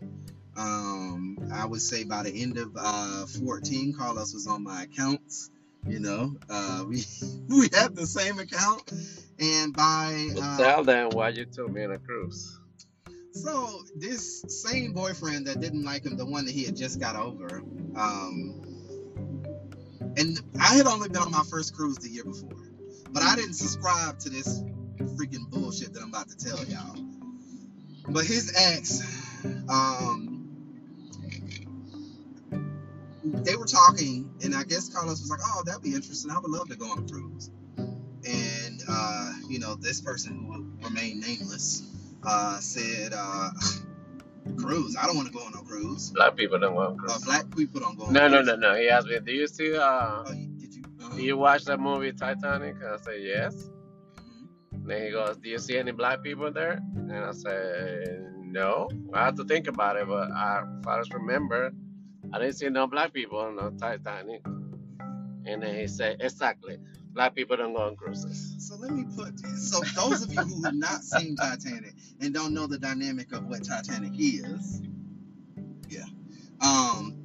Um, 0.57 1.37
I 1.53 1.65
would 1.65 1.81
say 1.81 2.03
by 2.05 2.23
the 2.23 2.31
end 2.43 2.57
of 2.57 2.71
uh, 2.77 3.25
14, 3.25 3.93
Carlos 3.97 4.33
was 4.33 4.47
on 4.47 4.63
my 4.63 4.83
accounts. 4.83 5.51
You 5.87 5.99
know, 5.99 6.35
uh, 6.49 6.85
we 6.89 7.03
we 7.49 7.69
had 7.73 7.95
the 7.95 8.07
same 8.07 8.39
account, 8.39 8.91
and 9.39 9.75
by 9.75 10.29
Well, 10.35 10.43
uh, 10.43 10.57
tell 10.57 10.83
them 10.83 11.09
why 11.11 11.29
you 11.29 11.45
took 11.45 11.71
me 11.71 11.83
on 11.85 11.91
a 11.91 11.99
cruise. 11.99 12.59
so 13.33 13.83
this 13.95 14.43
same 14.47 14.93
boyfriend 14.93 15.47
that 15.47 15.59
didn't 15.61 15.83
like 15.85 16.05
him, 16.05 16.17
the 16.17 16.25
one 16.25 16.45
that 16.45 16.51
he 16.53 16.65
had 16.65 16.75
just 16.75 16.99
got 16.99 17.15
over, 17.15 17.63
um, 17.95 18.72
and 20.17 20.39
I 20.59 20.75
had 20.75 20.87
only 20.87 21.09
been 21.09 21.21
on 21.21 21.31
my 21.31 21.43
first 21.49 21.75
cruise 21.75 21.97
the 21.97 22.09
year 22.09 22.23
before, 22.23 22.49
but 23.11 23.23
I 23.23 23.35
didn't 23.35 23.53
subscribe 23.53 24.19
to 24.19 24.29
this 24.29 24.61
freaking 24.99 25.49
bullshit 25.49 25.93
that 25.93 26.01
I'm 26.01 26.09
about 26.09 26.29
to 26.29 26.37
tell 26.37 26.63
y'all. 26.65 26.97
But 28.09 28.25
his 28.25 28.53
ex, 28.55 29.01
um, 29.69 30.47
they 33.23 33.55
were 33.55 33.65
talking, 33.65 34.29
and 34.43 34.55
I 34.55 34.63
guess 34.63 34.89
Carlos 34.89 35.21
was 35.21 35.29
like, 35.29 35.39
"Oh, 35.45 35.63
that'd 35.65 35.81
be 35.81 35.95
interesting. 35.95 36.31
I 36.31 36.39
would 36.39 36.51
love 36.51 36.69
to 36.69 36.75
go 36.75 36.91
on 36.91 36.99
a 36.99 37.09
cruise." 37.09 37.49
And 37.77 38.81
uh, 38.87 39.33
you 39.47 39.59
know, 39.59 39.75
this 39.75 40.01
person 40.01 40.35
who 40.35 40.47
will 40.47 40.89
remain 40.89 41.21
nameless 41.21 41.83
uh, 42.25 42.59
said, 42.59 43.13
uh, 43.15 43.49
"Cruise? 44.57 44.95
I 44.99 45.05
don't 45.07 45.15
want 45.15 45.27
to 45.27 45.33
go 45.33 45.39
on 45.45 45.51
no 45.53 45.61
cruise. 45.61 46.11
Black 46.11 46.35
people 46.35 46.59
don't 46.59 46.75
want 46.75 46.93
Uh, 46.93 47.03
cruise. 47.03 47.25
black 47.25 47.45
people 47.55 47.79
don't 47.81 47.97
go 47.97 48.05
on." 48.05 48.13
No, 48.13 48.27
no, 48.27 48.37
cruise. 48.43 48.47
no, 48.47 48.55
no. 48.55 48.75
He 48.75 48.89
asked 48.89 49.07
me, 49.07 49.19
"Do 49.19 49.31
you 49.31 49.47
see? 49.47 49.75
Uh, 49.75 50.23
Oh, 50.27 50.31
you- 50.33 50.47
did 50.57 50.73
you? 50.75 50.83
Uh, 51.01 51.15
do 51.15 51.21
you 51.23 51.37
watch 51.37 51.65
that 51.65 51.79
movie 51.79 52.11
Titanic?" 52.13 52.75
I 52.83 52.97
said, 52.97 53.21
"Yes." 53.21 53.69
mhm. 54.17 54.47
Then 54.87 55.05
he 55.05 55.11
goes, 55.11 55.37
"Do 55.37 55.49
you 55.49 55.59
see 55.59 55.77
any 55.77 55.91
black 55.91 56.23
people 56.23 56.51
there?" 56.51 56.79
And 56.95 57.11
I 57.13 57.31
said, 57.31 58.33
"No." 58.39 58.89
I 59.13 59.25
had 59.25 59.35
to 59.37 59.43
think 59.45 59.67
about 59.67 59.95
it, 59.97 60.07
but 60.07 60.31
I, 60.31 60.63
if 60.79 60.87
I 60.87 60.97
just 60.99 61.13
remember, 61.13 61.71
I 62.33 62.39
didn't 62.39 62.55
see 62.55 62.69
no 62.69 62.87
black 62.87 63.13
people 63.13 63.39
on 63.39 63.55
the 63.55 63.71
Titanic. 63.71 64.41
And 65.45 65.61
then 65.61 65.75
he 65.75 65.87
said, 65.87 66.17
"Exactly, 66.21 66.77
black 67.13 67.35
people 67.35 67.57
don't 67.57 67.73
go 67.73 67.81
on 67.81 67.95
cruises." 67.95 68.55
So 68.59 68.75
let 68.75 68.91
me 68.91 69.05
put 69.15 69.41
this. 69.41 69.71
So 69.71 69.81
those 69.95 70.23
of 70.23 70.33
you 70.33 70.41
who 70.41 70.63
have 70.63 70.75
not 70.75 71.03
seen 71.03 71.35
Titanic 71.35 71.93
and 72.21 72.33
don't 72.33 72.53
know 72.53 72.67
the 72.67 72.79
dynamic 72.79 73.31
of 73.33 73.45
what 73.45 73.63
Titanic 73.63 74.13
is, 74.17 74.81
yeah. 75.89 76.05
Um 76.61 77.19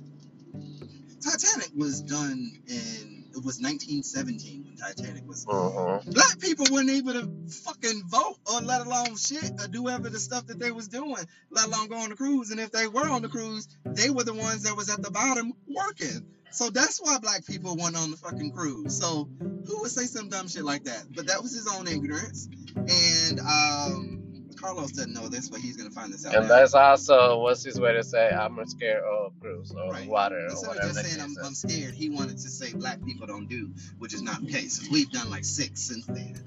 Titanic 1.20 1.70
was 1.74 2.02
done 2.02 2.52
in 2.66 3.18
it 3.38 3.44
was 3.44 3.60
1917 3.60 4.64
when 4.64 4.76
Titanic 4.76 5.26
was. 5.28 5.46
Mm-hmm. 5.46 6.10
Black 6.10 6.40
people 6.40 6.66
weren't 6.72 6.90
able 6.90 7.12
to 7.12 7.30
fucking 7.62 8.02
vote 8.06 8.36
or 8.52 8.60
let 8.60 8.84
alone 8.84 9.16
shit 9.16 9.52
or 9.60 9.68
do 9.68 9.88
ever 9.88 10.08
the 10.08 10.18
stuff 10.18 10.46
that 10.46 10.58
they 10.58 10.72
was 10.72 10.88
doing, 10.88 11.24
let 11.50 11.66
alone 11.66 11.88
go 11.88 11.96
on 11.96 12.10
the 12.10 12.16
cruise. 12.16 12.50
And 12.50 12.58
if 12.58 12.72
they 12.72 12.88
were 12.88 13.08
on 13.08 13.22
the 13.22 13.28
cruise, 13.28 13.68
they 13.84 14.10
were 14.10 14.24
the 14.24 14.34
ones 14.34 14.64
that 14.64 14.76
was 14.76 14.90
at 14.90 15.02
the 15.02 15.10
bottom 15.10 15.52
working. 15.68 16.26
So 16.50 16.70
that's 16.70 16.98
why 17.00 17.18
black 17.18 17.46
people 17.46 17.76
went 17.76 17.96
on 17.96 18.10
the 18.10 18.16
fucking 18.16 18.52
cruise. 18.52 18.98
So 18.98 19.28
who 19.40 19.80
would 19.80 19.90
say 19.90 20.06
some 20.06 20.28
dumb 20.28 20.48
shit 20.48 20.64
like 20.64 20.84
that? 20.84 21.04
But 21.14 21.26
that 21.26 21.42
was 21.42 21.52
his 21.52 21.68
own 21.68 21.86
ignorance. 21.86 22.48
And 22.76 23.40
um, 23.40 24.48
Carlos 24.58 24.92
doesn't 24.92 25.12
know 25.12 25.28
this, 25.28 25.48
but 25.48 25.60
he's 25.60 25.76
gonna 25.76 25.90
find 25.90 26.12
this 26.12 26.26
out. 26.26 26.34
And 26.34 26.48
now. 26.48 26.56
that's 26.56 26.74
also 26.74 27.40
what's 27.40 27.62
his 27.62 27.78
way 27.80 27.92
to 27.92 28.02
say 28.02 28.30
I'm 28.30 28.58
scared 28.66 29.04
of 29.04 29.32
cruise 29.40 29.72
or 29.72 29.90
Right. 29.92 30.08
water 30.08 30.36
or 30.36 30.50
Instead 30.50 30.76
of 30.76 30.82
just 30.82 31.04
saying 31.04 31.20
I'm. 31.20 31.36
I'm 31.44 31.54
scared, 31.54 31.94
he 31.94 32.10
wanted 32.10 32.38
to 32.38 32.48
say 32.48 32.72
black 32.72 33.04
people 33.04 33.26
don't 33.26 33.48
do, 33.48 33.70
which 33.98 34.14
is 34.14 34.22
not 34.22 34.44
the 34.44 34.52
case. 34.52 34.88
We've 34.90 35.10
done 35.10 35.30
like 35.30 35.44
six 35.44 35.82
since 35.82 36.06
then. 36.06 36.42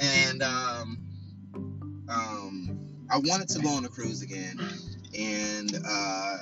And 0.00 0.42
um, 0.42 0.98
um, 2.08 2.78
I 3.10 3.18
wanted 3.18 3.48
to 3.50 3.60
go 3.60 3.68
on 3.70 3.84
a 3.84 3.88
cruise 3.88 4.22
again, 4.22 4.58
and 5.16 5.80
uh, 5.86 6.36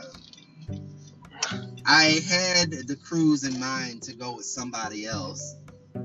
I 1.84 2.20
had 2.28 2.70
the 2.70 2.96
cruise 2.96 3.44
in 3.44 3.58
mind 3.58 4.02
to 4.02 4.14
go 4.14 4.36
with 4.36 4.46
somebody 4.46 5.06
else. 5.06 5.56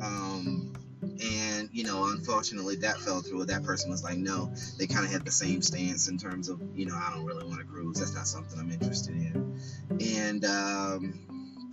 Um, 0.02 0.74
and 1.02 1.70
you 1.72 1.84
know, 1.84 2.10
unfortunately, 2.10 2.76
that 2.78 2.98
fell 3.00 3.22
through. 3.22 3.46
That 3.46 3.64
person 3.64 3.90
was 3.90 4.04
like, 4.04 4.18
"No." 4.18 4.54
They 4.78 4.88
kind 4.88 5.06
of 5.06 5.12
had 5.12 5.26
the 5.26 5.32
same 5.32 5.62
stance 5.62 6.08
in 6.08 6.18
terms 6.18 6.50
of, 6.50 6.62
you 6.76 6.86
know, 6.86 6.96
I 6.96 7.12
don't 7.14 7.26
really 7.26 7.46
want 7.46 7.60
to 7.60 7.66
cruise. 7.66 8.00
That's 8.00 8.14
not 8.14 8.28
something 8.28 8.60
I'm 8.60 8.72
interested 8.72 9.16
in. 9.16 9.60
And 10.02 10.46
um, 10.46 11.68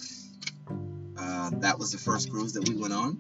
uh, 1.19 1.51
that 1.61 1.79
was 1.79 1.93
the 1.93 1.99
first 1.99 2.31
cruise 2.31 2.53
that 2.55 2.69
we 2.69 2.77
went 2.77 2.93
on. 2.93 3.19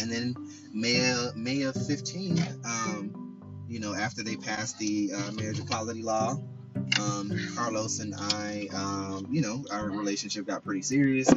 And 0.00 0.10
then 0.10 0.34
May 0.72 1.10
of, 1.12 1.36
May 1.36 1.62
of 1.62 1.74
15, 1.74 2.38
um, 2.64 3.64
you 3.68 3.80
know, 3.80 3.94
after 3.94 4.22
they 4.22 4.36
passed 4.36 4.78
the 4.78 5.12
uh, 5.14 5.32
marriage 5.32 5.60
equality 5.60 6.02
law, 6.02 6.36
um, 6.76 7.32
Carlos 7.54 8.00
and 8.00 8.14
I, 8.16 8.68
um, 8.74 9.26
you 9.30 9.40
know, 9.40 9.64
our 9.70 9.90
relationship 9.90 10.46
got 10.46 10.64
pretty 10.64 10.82
serious. 10.82 11.28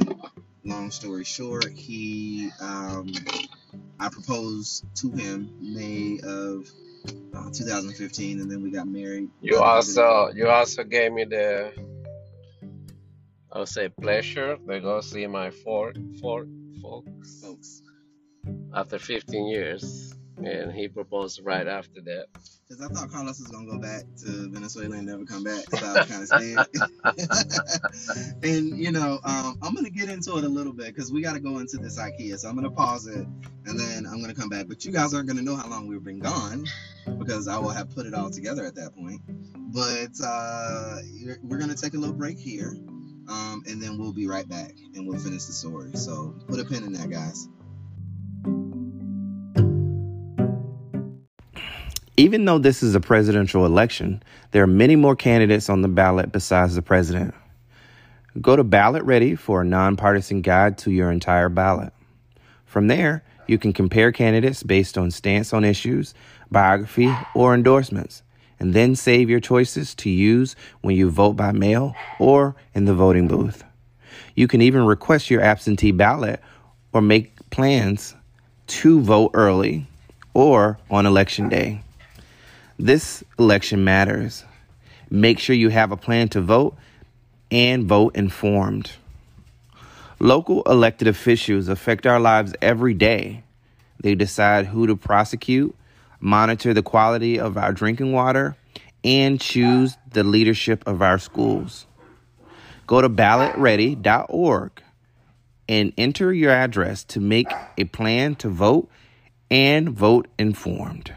Long 0.64 0.92
story 0.92 1.24
short, 1.24 1.70
he, 1.70 2.50
um, 2.60 3.12
I 4.00 4.10
proposed 4.10 4.86
to 4.96 5.12
him 5.12 5.50
May 5.62 6.20
of 6.24 6.70
uh, 7.34 7.50
2015, 7.52 8.42
and 8.42 8.52
then 8.52 8.62
we 8.62 8.72
got 8.72 8.88
married. 8.88 9.30
You 9.42 9.60
also 9.62 10.30
you 10.34 10.50
also 10.50 10.84
gave 10.84 11.14
me 11.14 11.24
the 11.26 11.72
I 13.52 13.60
would 13.60 13.70
say 13.70 13.90
pleasure 13.90 14.58
to 14.58 14.80
go 14.80 15.02
see 15.02 15.26
my 15.28 15.52
four 15.52 15.94
four 16.20 16.46
folks 16.82 17.42
folks. 17.42 17.82
after 18.74 19.00
15 19.00 19.48
years, 19.48 20.14
and 20.38 20.72
he 20.74 20.88
proposed 20.90 21.42
right 21.44 21.68
after 21.68 22.02
that. 22.02 22.28
Because 22.68 22.84
I 22.84 22.90
thought 22.90 23.12
Carlos 23.12 23.40
was 23.40 23.50
gonna 23.50 23.68
go 23.68 23.80
back 23.80 24.04
to 24.26 24.50
Venezuela 24.52 24.98
and 24.98 25.08
never 25.08 25.26
come 25.26 25.44
back, 25.44 25.66
so 25.72 25.86
I 25.86 25.94
was 25.96 26.06
kind 26.06 26.24
of 26.24 26.30
scared. 26.30 26.68
and 28.44 28.78
you 28.78 28.92
know, 28.92 29.20
um, 29.24 29.58
I'm 29.64 29.76
gonna 29.76 29.90
get 29.92 30.10
into 30.10 30.38
it 30.38 30.44
a 30.46 30.50
little 30.50 30.74
bit 30.74 30.88
because 30.88 31.12
we 31.12 31.22
got 31.22 31.34
to 31.34 31.40
go 31.42 31.60
into 31.60 31.78
this 31.78 32.00
IKEA. 32.00 32.38
So 32.40 32.50
I'm 32.50 32.56
gonna 32.56 32.72
pause 32.72 33.08
it 33.08 33.28
and 33.66 33.80
then 33.80 34.06
I'm 34.06 34.22
gonna 34.22 34.36
come 34.36 34.50
back. 34.50 34.68
But 34.68 34.86
you 34.86 34.92
guys 34.92 35.14
aren't 35.14 35.28
gonna 35.28 35.44
know 35.44 35.56
how 35.56 35.70
long 35.70 35.88
we've 35.88 36.04
been 36.04 36.20
gone 36.20 36.66
because 37.20 37.48
I 37.48 37.58
will 37.60 37.70
have 37.72 37.94
put 37.96 38.06
it 38.06 38.14
all 38.16 38.32
together 38.32 38.66
at 38.66 38.76
that 38.76 38.96
point. 38.96 39.22
But 39.74 40.12
uh, 40.26 41.00
we're 41.44 41.60
gonna 41.60 41.76
take 41.76 41.96
a 41.96 41.98
little 42.00 42.16
break 42.16 42.40
here, 42.40 42.76
um, 43.30 43.64
and 43.68 43.82
then 43.82 43.98
we'll 44.00 44.14
be 44.14 44.28
right 44.28 44.48
back 44.50 44.74
and 44.96 45.08
we'll 45.08 45.20
finish 45.20 45.46
the 45.46 45.54
story. 45.54 45.92
So 45.96 46.36
put 46.48 46.60
a 46.60 46.66
pin 46.66 46.84
in 46.84 46.94
that, 46.94 47.10
guys. 47.10 47.50
Even 52.20 52.46
though 52.46 52.58
this 52.58 52.82
is 52.82 52.96
a 52.96 53.00
presidential 53.00 53.64
election, 53.64 54.24
there 54.50 54.64
are 54.64 54.68
many 54.68 54.96
more 54.96 55.16
candidates 55.16 55.70
on 55.70 55.84
the 55.84 55.88
ballot 55.88 56.32
besides 56.32 56.74
the 56.74 56.82
president. 56.82 57.36
Go 58.42 58.56
to 58.56 58.64
Ballot 58.64 59.04
Ready 59.04 59.36
for 59.36 59.62
a 59.62 59.66
nonpartisan 59.66 60.42
guide 60.42 60.80
to 60.80 60.92
your 60.92 61.12
entire 61.12 61.48
ballot. 61.48 61.94
From 62.66 62.88
there, 62.88 63.24
you 63.46 63.60
can 63.60 63.72
compare 63.72 64.12
candidates 64.12 64.64
based 64.64 64.98
on 64.98 65.12
stance 65.12 65.54
on 65.54 65.64
issues, 65.64 66.16
biography, 66.50 67.16
or 67.36 67.54
endorsements, 67.54 68.24
and 68.60 68.74
then 68.74 68.96
save 68.96 69.30
your 69.30 69.40
choices 69.40 69.94
to 69.96 70.10
use 70.10 70.56
when 70.82 70.96
you 70.96 71.12
vote 71.12 71.34
by 71.34 71.52
mail 71.52 71.96
or 72.18 72.56
in 72.74 72.86
the 72.86 72.96
voting 72.96 73.28
booth. 73.28 73.64
You 74.34 74.48
can 74.48 74.64
even 74.64 74.88
request 74.88 75.30
your 75.30 75.42
absentee 75.42 75.92
ballot 75.92 76.42
or 76.94 77.02
make 77.02 77.48
plans 77.52 78.16
to 78.66 79.02
vote 79.02 79.32
early 79.36 79.86
or 80.34 80.80
on 80.90 81.06
election 81.06 81.48
day. 81.50 81.84
This 82.80 83.24
election 83.40 83.84
matters. 83.84 84.46
Make 85.10 85.40
sure 85.40 85.56
you 85.56 85.70
have 85.70 85.92
a 85.92 85.98
plan 85.98 86.30
to 86.30 86.42
vote 86.42 86.76
and 87.50 87.86
vote 87.86 88.16
informed. 88.16 88.92
Local 90.20 90.62
elected 90.64 91.08
officials 91.08 91.70
affect 91.70 92.06
our 92.06 92.20
lives 92.20 92.54
every 92.62 92.94
day. 92.94 93.44
They 94.00 94.14
decide 94.14 94.68
who 94.68 94.86
to 94.86 94.96
prosecute, 94.96 95.76
monitor 96.20 96.72
the 96.72 96.84
quality 96.84 97.40
of 97.40 97.58
our 97.58 97.74
drinking 97.74 98.12
water, 98.12 98.56
and 99.04 99.42
choose 99.42 99.98
the 100.12 100.24
leadership 100.24 100.84
of 100.86 101.02
our 101.02 101.18
schools. 101.18 101.88
Go 102.86 103.02
to 103.02 103.10
ballotready.org 103.10 104.84
and 105.68 105.94
enter 105.98 106.32
your 106.32 106.52
address 106.52 107.04
to 107.06 107.20
make 107.20 107.52
a 107.76 107.86
plan 107.86 108.36
to 108.36 108.50
vote 108.50 108.88
and 109.50 109.90
vote 109.90 110.28
informed. 110.38 111.14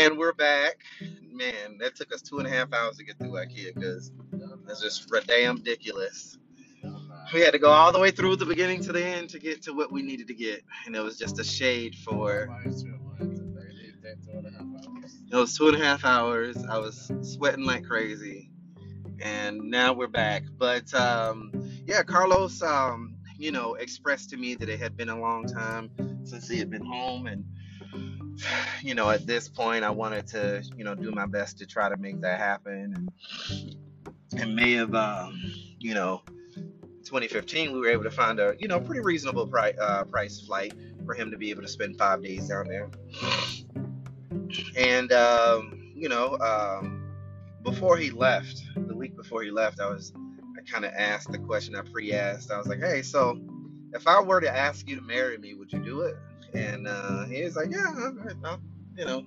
And 0.00 0.18
we're 0.18 0.34
back. 0.34 0.78
Man, 1.30 1.78
that 1.80 1.96
took 1.96 2.14
us 2.14 2.22
two 2.22 2.38
and 2.38 2.48
a 2.48 2.50
half 2.50 2.72
hours 2.72 2.98
to 2.98 3.04
get 3.04 3.18
through 3.18 3.32
IKEA 3.32 3.74
because 3.74 4.12
it's 4.68 4.82
just 4.82 5.12
damn 5.26 5.56
ridiculous. 5.56 6.38
We 7.34 7.40
had 7.42 7.52
to 7.52 7.60
go 7.60 7.70
all 7.70 7.92
the 7.92 8.00
way 8.00 8.10
through 8.10 8.36
the 8.36 8.46
beginning 8.46 8.82
to 8.84 8.92
the 8.92 9.04
end 9.04 9.30
to 9.30 9.38
get 9.40 9.62
to 9.64 9.72
what 9.74 9.92
we 9.92 10.02
needed 10.02 10.28
to 10.28 10.34
get, 10.34 10.62
and 10.86 10.96
it 10.96 11.00
was 11.00 11.18
just 11.18 11.38
a 11.40 11.44
shade 11.44 11.96
for. 11.96 12.48
It 15.32 15.36
was 15.36 15.56
two 15.56 15.68
and 15.68 15.76
a 15.76 15.84
half 15.84 16.04
hours. 16.04 16.56
I 16.66 16.78
was 16.78 17.12
sweating 17.22 17.64
like 17.66 17.84
crazy, 17.84 18.50
and 19.22 19.58
now 19.70 19.92
we're 19.92 20.08
back. 20.08 20.44
But 20.58 20.92
um, 20.94 21.52
yeah, 21.86 22.02
Carlos, 22.02 22.62
um, 22.62 23.16
you 23.38 23.52
know, 23.52 23.74
expressed 23.74 24.30
to 24.30 24.38
me 24.38 24.54
that 24.56 24.68
it 24.68 24.80
had 24.80 24.96
been 24.96 25.10
a 25.10 25.20
long 25.20 25.46
time 25.46 25.90
since 26.24 26.48
he 26.48 26.58
had 26.58 26.70
been 26.70 26.84
home, 26.86 27.26
and 27.26 27.44
you 28.82 28.94
know, 28.94 29.10
at 29.10 29.26
this 29.26 29.48
point, 29.48 29.84
I 29.84 29.90
wanted 29.90 30.26
to, 30.28 30.62
you 30.76 30.84
know, 30.84 30.94
do 30.94 31.10
my 31.10 31.26
best 31.26 31.58
to 31.58 31.66
try 31.66 31.88
to 31.88 31.96
make 31.96 32.20
that 32.20 32.38
happen. 32.38 33.10
And 34.32 34.40
in 34.40 34.54
May 34.54 34.76
of, 34.76 34.94
um, 34.94 35.40
you 35.78 35.94
know, 35.94 36.22
2015, 37.04 37.72
we 37.72 37.78
were 37.78 37.88
able 37.88 38.04
to 38.04 38.10
find 38.10 38.38
a, 38.38 38.54
you 38.58 38.68
know, 38.68 38.80
pretty 38.80 39.00
reasonable 39.00 39.46
price, 39.46 39.74
uh, 39.80 40.04
price 40.04 40.40
flight 40.40 40.74
for 41.04 41.14
him 41.14 41.30
to 41.30 41.36
be 41.36 41.50
able 41.50 41.62
to 41.62 41.68
spend 41.68 41.98
five 41.98 42.22
days 42.22 42.48
down 42.48 42.68
there. 42.68 42.90
And, 44.76 45.12
um, 45.12 45.92
you 45.94 46.08
know, 46.08 46.38
um, 46.38 47.12
before 47.62 47.96
he 47.96 48.10
left, 48.10 48.62
the 48.76 48.94
week 48.94 49.16
before 49.16 49.42
he 49.42 49.50
left, 49.50 49.80
I 49.80 49.88
was, 49.88 50.12
I 50.56 50.62
kind 50.70 50.84
of 50.84 50.92
asked 50.94 51.30
the 51.30 51.38
question 51.38 51.74
I 51.74 51.82
pre-asked. 51.82 52.50
I 52.50 52.58
was 52.58 52.66
like, 52.66 52.80
hey, 52.80 53.02
so 53.02 53.40
if 53.92 54.06
I 54.06 54.20
were 54.20 54.40
to 54.40 54.50
ask 54.50 54.88
you 54.88 54.96
to 54.96 55.02
marry 55.02 55.36
me, 55.36 55.54
would 55.54 55.72
you 55.72 55.80
do 55.80 56.02
it? 56.02 56.16
And 56.54 56.88
uh, 56.88 57.24
he 57.26 57.44
was 57.44 57.56
like, 57.56 57.70
yeah, 57.70 57.92
I, 57.96 58.48
I, 58.48 58.58
you 58.96 59.06
know. 59.06 59.24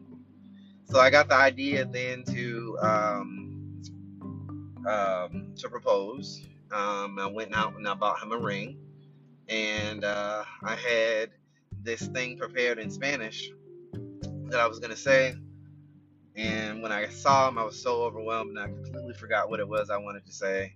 So 0.90 1.00
I 1.00 1.10
got 1.12 1.30
the 1.30 1.36
idea 1.36 1.86
then 1.86 2.24
to 2.26 2.78
um, 2.82 3.74
um, 4.88 5.54
to 5.58 5.70
propose. 5.70 6.42
Um, 6.72 7.20
I 7.20 7.28
went 7.28 7.56
out 7.56 7.76
and 7.76 7.88
I 7.88 7.94
bought 7.96 8.22
him 8.24 8.32
a 8.34 8.38
ring, 8.38 8.78
and 9.50 10.04
uh, 10.06 10.44
I 10.64 10.76
had 10.76 11.32
this 11.84 12.08
thing 12.08 12.38
prepared 12.38 12.80
in 12.80 12.92
Spanish 12.92 13.52
that 14.50 14.60
I 14.60 14.68
was 14.68 14.80
gonna 14.80 14.98
say. 14.98 15.36
And 16.36 16.82
when 16.84 16.92
I 16.92 17.08
saw 17.10 17.50
him, 17.50 17.58
I 17.60 17.64
was 17.66 17.82
so 17.82 18.04
overwhelmed, 18.04 18.52
and 18.52 18.60
I 18.60 18.68
completely 18.68 19.14
forgot 19.16 19.50
what 19.50 19.60
it 19.60 19.68
was 19.68 19.90
I 19.90 19.98
wanted 19.98 20.26
to 20.28 20.34
say. 20.34 20.76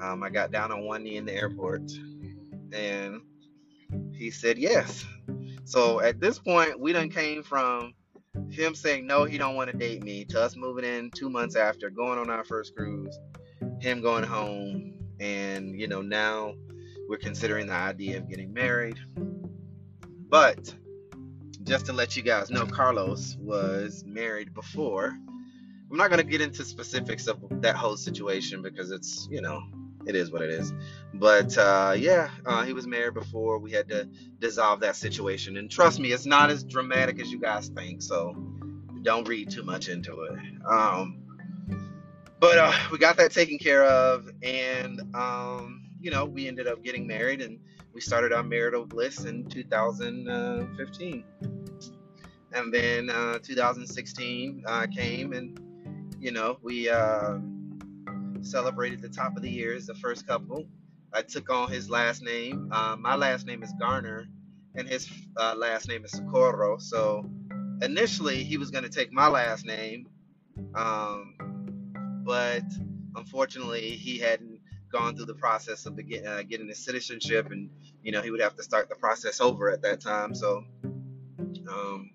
Um, 0.00 0.22
I 0.22 0.30
got 0.30 0.52
down 0.52 0.72
on 0.72 0.84
one 0.86 1.04
knee 1.04 1.16
in 1.16 1.26
the 1.26 1.34
airport, 1.34 1.92
and 2.72 3.22
he 4.14 4.30
said 4.30 4.58
yes. 4.58 5.06
So 5.64 6.00
at 6.00 6.20
this 6.20 6.38
point, 6.38 6.78
we 6.78 6.92
done 6.92 7.10
came 7.10 7.42
from 7.42 7.94
him 8.50 8.74
saying 8.74 9.06
no, 9.06 9.24
he 9.24 9.38
don't 9.38 9.54
want 9.54 9.70
to 9.70 9.76
date 9.76 10.02
me, 10.02 10.24
to 10.26 10.40
us 10.40 10.56
moving 10.56 10.84
in 10.84 11.10
two 11.10 11.30
months 11.30 11.56
after, 11.56 11.90
going 11.90 12.18
on 12.18 12.30
our 12.30 12.44
first 12.44 12.74
cruise, 12.74 13.18
him 13.80 14.00
going 14.00 14.24
home, 14.24 14.94
and 15.18 15.78
you 15.78 15.88
know 15.88 16.02
now 16.02 16.54
we're 17.08 17.18
considering 17.18 17.66
the 17.66 17.74
idea 17.74 18.18
of 18.18 18.28
getting 18.28 18.52
married. 18.52 18.98
But 20.28 20.74
just 21.64 21.86
to 21.86 21.92
let 21.92 22.16
you 22.16 22.22
guys 22.22 22.50
know, 22.50 22.66
Carlos 22.66 23.36
was 23.38 24.04
married 24.06 24.54
before 24.54 25.16
I'm 25.90 25.96
not 25.96 26.08
gonna 26.10 26.22
get 26.22 26.40
into 26.40 26.64
specifics 26.64 27.26
of 27.26 27.40
that 27.62 27.74
whole 27.74 27.96
situation 27.96 28.62
because 28.62 28.92
it's 28.92 29.26
you 29.30 29.40
know 29.40 29.60
it 30.06 30.14
is 30.14 30.30
what 30.30 30.42
it 30.42 30.50
is. 30.50 30.72
But 31.14 31.56
uh, 31.58 31.94
yeah, 31.96 32.30
uh, 32.46 32.64
he 32.64 32.72
was 32.72 32.86
married 32.86 33.14
before. 33.14 33.58
We 33.58 33.72
had 33.72 33.88
to 33.88 34.08
dissolve 34.38 34.80
that 34.80 34.96
situation, 34.96 35.56
and 35.56 35.70
trust 35.70 36.00
me, 36.00 36.12
it's 36.12 36.26
not 36.26 36.50
as 36.50 36.64
dramatic 36.64 37.20
as 37.20 37.30
you 37.30 37.38
guys 37.38 37.68
think. 37.68 38.02
So 38.02 38.34
don't 39.02 39.26
read 39.28 39.50
too 39.50 39.62
much 39.62 39.88
into 39.88 40.22
it. 40.22 40.38
Um, 40.66 41.20
but 42.38 42.58
uh, 42.58 42.72
we 42.90 42.98
got 42.98 43.16
that 43.18 43.32
taken 43.32 43.58
care 43.58 43.84
of, 43.84 44.30
and 44.42 45.00
um, 45.14 45.84
you 46.00 46.10
know 46.10 46.24
we 46.24 46.48
ended 46.48 46.66
up 46.66 46.82
getting 46.82 47.06
married, 47.06 47.42
and 47.42 47.58
we 47.92 48.00
started 48.00 48.32
our 48.32 48.42
marital 48.42 48.86
bliss 48.86 49.24
in 49.24 49.44
2015, 49.46 51.24
and 52.52 52.74
then 52.74 53.10
uh, 53.10 53.38
2016 53.42 54.64
uh, 54.66 54.86
came, 54.94 55.32
and 55.32 55.60
you 56.18 56.30
know 56.30 56.58
we 56.62 56.88
uh, 56.88 57.38
celebrated 58.42 59.02
the 59.02 59.08
top 59.08 59.36
of 59.36 59.42
the 59.42 59.50
year 59.50 59.74
as 59.74 59.86
the 59.86 59.94
first 59.94 60.26
couple. 60.26 60.66
I 61.12 61.22
took 61.22 61.50
on 61.50 61.70
his 61.70 61.90
last 61.90 62.22
name. 62.22 62.70
Uh, 62.72 62.96
my 62.98 63.16
last 63.16 63.46
name 63.46 63.62
is 63.62 63.72
Garner, 63.80 64.28
and 64.74 64.88
his 64.88 65.10
uh, 65.36 65.54
last 65.56 65.88
name 65.88 66.04
is 66.04 66.12
Socorro. 66.12 66.78
So 66.78 67.28
initially, 67.82 68.44
he 68.44 68.58
was 68.58 68.70
going 68.70 68.84
to 68.84 68.90
take 68.90 69.12
my 69.12 69.28
last 69.28 69.66
name, 69.66 70.08
um, 70.74 71.34
but 72.24 72.64
unfortunately, 73.16 73.90
he 73.92 74.18
hadn't 74.18 74.60
gone 74.92 75.16
through 75.16 75.26
the 75.26 75.34
process 75.34 75.86
of 75.86 75.98
uh, 75.98 76.42
getting 76.42 76.68
his 76.68 76.84
citizenship, 76.84 77.50
and 77.50 77.70
you 78.02 78.12
know 78.12 78.22
he 78.22 78.30
would 78.30 78.40
have 78.40 78.56
to 78.56 78.62
start 78.62 78.88
the 78.88 78.96
process 78.96 79.40
over 79.40 79.70
at 79.70 79.82
that 79.82 80.00
time. 80.00 80.34
So 80.34 80.64
um, 81.68 82.10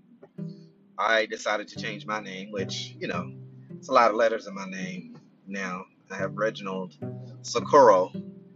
I 0.97 1.25
decided 1.25 1.67
to 1.69 1.81
change 1.81 2.05
my 2.05 2.19
name, 2.21 2.51
which 2.51 2.95
you 2.99 3.07
know 3.07 3.33
it's 3.77 3.89
a 3.89 3.93
lot 3.93 4.11
of 4.11 4.17
letters 4.17 4.47
in 4.47 4.55
my 4.55 4.67
name 4.69 5.17
now. 5.47 5.85
I 6.12 6.18
have 6.18 6.36
Reginald 6.36 6.96
Socorro. 7.41 8.12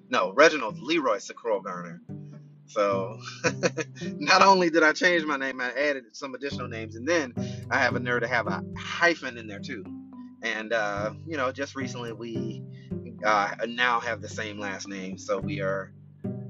No, 0.09 0.33
Reginald 0.33 0.79
Leroy 0.79 1.19
Socorro 1.19 1.61
Garner. 1.61 2.01
So 2.67 3.19
not 4.03 4.43
only 4.43 4.69
did 4.69 4.83
I 4.83 4.93
change 4.93 5.25
my 5.25 5.37
name, 5.37 5.59
I 5.59 5.71
added 5.71 6.05
some 6.15 6.35
additional 6.35 6.67
names, 6.67 6.95
and 6.95 7.07
then 7.07 7.33
I 7.71 7.79
have 7.79 7.95
a 7.95 7.99
nerve 7.99 8.21
to 8.21 8.27
have 8.27 8.47
a 8.47 8.63
hyphen 8.77 9.37
in 9.37 9.47
there 9.47 9.59
too. 9.59 9.83
And 10.43 10.71
uh, 10.71 11.13
you 11.25 11.35
know, 11.35 11.51
just 11.51 11.75
recently 11.75 12.13
we 12.13 12.63
uh, 13.25 13.55
now 13.67 13.99
have 13.99 14.21
the 14.21 14.29
same 14.29 14.59
last 14.59 14.87
name, 14.87 15.17
so 15.17 15.39
we 15.39 15.61
are 15.61 15.91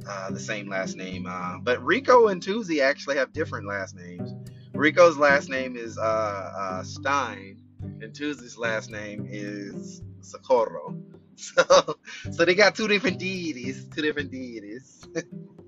uh, 0.08 0.32
the 0.32 0.40
same 0.40 0.68
last 0.70 0.98
name. 0.98 1.26
Uh, 1.28 1.58
but 1.62 1.84
Rico 1.84 2.28
and 2.28 2.44
Tuesday 2.44 2.82
actually 2.82 3.16
have 3.16 3.32
different 3.32 3.68
last 3.68 3.96
names. 3.96 4.34
Rico's 4.74 5.18
last 5.18 5.50
name 5.50 5.76
is 5.76 5.98
uh, 5.98 6.02
uh, 6.02 6.84
Stein, 6.84 7.62
and 8.02 8.14
Tuesday's 8.14 8.58
last 8.58 8.90
name 8.90 9.26
is 9.30 10.02
Socorro. 10.22 10.98
So, 11.40 11.96
so 12.32 12.44
they 12.44 12.54
got 12.54 12.76
two 12.76 12.90
different 12.90 13.18
deities, 13.18 13.86
two 13.96 14.02
different 14.02 14.30
deities. 14.30 15.08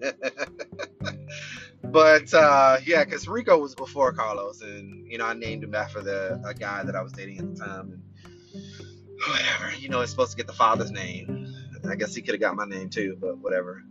but 1.81 2.33
uh, 2.33 2.77
yeah, 2.85 3.05
because 3.05 3.25
Rico 3.25 3.57
was 3.57 3.73
before 3.73 4.11
Carlos, 4.11 4.61
and 4.61 5.09
you 5.09 5.17
know 5.17 5.25
I 5.25 5.33
named 5.33 5.63
him 5.63 5.73
after 5.73 6.01
the 6.01 6.41
a 6.45 6.53
guy 6.53 6.83
that 6.83 6.93
I 6.93 7.01
was 7.01 7.13
dating 7.13 7.39
at 7.39 7.55
the 7.55 7.65
time, 7.65 7.93
and 7.93 8.03
whatever. 9.29 9.73
You 9.79 9.87
know, 9.87 10.01
it's 10.01 10.11
supposed 10.11 10.31
to 10.31 10.37
get 10.37 10.47
the 10.47 10.53
father's 10.53 10.91
name. 10.91 11.55
I 11.89 11.95
guess 11.95 12.13
he 12.13 12.21
could 12.21 12.33
have 12.33 12.41
got 12.41 12.55
my 12.55 12.65
name 12.65 12.89
too, 12.89 13.17
but 13.19 13.37
whatever. 13.37 13.83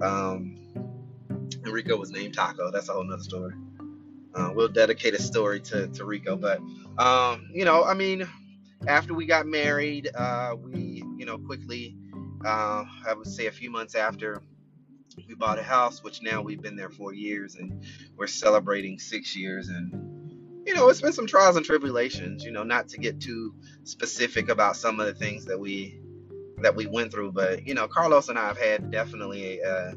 Um, 0.00 0.58
and 1.28 1.68
Rico 1.68 1.96
was 1.96 2.10
named 2.10 2.34
Taco. 2.34 2.70
That's 2.70 2.88
a 2.88 2.92
whole 2.92 3.04
nother 3.04 3.22
story. 3.22 3.54
Uh, 4.34 4.50
we'll 4.54 4.68
dedicate 4.68 5.14
a 5.14 5.22
story 5.22 5.60
to, 5.60 5.88
to 5.88 6.04
Rico, 6.04 6.36
but 6.36 6.60
um, 6.98 7.48
you 7.52 7.64
know, 7.64 7.84
I 7.84 7.94
mean, 7.94 8.28
after 8.86 9.14
we 9.14 9.26
got 9.26 9.46
married, 9.46 10.10
uh, 10.14 10.54
we, 10.56 11.02
you 11.16 11.26
know, 11.26 11.38
quickly, 11.38 11.96
uh, 12.44 12.84
I 13.06 13.14
would 13.14 13.26
say 13.26 13.46
a 13.46 13.52
few 13.52 13.70
months 13.70 13.94
after, 13.94 14.42
we 15.26 15.34
bought 15.34 15.58
a 15.58 15.62
house, 15.62 16.04
which 16.04 16.22
now 16.22 16.40
we've 16.40 16.62
been 16.62 16.76
there 16.76 16.90
four 16.90 17.12
years 17.12 17.56
and 17.56 17.84
we're 18.16 18.28
celebrating 18.28 18.98
six 18.98 19.36
years. 19.36 19.68
And, 19.68 20.62
you 20.64 20.74
know, 20.74 20.88
it's 20.88 21.00
been 21.00 21.12
some 21.12 21.26
trials 21.26 21.56
and 21.56 21.66
tribulations, 21.66 22.44
you 22.44 22.52
know, 22.52 22.62
not 22.62 22.88
to 22.90 22.98
get 22.98 23.20
too 23.20 23.54
specific 23.82 24.48
about 24.48 24.76
some 24.76 25.00
of 25.00 25.06
the 25.06 25.14
things 25.14 25.44
that 25.46 25.58
we, 25.58 26.00
that 26.58 26.76
we 26.76 26.86
went 26.86 27.12
through, 27.12 27.32
but, 27.32 27.66
you 27.66 27.74
know, 27.74 27.88
Carlos 27.88 28.28
and 28.28 28.38
I 28.38 28.46
have 28.46 28.58
had 28.58 28.90
definitely 28.90 29.60
a, 29.60 29.94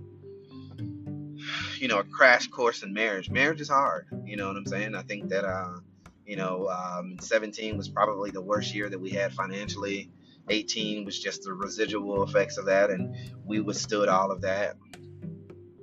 you 1.77 1.87
know, 1.87 1.99
a 1.99 2.03
crash 2.03 2.47
course 2.47 2.83
in 2.83 2.93
marriage. 2.93 3.29
Marriage 3.29 3.61
is 3.61 3.69
hard, 3.69 4.07
you 4.25 4.37
know 4.37 4.47
what 4.47 4.57
I'm 4.57 4.65
saying? 4.65 4.95
I 4.95 5.03
think 5.03 5.29
that, 5.29 5.45
uh, 5.45 5.77
you 6.25 6.35
know, 6.35 6.67
um, 6.69 7.17
17 7.19 7.77
was 7.77 7.89
probably 7.89 8.31
the 8.31 8.41
worst 8.41 8.73
year 8.73 8.89
that 8.89 8.99
we 8.99 9.09
had 9.09 9.33
financially. 9.33 10.09
18 10.49 11.05
was 11.05 11.19
just 11.19 11.43
the 11.43 11.53
residual 11.53 12.23
effects 12.23 12.57
of 12.57 12.65
that, 12.65 12.89
and 12.89 13.15
we 13.45 13.59
withstood 13.59 14.09
all 14.09 14.31
of 14.31 14.41
that. 14.41 14.75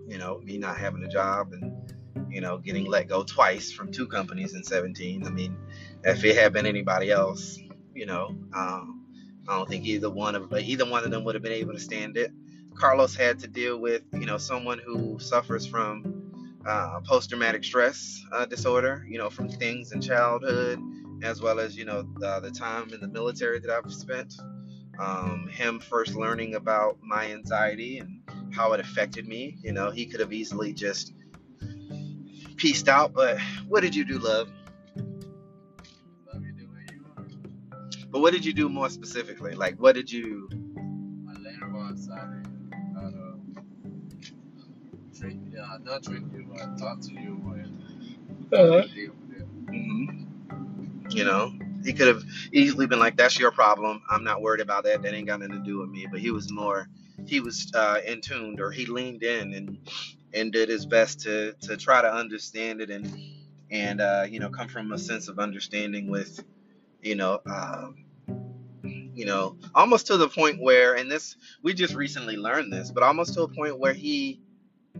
You 0.07 0.19
know, 0.19 0.41
me 0.43 0.59
not 0.59 0.77
having 0.77 1.05
a 1.05 1.09
job 1.09 1.53
and 1.53 1.75
you 2.31 2.41
know 2.41 2.59
getting 2.59 2.85
let 2.85 3.09
go 3.09 3.23
twice 3.23 3.71
from 3.71 3.93
two 3.93 4.07
companies 4.07 4.55
in 4.55 4.65
17. 4.65 5.27
I 5.27 5.31
mean, 5.31 5.57
if 6.05 6.25
it 6.25 6.37
had 6.37 6.53
been 6.53 6.67
anybody 6.67 7.11
else, 7.11 7.59
you 7.95 8.07
know, 8.07 8.35
um, 8.55 9.07
I 9.49 9.57
don't 9.57 9.69
think 9.69 9.87
either 9.87 10.11
one 10.11 10.35
of 10.35 10.53
either 10.53 10.89
one 10.89 11.05
of 11.05 11.11
them 11.11 11.25
would 11.25 11.35
have 11.35 11.43
been 11.43 11.53
able 11.53 11.75
to 11.75 11.81
stand 11.81 12.17
it. 12.17 12.33
Carlos 12.75 13.15
had 13.15 13.41
to 13.41 13.49
deal 13.49 13.79
with 13.79 14.03
you 14.13 14.27
know 14.27 14.39
someone 14.39 14.79
who 14.79 15.19
suffers 15.19 15.67
from 15.67 16.18
uh, 16.69 17.01
post-traumatic 17.07 17.65
stress 17.65 18.23
uh, 18.33 18.45
disorder, 18.45 19.07
you 19.09 19.19
know, 19.19 19.31
from 19.31 19.49
things 19.49 19.93
in 19.93 20.01
childhood, 20.01 20.79
as 21.23 21.41
well 21.41 21.59
as 21.59 21.77
you 21.77 21.85
know 21.85 22.03
the, 22.19 22.41
the 22.41 22.51
time 22.51 22.93
in 22.93 23.01
the 23.01 23.09
military 23.09 23.59
that 23.59 23.71
I've 23.71 23.93
spent. 23.93 24.35
Um, 24.99 25.49
him 25.49 25.79
first 25.79 26.17
learning 26.17 26.57
about 26.57 26.99
my 27.01 27.31
anxiety 27.31 27.99
and 27.99 28.21
how 28.53 28.73
it 28.73 28.81
affected 28.81 29.29
me. 29.29 29.57
You 29.63 29.73
know, 29.73 29.91
he 29.91 30.07
could 30.07 30.19
have 30.19 30.33
easily 30.33 30.73
just 30.73 31.13
pieced 32.57 32.89
out, 32.89 33.15
but 33.15 33.39
what 33.69 33.83
did 33.83 33.95
you 33.95 34.05
do, 34.05 34.19
love? 34.19 34.51
But 38.11 38.21
what 38.21 38.33
did 38.33 38.45
you 38.45 38.53
do 38.53 38.69
more 38.69 38.89
specifically? 38.89 39.55
Like, 39.55 39.81
what 39.81 39.95
did 39.95 40.11
you? 40.11 40.49
I. 42.11 42.38
yeah, 45.59 45.79
not 45.85 46.05
treat 46.05 46.23
you, 46.35 46.47
but 46.53 46.79
talk 46.79 47.01
to 47.03 47.13
you 47.15 47.39
Uh-huh. 48.53 48.83
deal 48.95 49.13
with 49.29 49.41
it. 49.43 49.49
Mhm. 49.69 50.27
You 51.11 51.25
know, 51.25 51.53
he 51.85 51.93
could 51.93 52.09
have 52.09 52.25
easily 52.53 52.87
been 52.87 52.99
like, 53.01 53.17
"That's 53.17 53.39
your 53.39 53.53
problem. 53.53 54.03
I'm 54.11 54.25
not 54.25 54.43
worried 54.43 54.61
about 54.63 54.85
that. 54.85 55.03
That 55.03 55.15
ain't 55.15 55.29
got 55.29 55.41
nothing 55.41 55.55
to 55.55 55.65
do 55.65 55.79
with 55.81 55.91
me." 55.91 56.07
But 56.11 56.21
he 56.21 56.31
was 56.33 56.53
more, 56.53 56.89
he 57.27 57.41
was 57.41 57.73
uh, 57.75 58.01
in 58.07 58.21
tuned, 58.23 58.61
or 58.61 58.73
he 58.73 58.87
leaned 58.87 59.25
in 59.25 59.55
and 59.55 59.79
and 60.35 60.53
did 60.53 60.69
his 60.71 60.87
best 60.87 61.21
to 61.23 61.55
to 61.63 61.77
try 61.77 62.03
to 62.03 62.13
understand 62.13 62.83
it 62.83 62.91
and 62.91 63.13
and 63.71 64.01
uh, 64.01 64.27
you 64.29 64.41
know 64.41 64.51
come 64.51 64.69
from 64.69 64.93
a 64.93 64.99
sense 64.99 65.29
of 65.29 65.39
understanding 65.39 66.11
with, 66.11 66.41
you 67.03 67.17
know, 67.17 67.41
um, 67.47 67.97
you 69.15 69.27
know, 69.27 69.57
almost 69.75 70.09
to 70.09 70.19
the 70.19 70.29
point 70.29 70.61
where, 70.63 70.95
and 70.97 71.11
this 71.11 71.37
we 71.63 71.75
just 71.75 71.95
recently 71.95 72.37
learned 72.37 72.73
this, 72.73 72.93
but 72.93 73.05
almost 73.05 73.35
to 73.35 73.43
a 73.43 73.49
point 73.49 73.79
where 73.79 73.95
he 73.95 74.41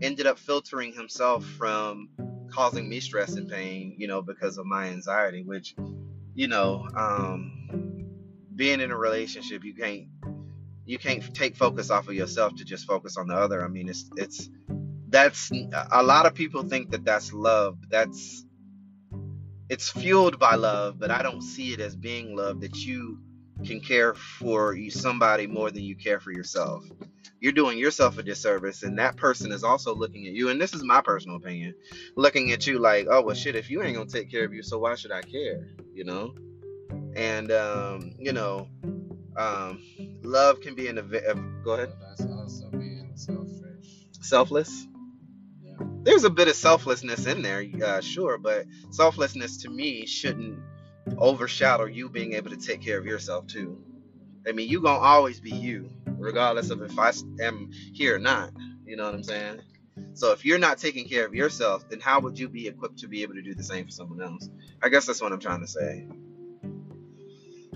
ended 0.01 0.27
up 0.27 0.39
filtering 0.39 0.93
himself 0.93 1.45
from 1.45 2.09
causing 2.51 2.89
me 2.89 2.99
stress 2.99 3.33
and 3.33 3.49
pain, 3.49 3.95
you 3.97 4.07
know, 4.07 4.21
because 4.21 4.57
of 4.57 4.65
my 4.65 4.87
anxiety, 4.87 5.43
which, 5.43 5.75
you 6.35 6.47
know, 6.47 6.87
um, 6.95 7.59
being 8.55 8.81
in 8.81 8.91
a 8.91 8.97
relationship, 8.97 9.63
you 9.63 9.73
can't 9.73 10.07
you 10.85 10.97
can't 10.97 11.33
take 11.35 11.55
focus 11.55 11.91
off 11.91 12.07
of 12.07 12.15
yourself 12.15 12.55
to 12.55 12.65
just 12.65 12.87
focus 12.87 13.15
on 13.15 13.27
the 13.27 13.35
other. 13.35 13.63
I 13.63 13.67
mean, 13.67 13.89
it's 13.89 14.09
it's 14.17 14.49
that's 15.09 15.51
a 15.91 16.03
lot 16.03 16.25
of 16.25 16.33
people 16.33 16.63
think 16.63 16.91
that 16.91 17.05
that's 17.05 17.31
love. 17.31 17.77
That's 17.89 18.45
it's 19.69 19.89
fueled 19.89 20.39
by 20.39 20.55
love, 20.55 20.99
but 20.99 21.11
I 21.11 21.21
don't 21.21 21.41
see 21.41 21.73
it 21.73 21.79
as 21.79 21.95
being 21.95 22.35
love 22.35 22.61
that 22.61 22.75
you 22.75 23.19
can 23.63 23.81
care 23.81 24.15
for 24.15 24.75
somebody 24.89 25.45
more 25.45 25.69
than 25.69 25.83
you 25.83 25.95
care 25.95 26.19
for 26.19 26.31
yourself. 26.31 26.83
You're 27.39 27.53
doing 27.53 27.77
yourself 27.77 28.17
a 28.17 28.23
disservice, 28.23 28.83
and 28.83 28.99
that 28.99 29.15
person 29.15 29.51
is 29.51 29.63
also 29.63 29.95
looking 29.95 30.27
at 30.27 30.33
you. 30.33 30.49
And 30.49 30.59
this 30.59 30.73
is 30.73 30.83
my 30.83 31.01
personal 31.01 31.37
opinion, 31.37 31.75
looking 32.15 32.51
at 32.51 32.67
you 32.67 32.79
like, 32.79 33.07
oh 33.09 33.21
well, 33.21 33.35
shit. 33.35 33.55
If 33.55 33.69
you 33.69 33.81
ain't 33.81 33.95
gonna 33.95 34.09
take 34.09 34.29
care 34.29 34.43
of 34.43 34.53
you, 34.53 34.63
so 34.63 34.79
why 34.79 34.95
should 34.95 35.11
I 35.11 35.21
care? 35.21 35.67
You 35.93 36.03
know. 36.03 36.35
And 37.15 37.51
um, 37.51 38.13
you 38.19 38.33
know, 38.33 38.67
um, 39.37 39.81
love 40.23 40.61
can 40.61 40.75
be 40.75 40.87
in 40.87 40.97
a. 40.97 41.01
ve- 41.01 41.25
uh, 41.25 41.33
Go 41.63 41.71
ahead. 41.71 41.93
That's 42.01 42.29
also 42.31 42.69
being 42.71 43.11
selfish. 43.15 44.07
Selfless. 44.21 44.87
Yeah. 45.63 45.75
There's 46.03 46.23
a 46.25 46.29
bit 46.29 46.47
of 46.47 46.55
selflessness 46.55 47.25
in 47.25 47.41
there, 47.41 47.65
uh, 47.83 48.01
sure, 48.01 48.37
but 48.37 48.65
selflessness 48.91 49.57
to 49.63 49.69
me 49.69 50.05
shouldn't 50.05 50.59
overshadow 51.17 51.85
you 51.85 52.09
being 52.09 52.33
able 52.33 52.49
to 52.51 52.57
take 52.57 52.81
care 52.81 52.97
of 52.97 53.05
yourself 53.05 53.47
too. 53.47 53.81
I 54.47 54.51
mean, 54.51 54.69
you 54.69 54.81
gonna 54.81 54.99
always 54.99 55.39
be 55.39 55.51
you, 55.51 55.89
regardless 56.05 56.69
of 56.69 56.81
if 56.81 56.97
I 56.97 57.11
am 57.41 57.69
here 57.93 58.15
or 58.15 58.19
not. 58.19 58.51
You 58.85 58.95
know 58.95 59.05
what 59.05 59.13
I'm 59.13 59.23
saying? 59.23 59.61
So 60.13 60.31
if 60.31 60.45
you're 60.45 60.59
not 60.59 60.77
taking 60.77 61.07
care 61.07 61.25
of 61.25 61.33
yourself, 61.35 61.87
then 61.89 61.99
how 61.99 62.19
would 62.21 62.37
you 62.37 62.49
be 62.49 62.67
equipped 62.67 62.99
to 62.99 63.07
be 63.07 63.21
able 63.21 63.35
to 63.35 63.41
do 63.41 63.53
the 63.53 63.63
same 63.63 63.85
for 63.85 63.91
someone 63.91 64.21
else? 64.21 64.49
I 64.81 64.89
guess 64.89 65.05
that's 65.05 65.21
what 65.21 65.31
I'm 65.31 65.39
trying 65.39 65.61
to 65.61 65.67
say. 65.67 66.07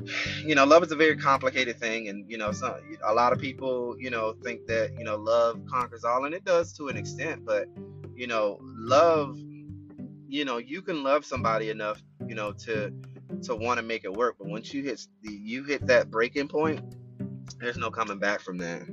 you 0.46 0.56
know, 0.56 0.66
love 0.66 0.84
is 0.84 0.92
a 0.92 0.96
very 0.96 1.18
complicated 1.18 1.80
thing, 1.80 2.10
and 2.10 2.30
you 2.30 2.38
know, 2.38 2.52
some 2.52 2.76
a 3.04 3.14
lot 3.14 3.34
of 3.34 3.40
people, 3.40 3.96
you 4.00 4.10
know, 4.10 4.34
think 4.44 4.66
that 4.68 4.94
you 4.98 5.04
know, 5.04 5.16
love 5.16 5.62
conquers 5.70 6.04
all, 6.04 6.26
and 6.26 6.34
it 6.34 6.44
does 6.46 6.74
to 6.74 6.88
an 6.88 6.98
extent. 6.98 7.46
But 7.46 7.68
you 8.16 8.28
know, 8.28 8.60
love, 8.62 9.38
you 10.28 10.46
know, 10.46 10.58
you 10.58 10.82
can 10.82 11.04
love 11.04 11.26
somebody 11.26 11.70
enough, 11.70 12.02
you 12.26 12.36
know, 12.36 12.52
to 12.54 12.94
to 13.44 13.56
want 13.56 13.78
to 13.78 13.84
make 13.84 14.04
it 14.04 14.14
work. 14.14 14.36
But 14.38 14.48
once 14.48 14.74
you 14.74 14.84
hit 14.84 15.06
you 15.22 15.64
hit 15.64 15.88
that 15.88 16.10
breaking 16.10 16.48
point, 16.48 16.82
there's 17.60 17.78
no 17.78 17.92
coming 17.92 18.20
back 18.20 18.42
from 18.42 18.58
that. 18.60 18.84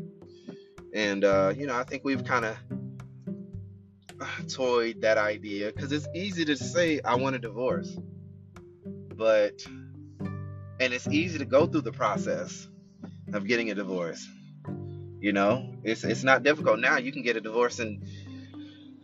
And 0.95 1.25
uh, 1.25 1.53
you 1.57 1.67
know, 1.67 1.77
I 1.77 1.85
think 1.85 2.05
we've 2.05 2.25
kind 2.25 2.45
of 2.45 2.57
toyed 4.49 5.01
that 5.03 5.19
idea 5.19 5.73
because 5.73 5.93
it's 5.93 6.09
easy 6.15 6.45
to 6.45 6.57
say 6.57 7.01
I 7.05 7.15
want 7.17 7.37
a 7.37 7.39
divorce, 7.39 7.97
but 9.15 9.63
and 10.81 10.95
it's 10.95 11.07
easy 11.09 11.39
to 11.39 11.45
go 11.45 11.67
through 11.67 11.83
the 11.83 11.93
process 11.93 12.69
of 13.33 13.47
getting 13.47 13.71
a 13.71 13.75
divorce. 13.75 14.27
You 15.21 15.33
know, 15.33 15.75
it's 15.85 16.03
it's 16.05 16.25
not 16.25 16.43
difficult 16.43 16.81
now. 16.81 16.97
You 16.97 17.13
can 17.13 17.23
get 17.23 17.37
a 17.37 17.41
divorce 17.41 17.79
in 17.79 18.03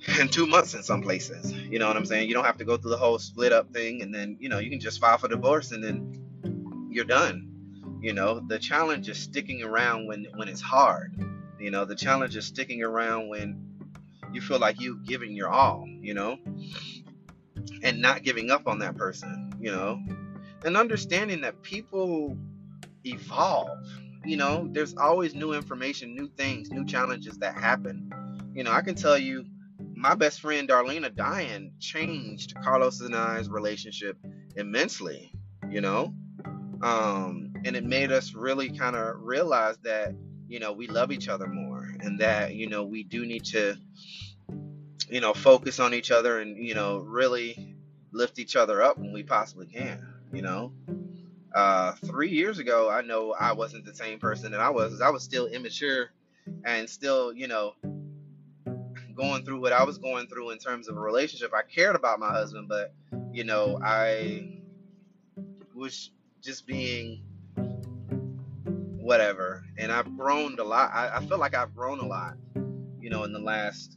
in 0.21 0.29
two 0.29 0.47
months 0.47 0.75
in 0.75 0.83
some 0.83 1.03
places. 1.03 1.53
You 1.53 1.79
know 1.79 1.89
what 1.89 1.97
I'm 1.97 2.07
saying? 2.07 2.29
You 2.29 2.35
don't 2.35 2.45
have 2.45 2.59
to 2.59 2.65
go 2.65 2.77
through 2.77 2.93
the 2.93 2.97
whole 2.97 3.19
split 3.19 3.53
up 3.53 3.73
thing, 3.73 4.03
and 4.03 4.15
then 4.15 4.37
you 4.41 4.49
know 4.49 4.59
you 4.59 4.71
can 4.71 4.81
just 4.81 5.01
file 5.01 5.19
for 5.19 5.29
divorce, 5.29 5.73
and 5.73 5.83
then 5.83 6.89
you're 6.91 7.05
done. 7.05 7.53
You 8.01 8.13
know, 8.13 8.41
the 8.41 8.59
challenge 8.59 9.09
is 9.09 9.19
sticking 9.19 9.63
around 9.63 10.07
when 10.07 10.27
when 10.35 10.49
it's 10.49 10.61
hard. 10.61 11.15
You 11.59 11.71
know, 11.71 11.85
the 11.85 11.97
challenge 11.97 12.37
is 12.37 12.47
sticking 12.47 12.83
around 12.83 13.29
when 13.29 13.63
you 14.33 14.41
feel 14.41 14.59
like 14.59 14.81
you've 14.81 15.05
given 15.05 15.35
your 15.35 15.49
all. 15.49 15.85
You 15.87 16.15
know, 16.15 16.39
and 17.83 18.01
not 18.01 18.23
giving 18.23 18.51
up 18.51 18.69
on 18.69 18.79
that 18.81 18.97
person. 18.97 19.53
You 19.61 19.73
know, 19.73 20.01
and 20.65 20.77
understanding 20.77 21.41
that 21.41 21.63
people 21.63 22.37
evolve. 23.05 23.79
You 24.25 24.37
know, 24.37 24.69
there's 24.73 24.97
always 24.97 25.35
new 25.35 25.53
information, 25.53 26.15
new 26.15 26.29
things, 26.29 26.71
new 26.71 26.85
challenges 26.85 27.39
that 27.39 27.55
happen. 27.55 28.13
You 28.55 28.65
know, 28.65 28.73
I 28.73 28.83
can 28.83 28.95
tell 28.95 29.17
you, 29.19 29.47
my 29.97 30.15
best 30.15 30.41
friend 30.41 30.69
Darlena 30.69 31.15
dying 31.15 31.73
changed 31.81 32.55
Carlos 32.63 33.01
and 33.01 33.17
I's 33.17 33.49
relationship 33.49 34.19
immensely. 34.55 35.33
You 35.69 35.81
know, 35.81 36.15
um, 36.83 37.55
and 37.65 37.75
it 37.75 37.85
made 37.85 38.13
us 38.13 38.35
really 38.35 38.71
kind 38.71 38.95
of 38.95 39.17
realize 39.21 39.79
that 39.83 40.15
you 40.49 40.61
know 40.61 40.73
we 40.73 40.87
love 40.87 41.11
each 41.11 41.29
other 41.29 41.49
more, 41.49 41.89
and 42.01 42.21
that 42.21 42.55
you 42.55 42.69
know 42.69 42.85
we 42.85 43.03
do 43.03 43.27
need 43.27 43.45
to, 43.47 43.77
you 45.09 45.21
know, 45.21 45.35
focus 45.35 45.81
on 45.81 45.95
each 45.95 46.11
other 46.11 46.39
and 46.41 46.57
you 46.57 46.75
know 46.75 46.99
really 46.99 47.77
lift 48.13 48.39
each 48.39 48.55
other 48.55 48.83
up 48.83 48.99
when 48.99 49.13
we 49.13 49.23
possibly 49.23 49.67
can 49.67 50.01
you 50.33 50.43
know 50.43 50.73
uh, 51.55 51.93
three 52.05 52.31
years 52.31 52.59
ago 52.59 52.91
i 52.91 53.01
know 53.03 53.35
i 53.39 53.53
wasn't 53.53 53.85
the 53.85 53.95
same 53.95 54.19
person 54.19 54.53
that 54.53 54.61
i 54.61 54.71
was 54.71 55.01
i 55.01 55.11
was 55.11 55.23
still 55.23 55.47
immature 55.47 56.11
and 56.65 56.89
still 56.89 57.33
you 57.33 57.49
know 57.49 57.73
going 59.17 59.45
through 59.45 59.61
what 59.61 59.73
i 59.73 59.83
was 59.83 59.99
going 59.99 60.27
through 60.27 60.51
in 60.51 60.59
terms 60.59 60.89
of 60.89 60.97
a 60.97 61.01
relationship 61.01 61.53
i 61.55 61.63
cared 61.63 61.97
about 61.97 62.21
my 62.21 62.31
husband 62.31 62.69
but 62.69 62.95
you 63.33 63.45
know 63.45 63.79
i 63.85 64.61
was 65.75 66.11
just 66.43 66.67
being 66.67 67.23
whatever 68.99 69.65
and 69.79 69.91
i've 69.91 70.17
grown 70.17 70.59
a 70.59 70.65
lot 70.65 70.91
I, 70.93 71.17
I 71.17 71.21
feel 71.27 71.39
like 71.39 71.55
i've 71.55 71.75
grown 71.75 72.01
a 72.01 72.07
lot 72.07 72.35
you 73.01 73.11
know 73.11 73.25
in 73.25 73.33
the 73.33 73.41
last 73.41 73.97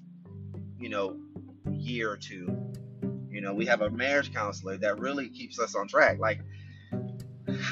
you 0.80 0.90
know 0.90 1.18
year 1.72 2.12
or 2.12 2.18
two 2.18 2.70
you 3.32 3.42
know, 3.42 3.54
we 3.54 3.66
have 3.68 3.82
a 3.82 3.90
marriage 3.90 4.34
counselor 4.34 4.78
that 4.78 5.00
really 5.00 5.30
keeps 5.30 5.60
us 5.60 5.76
on 5.76 5.88
track. 5.88 6.20
Like 6.20 6.42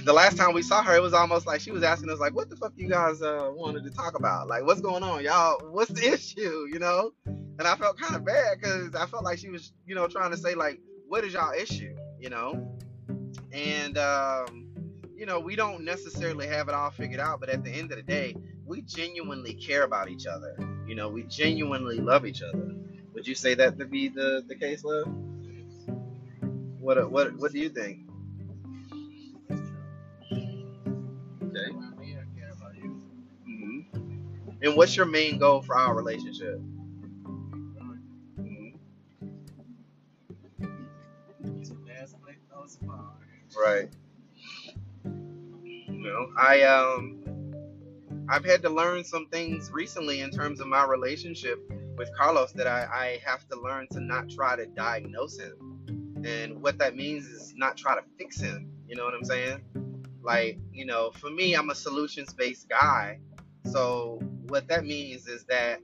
the 0.05 0.13
last 0.13 0.37
time 0.37 0.53
we 0.53 0.61
saw 0.61 0.83
her, 0.83 0.95
it 0.95 1.01
was 1.01 1.13
almost 1.13 1.45
like 1.45 1.61
she 1.61 1.71
was 1.71 1.83
asking 1.83 2.09
us, 2.09 2.19
like, 2.19 2.33
"What 2.33 2.49
the 2.49 2.55
fuck 2.55 2.73
you 2.75 2.87
guys 2.87 3.21
uh, 3.21 3.51
wanted 3.53 3.83
to 3.83 3.89
talk 3.89 4.17
about? 4.17 4.47
Like, 4.47 4.63
what's 4.63 4.81
going 4.81 5.03
on, 5.03 5.23
y'all? 5.23 5.59
What's 5.71 5.91
the 5.91 6.07
issue?" 6.13 6.67
You 6.71 6.79
know? 6.79 7.11
And 7.59 7.67
I 7.67 7.75
felt 7.75 7.97
kind 7.99 8.15
of 8.15 8.25
bad 8.25 8.59
because 8.59 8.95
I 8.95 9.05
felt 9.05 9.23
like 9.23 9.39
she 9.39 9.49
was, 9.49 9.73
you 9.85 9.95
know, 9.95 10.07
trying 10.07 10.31
to 10.31 10.37
say 10.37 10.55
like, 10.55 10.79
"What 11.07 11.23
is 11.23 11.33
y'all 11.33 11.53
issue?" 11.53 11.95
You 12.19 12.29
know? 12.29 12.77
And 13.53 13.97
um, 13.97 14.67
you 15.15 15.25
know, 15.25 15.39
we 15.39 15.55
don't 15.55 15.83
necessarily 15.85 16.47
have 16.47 16.67
it 16.69 16.75
all 16.75 16.91
figured 16.91 17.19
out, 17.19 17.39
but 17.39 17.49
at 17.49 17.63
the 17.63 17.71
end 17.71 17.91
of 17.91 17.97
the 17.97 18.03
day, 18.03 18.35
we 18.65 18.81
genuinely 18.81 19.53
care 19.53 19.83
about 19.83 20.09
each 20.09 20.25
other. 20.27 20.55
You 20.87 20.95
know, 20.95 21.09
we 21.09 21.23
genuinely 21.23 21.99
love 21.99 22.25
each 22.25 22.41
other. 22.41 22.75
Would 23.13 23.27
you 23.27 23.35
say 23.35 23.55
that 23.55 23.77
to 23.79 23.85
be 23.85 24.09
the 24.09 24.43
the 24.47 24.55
case, 24.55 24.83
love? 24.83 25.07
What 26.79 27.11
what 27.11 27.35
what 27.37 27.51
do 27.51 27.59
you 27.59 27.69
think? 27.69 27.99
Okay. 31.43 31.71
hmm 33.45 33.79
And 34.61 34.75
what's 34.75 34.95
your 34.95 35.05
main 35.05 35.37
goal 35.39 35.61
for 35.61 35.77
our 35.77 35.95
relationship? 35.95 36.59
Right. 43.59 43.89
You 45.03 46.03
know, 46.03 46.27
I 46.37 46.61
um 46.63 47.23
I've 48.29 48.45
had 48.45 48.61
to 48.63 48.69
learn 48.69 49.03
some 49.03 49.27
things 49.27 49.71
recently 49.71 50.21
in 50.21 50.31
terms 50.31 50.59
of 50.59 50.67
my 50.67 50.83
relationship 50.85 51.59
with 51.97 52.09
Carlos 52.15 52.51
that 52.53 52.67
I, 52.67 52.85
I 52.91 53.19
have 53.25 53.47
to 53.49 53.59
learn 53.59 53.87
to 53.91 53.99
not 53.99 54.29
try 54.29 54.55
to 54.55 54.65
diagnose 54.65 55.39
him 55.39 55.77
and 56.25 56.61
what 56.61 56.77
that 56.79 56.95
means 56.95 57.25
is 57.27 57.53
not 57.55 57.77
try 57.77 57.95
to 57.95 58.01
fix 58.17 58.39
him. 58.39 58.71
You 58.87 58.95
know 58.95 59.05
what 59.05 59.13
I'm 59.13 59.23
saying? 59.23 59.61
Like, 60.21 60.59
you 60.71 60.85
know, 60.85 61.11
for 61.11 61.29
me, 61.29 61.53
I'm 61.55 61.69
a 61.69 61.75
solutions 61.75 62.33
based 62.33 62.69
guy. 62.69 63.19
So 63.65 64.19
what 64.47 64.67
that 64.67 64.85
means 64.85 65.27
is 65.27 65.45
that, 65.45 65.81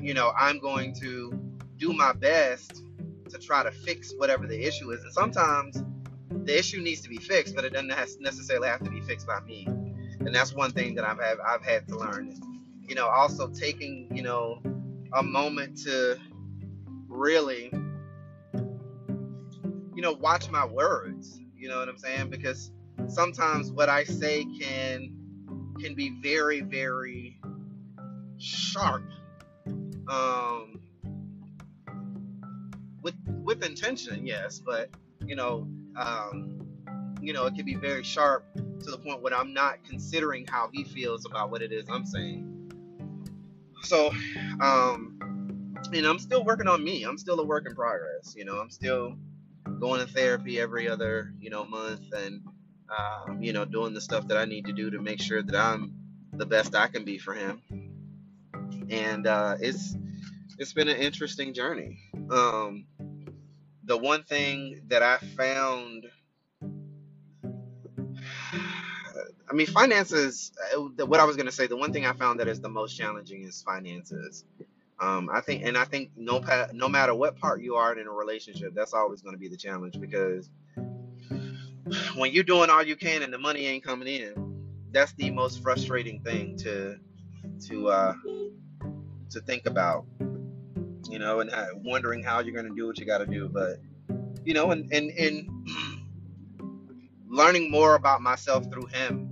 you 0.00 0.14
know, 0.14 0.32
I'm 0.38 0.58
going 0.58 0.94
to 1.00 1.32
do 1.76 1.92
my 1.92 2.12
best 2.12 2.82
to 3.30 3.38
try 3.38 3.62
to 3.62 3.70
fix 3.70 4.12
whatever 4.16 4.46
the 4.46 4.60
issue 4.64 4.90
is. 4.92 5.02
And 5.02 5.12
sometimes 5.12 5.82
the 6.44 6.58
issue 6.58 6.80
needs 6.80 7.00
to 7.02 7.08
be 7.08 7.18
fixed, 7.18 7.54
but 7.54 7.64
it 7.64 7.72
doesn't 7.72 8.20
necessarily 8.20 8.68
have 8.68 8.82
to 8.84 8.90
be 8.90 9.00
fixed 9.00 9.26
by 9.26 9.40
me. 9.40 9.66
And 9.66 10.34
that's 10.34 10.54
one 10.54 10.72
thing 10.72 10.94
that 10.96 11.04
I've 11.04 11.20
had, 11.20 11.38
I've 11.46 11.64
had 11.64 11.86
to 11.88 11.98
learn. 11.98 12.34
You 12.86 12.94
know, 12.94 13.08
also 13.08 13.48
taking, 13.48 14.08
you 14.14 14.22
know, 14.22 14.60
a 15.12 15.22
moment 15.22 15.78
to 15.84 16.18
really 17.08 17.70
you 19.94 20.02
know, 20.02 20.12
watch 20.12 20.50
my 20.50 20.64
words. 20.64 21.40
You 21.56 21.68
know 21.68 21.78
what 21.78 21.88
I'm 21.88 21.98
saying? 21.98 22.30
Because 22.30 22.70
sometimes 23.06 23.70
what 23.70 23.88
I 23.88 24.04
say 24.04 24.44
can 24.44 25.10
can 25.80 25.94
be 25.94 26.10
very, 26.22 26.60
very 26.60 27.40
sharp. 28.38 29.04
Um, 30.08 30.80
with 33.02 33.14
with 33.42 33.64
intention, 33.64 34.26
yes, 34.26 34.58
but 34.58 34.90
you 35.24 35.36
know, 35.36 35.68
um, 35.96 36.66
you 37.20 37.32
know, 37.32 37.46
it 37.46 37.54
can 37.54 37.64
be 37.64 37.74
very 37.74 38.02
sharp 38.02 38.46
to 38.54 38.90
the 38.90 38.98
point 38.98 39.22
where 39.22 39.34
I'm 39.34 39.54
not 39.54 39.84
considering 39.88 40.46
how 40.46 40.68
he 40.72 40.84
feels 40.84 41.24
about 41.24 41.50
what 41.50 41.62
it 41.62 41.72
is 41.72 41.86
I'm 41.88 42.04
saying. 42.04 42.50
So, 43.82 44.10
um, 44.60 45.18
and 45.92 46.06
I'm 46.06 46.18
still 46.18 46.44
working 46.44 46.68
on 46.68 46.82
me. 46.82 47.04
I'm 47.04 47.18
still 47.18 47.40
a 47.40 47.44
work 47.44 47.66
in 47.66 47.74
progress. 47.74 48.34
You 48.36 48.44
know, 48.44 48.58
I'm 48.58 48.70
still 48.70 49.16
going 49.80 50.00
to 50.00 50.12
therapy 50.12 50.60
every 50.60 50.88
other 50.88 51.32
you 51.40 51.50
know 51.50 51.64
month 51.64 52.12
and 52.12 52.42
um, 52.96 53.42
you 53.42 53.52
know 53.52 53.64
doing 53.64 53.94
the 53.94 54.00
stuff 54.00 54.28
that 54.28 54.36
I 54.36 54.44
need 54.44 54.66
to 54.66 54.72
do 54.72 54.90
to 54.90 55.00
make 55.00 55.20
sure 55.20 55.42
that 55.42 55.54
I'm 55.54 55.92
the 56.32 56.46
best 56.46 56.74
I 56.74 56.88
can 56.88 57.04
be 57.04 57.18
for 57.18 57.34
him. 57.34 57.62
And 58.90 59.26
uh, 59.26 59.56
it's 59.60 59.96
it's 60.58 60.72
been 60.72 60.88
an 60.88 60.96
interesting 60.96 61.54
journey. 61.54 61.98
Um, 62.30 62.86
the 63.84 63.96
one 63.96 64.22
thing 64.24 64.80
that 64.88 65.02
I 65.02 65.18
found, 65.18 66.06
I 69.48 69.52
mean, 69.52 69.66
finances. 69.66 70.52
Uh, 70.76 71.06
what 71.06 71.20
I 71.20 71.24
was 71.24 71.36
gonna 71.36 71.52
say, 71.52 71.66
the 71.66 71.76
one 71.76 71.92
thing 71.92 72.06
I 72.06 72.12
found 72.12 72.40
that 72.40 72.48
is 72.48 72.60
the 72.60 72.68
most 72.68 72.96
challenging 72.96 73.44
is 73.44 73.62
finances. 73.62 74.44
Um, 75.00 75.28
I 75.32 75.40
think, 75.40 75.64
and 75.64 75.76
I 75.76 75.84
think 75.84 76.10
no 76.16 76.42
no 76.72 76.88
matter 76.88 77.14
what 77.14 77.36
part 77.36 77.60
you 77.62 77.74
are 77.74 77.98
in 77.98 78.06
a 78.06 78.10
relationship, 78.10 78.74
that's 78.74 78.94
always 78.94 79.22
going 79.22 79.34
to 79.34 79.38
be 79.40 79.48
the 79.48 79.56
challenge 79.56 80.00
because 80.00 80.48
when 82.16 82.32
you're 82.32 82.44
doing 82.44 82.70
all 82.70 82.82
you 82.82 82.96
can 82.96 83.22
and 83.22 83.32
the 83.32 83.38
money 83.38 83.66
ain't 83.66 83.84
coming 83.84 84.08
in, 84.08 84.54
that's 84.92 85.12
the 85.14 85.30
most 85.30 85.62
frustrating 85.62 86.20
thing 86.20 86.56
to 86.58 86.96
to 87.66 87.88
uh, 87.88 88.14
to 89.30 89.40
think 89.40 89.66
about. 89.66 90.06
You 91.08 91.18
know, 91.18 91.40
and 91.40 91.50
uh, 91.50 91.66
wondering 91.76 92.22
how 92.22 92.40
you're 92.40 92.54
going 92.54 92.68
to 92.68 92.74
do 92.74 92.86
what 92.86 92.98
you 92.98 93.06
got 93.06 93.18
to 93.18 93.26
do, 93.26 93.48
but 93.48 93.78
you 94.44 94.54
know, 94.54 94.70
and 94.70 94.90
and 94.92 95.10
and 95.10 95.48
learning 97.28 97.70
more 97.70 97.94
about 97.94 98.20
myself 98.20 98.70
through 98.72 98.86
him. 98.86 99.30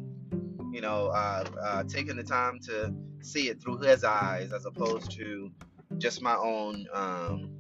You 0.72 0.80
know, 0.80 1.08
uh, 1.08 1.44
uh, 1.62 1.84
taking 1.84 2.16
the 2.16 2.22
time 2.22 2.58
to 2.66 2.94
see 3.20 3.48
it 3.48 3.60
through 3.60 3.78
his 3.78 4.04
eyes 4.04 4.52
as 4.52 4.64
opposed 4.66 5.10
to 5.12 5.50
just 5.98 6.22
my 6.22 6.34
own 6.34 6.86
um, 6.92 7.50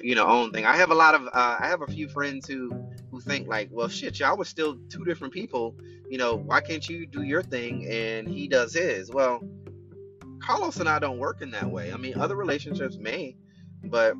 you 0.00 0.14
know 0.14 0.26
own 0.26 0.50
thing 0.50 0.64
i 0.64 0.74
have 0.74 0.90
a 0.90 0.94
lot 0.94 1.14
of 1.14 1.26
uh, 1.26 1.56
i 1.60 1.66
have 1.68 1.82
a 1.82 1.86
few 1.86 2.08
friends 2.08 2.48
who 2.48 2.70
who 3.10 3.18
who 3.18 3.20
think 3.20 3.48
like, 3.48 3.68
well, 3.70 3.88
shit, 3.88 4.18
y'all 4.20 4.36
were 4.36 4.44
still 4.44 4.78
two 4.88 5.04
different 5.04 5.32
people. 5.32 5.74
You 6.08 6.18
know, 6.18 6.36
why 6.36 6.60
can't 6.60 6.88
you 6.88 7.06
do 7.06 7.22
your 7.22 7.42
thing 7.42 7.86
and 7.90 8.28
he 8.28 8.48
does 8.48 8.74
his? 8.74 9.10
Well, 9.10 9.40
Carlos 10.48 10.78
and 10.78 10.88
I 10.88 10.98
don't 10.98 11.18
work 11.18 11.42
in 11.42 11.50
that 11.50 11.70
way. 11.70 11.92
I 11.92 11.98
mean, 11.98 12.18
other 12.18 12.34
relationships 12.34 12.96
may, 12.96 13.36
but 13.84 14.14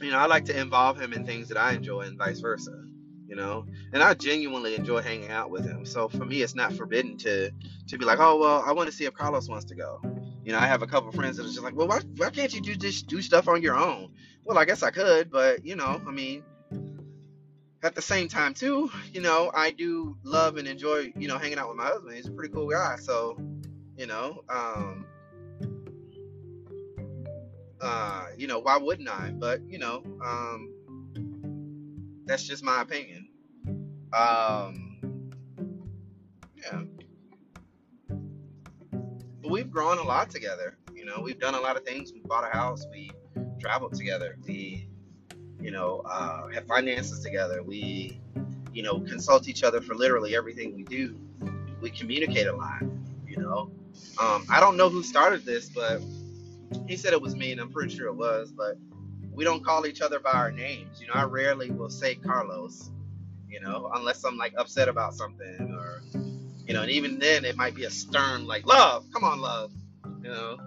you 0.00 0.12
know, 0.12 0.18
I 0.18 0.26
like 0.26 0.44
to 0.44 0.56
involve 0.56 1.00
him 1.00 1.12
in 1.12 1.26
things 1.26 1.48
that 1.48 1.58
I 1.58 1.72
enjoy 1.72 2.02
and 2.02 2.16
vice 2.16 2.38
versa. 2.38 2.84
You 3.26 3.34
know, 3.34 3.66
and 3.92 4.00
I 4.00 4.14
genuinely 4.14 4.76
enjoy 4.76 5.02
hanging 5.02 5.30
out 5.30 5.50
with 5.50 5.64
him. 5.66 5.84
So 5.84 6.08
for 6.08 6.24
me, 6.24 6.42
it's 6.42 6.54
not 6.54 6.72
forbidden 6.74 7.16
to 7.18 7.50
to 7.88 7.98
be 7.98 8.04
like, 8.04 8.20
oh 8.20 8.38
well, 8.38 8.62
I 8.64 8.72
want 8.72 8.88
to 8.88 8.94
see 8.94 9.04
if 9.04 9.14
Carlos 9.14 9.48
wants 9.48 9.64
to 9.66 9.74
go. 9.74 10.00
You 10.44 10.52
know, 10.52 10.60
I 10.60 10.66
have 10.68 10.82
a 10.82 10.86
couple 10.86 11.10
friends 11.10 11.36
that 11.38 11.42
are 11.42 11.48
just 11.48 11.62
like, 11.62 11.74
well, 11.74 11.88
why, 11.88 12.02
why 12.16 12.30
can't 12.30 12.54
you 12.54 12.60
do 12.60 12.76
just 12.76 13.08
do 13.08 13.20
stuff 13.20 13.48
on 13.48 13.60
your 13.60 13.76
own? 13.76 14.12
Well, 14.44 14.58
I 14.58 14.64
guess 14.64 14.84
I 14.84 14.92
could, 14.92 15.28
but 15.28 15.66
you 15.66 15.74
know, 15.74 16.00
I 16.06 16.10
mean, 16.12 16.44
at 17.82 17.96
the 17.96 18.02
same 18.02 18.28
time 18.28 18.54
too, 18.54 18.90
you 19.12 19.22
know, 19.22 19.50
I 19.52 19.72
do 19.72 20.16
love 20.22 20.56
and 20.56 20.68
enjoy, 20.68 21.12
you 21.16 21.26
know, 21.26 21.36
hanging 21.36 21.58
out 21.58 21.68
with 21.68 21.78
my 21.78 21.86
husband. 21.86 22.14
He's 22.14 22.28
a 22.28 22.32
pretty 22.32 22.54
cool 22.54 22.68
guy, 22.68 22.94
so 23.00 23.36
you 23.96 24.06
know, 24.06 24.44
um, 24.48 25.04
uh, 27.80 28.26
you 28.36 28.46
know, 28.46 28.58
why 28.58 28.76
wouldn't 28.76 29.08
I? 29.08 29.30
But 29.30 29.60
you 29.68 29.78
know, 29.78 30.02
um, 30.24 30.74
that's 32.26 32.44
just 32.44 32.62
my 32.62 32.82
opinion. 32.82 33.28
Um, 34.12 35.30
yeah, 36.56 36.82
but 39.42 39.50
we've 39.50 39.70
grown 39.70 39.98
a 39.98 40.02
lot 40.02 40.30
together. 40.30 40.76
You 40.94 41.04
know, 41.04 41.20
we've 41.22 41.38
done 41.38 41.54
a 41.54 41.60
lot 41.60 41.76
of 41.76 41.84
things. 41.84 42.12
We 42.12 42.20
bought 42.20 42.44
a 42.44 42.54
house. 42.54 42.86
We 42.90 43.10
traveled 43.60 43.94
together. 43.94 44.36
We, 44.46 44.88
you 45.60 45.70
know, 45.70 46.02
uh, 46.04 46.48
have 46.48 46.66
finances 46.66 47.20
together. 47.20 47.62
We, 47.62 48.20
you 48.72 48.82
know, 48.82 49.00
consult 49.00 49.48
each 49.48 49.62
other 49.62 49.80
for 49.80 49.94
literally 49.94 50.36
everything 50.36 50.74
we 50.74 50.82
do. 50.84 51.18
We 51.80 51.90
communicate 51.90 52.46
a 52.46 52.54
lot. 52.54 52.82
You 53.26 53.36
know, 53.38 53.70
um, 54.20 54.44
I 54.50 54.60
don't 54.60 54.76
know 54.76 54.88
who 54.88 55.02
started 55.02 55.44
this, 55.44 55.68
but 55.68 56.02
he 56.86 56.96
said 56.96 57.12
it 57.12 57.20
was 57.20 57.36
me, 57.36 57.52
and 57.52 57.60
I'm 57.60 57.72
pretty 57.72 57.94
sure 57.94 58.06
it 58.08 58.14
was, 58.16 58.52
but 58.52 58.76
we 59.32 59.44
don't 59.44 59.64
call 59.64 59.86
each 59.86 60.00
other 60.00 60.18
by 60.20 60.32
our 60.32 60.50
names. 60.50 61.00
You 61.00 61.06
know, 61.08 61.14
I 61.14 61.24
rarely 61.24 61.70
will 61.70 61.90
say 61.90 62.16
Carlos, 62.16 62.90
you 63.48 63.60
know, 63.60 63.90
unless 63.94 64.24
I'm 64.24 64.36
like 64.36 64.54
upset 64.58 64.88
about 64.88 65.14
something 65.14 65.74
or, 65.74 66.02
you 66.66 66.74
know, 66.74 66.82
and 66.82 66.90
even 66.90 67.18
then 67.18 67.44
it 67.44 67.56
might 67.56 67.74
be 67.74 67.84
a 67.84 67.90
stern, 67.90 68.46
like, 68.46 68.66
love, 68.66 69.06
come 69.12 69.24
on, 69.24 69.40
love, 69.40 69.72
you 70.22 70.30
know. 70.30 70.58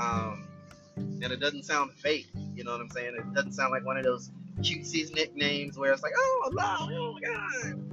Um, 0.00 0.48
and 0.96 1.24
it 1.24 1.40
doesn't 1.40 1.64
sound 1.64 1.92
fake, 1.94 2.28
you 2.54 2.64
know 2.64 2.72
what 2.72 2.80
I'm 2.80 2.90
saying? 2.90 3.14
It 3.16 3.34
doesn't 3.34 3.52
sound 3.52 3.72
like 3.72 3.84
one 3.84 3.96
of 3.98 4.04
those 4.04 4.30
cutesy 4.60 5.12
nicknames 5.14 5.78
where 5.78 5.92
it's 5.92 6.02
like, 6.02 6.14
oh, 6.16 6.50
love, 6.52 6.88
oh 6.92 7.14
my 7.14 7.20
God. 7.20 7.84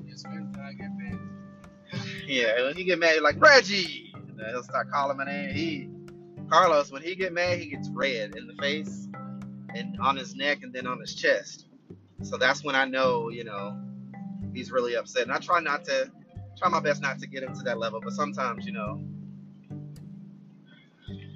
Yeah, 2.27 2.63
when 2.63 2.77
you 2.77 2.85
get 2.85 2.99
mad, 2.99 3.15
you're 3.15 3.23
like, 3.23 3.39
Reggie. 3.39 4.13
And 4.15 4.39
he'll 4.49 4.63
start 4.63 4.91
calling 4.91 5.17
my 5.17 5.25
name. 5.25 5.53
He, 5.55 5.89
Carlos, 6.55 6.89
when 6.89 7.01
he 7.01 7.15
get 7.15 7.33
mad, 7.33 7.59
he 7.59 7.65
gets 7.65 7.89
red 7.89 8.37
in 8.37 8.47
the 8.47 8.53
face 8.53 9.09
and 9.75 9.99
on 9.99 10.15
his 10.15 10.37
neck 10.37 10.59
and 10.63 10.71
then 10.71 10.87
on 10.87 11.01
his 11.01 11.13
chest. 11.13 11.67
So 12.23 12.37
that's 12.37 12.63
when 12.63 12.75
I 12.75 12.85
know, 12.85 13.27
you 13.27 13.43
know, 13.43 13.77
he's 14.53 14.71
really 14.71 14.95
upset. 14.95 15.23
And 15.23 15.33
I 15.33 15.37
try 15.39 15.59
not 15.59 15.83
to, 15.83 16.09
try 16.57 16.69
my 16.69 16.79
best 16.79 17.01
not 17.01 17.19
to 17.19 17.27
get 17.27 17.43
him 17.43 17.53
to 17.55 17.61
that 17.63 17.77
level. 17.77 17.99
But 18.01 18.13
sometimes, 18.13 18.65
you 18.65 18.71
know, 18.71 19.03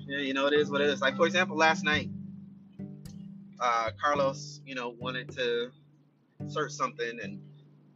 yeah, 0.07 0.19
you 0.19 0.33
know, 0.33 0.47
it 0.47 0.53
is 0.53 0.71
what 0.71 0.79
it 0.79 0.87
is. 0.87 1.01
Like 1.01 1.17
for 1.17 1.25
example, 1.25 1.57
last 1.57 1.83
night, 1.83 2.09
uh, 3.59 3.89
Carlos, 4.01 4.61
you 4.65 4.73
know, 4.73 4.95
wanted 5.01 5.31
to 5.31 5.71
search 6.47 6.71
something, 6.71 7.19
and 7.21 7.41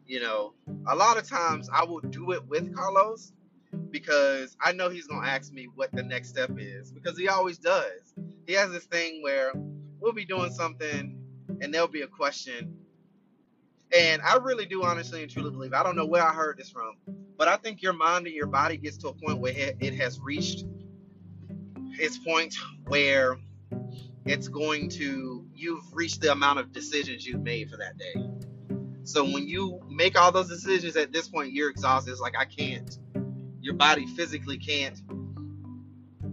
you 0.06 0.20
know, 0.20 0.56
a 0.90 0.96
lot 0.96 1.18
of 1.18 1.26
times 1.26 1.70
I 1.74 1.86
will 1.86 2.02
do 2.02 2.34
it 2.34 2.46
with 2.50 2.76
Carlos 2.76 3.32
because 3.94 4.58
I 4.60 4.74
know 4.74 4.90
he's 4.90 5.08
gonna 5.08 5.26
ask 5.26 5.54
me 5.54 5.70
what 5.74 5.92
the 5.94 6.04
next 6.04 6.30
step 6.30 6.52
is 6.58 6.92
because 6.92 7.18
he 7.18 7.30
always 7.30 7.60
does. 7.60 8.14
He 8.46 8.54
has 8.54 8.72
this 8.72 8.84
thing 8.86 9.22
where 9.22 9.54
we'll 10.02 10.12
be 10.12 10.26
doing 10.26 10.52
something 10.52 11.18
and 11.62 11.74
there'll 11.74 11.88
be 11.88 12.02
a 12.02 12.08
question. 12.08 12.76
And 13.96 14.22
I 14.24 14.38
really 14.38 14.66
do 14.66 14.84
honestly 14.84 15.22
and 15.22 15.32
truly 15.32 15.52
believe, 15.52 15.74
I 15.74 15.84
don't 15.84 15.96
know 15.96 16.08
where 16.08 16.24
I 16.24 16.34
heard 16.34 16.58
this 16.58 16.72
from, 16.72 16.96
but 17.38 17.48
I 17.48 17.56
think 17.58 17.84
your 17.84 17.94
mind 17.94 18.26
and 18.26 18.36
your 18.36 18.48
body 18.48 18.78
gets 18.78 18.98
to 18.98 19.10
a 19.10 19.14
point 19.14 19.40
where 19.40 19.54
it 19.56 19.94
has 19.94 20.20
reached 20.20 20.66
its 22.00 22.18
point 22.18 22.56
where 22.88 23.38
it's 24.26 24.48
going 24.48 24.90
to, 24.90 25.46
you've 25.54 25.84
reached 25.94 26.22
the 26.22 26.32
amount 26.32 26.58
of 26.58 26.74
decisions 26.74 27.28
you've 27.28 27.44
made 27.44 27.70
for 27.70 27.78
that 27.78 27.96
day. 27.98 28.16
So 29.04 29.24
when 29.24 29.48
you 29.48 29.80
make 29.88 30.20
all 30.20 30.32
those 30.32 30.50
decisions 30.50 30.96
at 30.96 31.12
this 31.12 31.28
point, 31.28 31.54
you're 31.54 31.70
exhausted. 31.70 32.12
It's 32.12 32.22
like, 32.22 32.34
I 32.40 32.46
can't 32.46 32.98
your 33.64 33.74
body 33.74 34.06
physically 34.06 34.58
can't, 34.58 35.02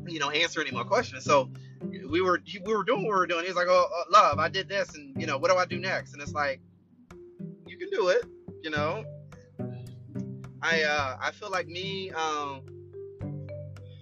you 0.06 0.18
know, 0.18 0.30
answer 0.30 0.60
any 0.60 0.72
more 0.72 0.84
questions. 0.84 1.24
So 1.24 1.50
we 1.80 2.20
were 2.20 2.42
we 2.66 2.74
were 2.74 2.84
doing 2.84 3.04
what 3.04 3.12
we 3.12 3.18
were 3.18 3.26
doing. 3.26 3.46
He's 3.46 3.54
like, 3.54 3.68
"Oh, 3.70 3.88
uh, 3.96 4.04
love, 4.10 4.38
I 4.38 4.48
did 4.48 4.68
this, 4.68 4.94
and 4.96 5.18
you 5.18 5.26
know, 5.26 5.38
what 5.38 5.50
do 5.50 5.56
I 5.56 5.64
do 5.64 5.78
next?" 5.78 6.12
And 6.12 6.20
it's 6.20 6.32
like, 6.32 6.60
you 7.66 7.78
can 7.78 7.88
do 7.90 8.08
it, 8.08 8.24
you 8.62 8.70
know. 8.70 9.04
I 10.60 10.82
uh, 10.82 11.16
I 11.22 11.30
feel 11.30 11.50
like 11.50 11.68
me, 11.68 12.10
um, 12.10 12.62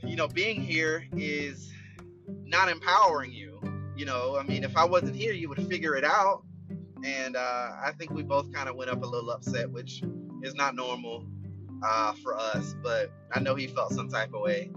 you 0.02 0.16
know, 0.16 0.26
being 0.26 0.62
here 0.62 1.06
is 1.12 1.70
not 2.44 2.70
empowering 2.70 3.32
you. 3.32 3.60
You 3.94 4.06
know, 4.06 4.38
I 4.38 4.42
mean, 4.42 4.64
if 4.64 4.76
I 4.76 4.84
wasn't 4.84 5.16
here, 5.16 5.34
you 5.34 5.50
would 5.50 5.62
figure 5.68 5.96
it 5.96 6.04
out. 6.04 6.44
And 7.04 7.36
uh, 7.36 7.70
I 7.84 7.92
think 7.96 8.10
we 8.10 8.22
both 8.22 8.52
kind 8.52 8.68
of 8.68 8.74
went 8.74 8.90
up 8.90 9.02
a 9.02 9.06
little 9.06 9.30
upset, 9.30 9.70
which 9.70 10.02
is 10.42 10.54
not 10.54 10.74
normal 10.74 11.26
uh, 11.82 12.12
for 12.22 12.36
us, 12.36 12.74
but 12.82 13.10
I 13.32 13.40
know 13.40 13.54
he 13.54 13.66
felt 13.66 13.92
some 13.92 14.08
type 14.08 14.34
of 14.34 14.40
way, 14.40 14.70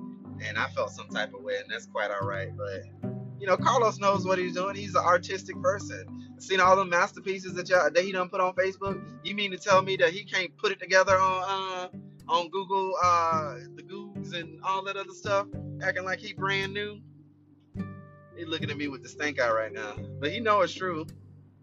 and 0.46 0.58
I 0.58 0.68
felt 0.70 0.92
some 0.92 1.08
type 1.10 1.34
of 1.34 1.42
way, 1.44 1.56
and 1.58 1.66
that's 1.70 1.86
quite 1.86 2.12
all 2.12 2.28
right. 2.28 2.50
But 2.56 3.12
you 3.40 3.48
know, 3.48 3.58
Carlos 3.58 4.00
knows 4.00 4.26
what 4.26 4.38
he's 4.38 4.54
doing. 4.54 4.76
He's 4.76 4.96
an 4.96 5.04
artistic 5.04 5.60
person. 5.62 6.06
Seen 6.38 6.60
all 6.60 6.76
the 6.76 6.86
masterpieces 6.86 7.54
that 7.54 7.70
y'all 7.70 7.90
that 7.92 8.04
he 8.04 8.12
done 8.12 8.30
put 8.30 8.42
on 8.42 8.54
Facebook. 8.54 9.02
You 9.24 9.36
mean 9.36 9.52
to 9.52 9.58
tell 9.58 9.82
me 9.82 9.96
that 9.98 10.12
he 10.12 10.24
can't 10.24 10.56
put 10.58 10.72
it 10.72 10.80
together 10.80 11.18
on 11.18 11.44
uh, 11.44 11.88
on 12.28 12.50
Google, 12.50 12.96
uh, 13.04 13.56
the 13.76 13.84
Googs 13.84 14.34
and 14.34 14.60
all 14.64 14.84
that 14.86 14.96
other 14.98 15.14
stuff, 15.14 15.48
acting 15.84 16.06
like 16.06 16.20
he 16.20 16.34
brand 16.34 16.74
new? 16.74 17.00
He 18.36 18.46
looking 18.46 18.72
at 18.72 18.78
me 18.78 18.88
with 18.88 19.04
the 19.04 19.10
stink 19.10 19.40
eye 19.40 19.52
right 19.52 19.72
now, 19.72 19.96
but 20.20 20.32
he 20.32 20.40
know 20.40 20.62
it's 20.62 20.74
true. 20.74 21.06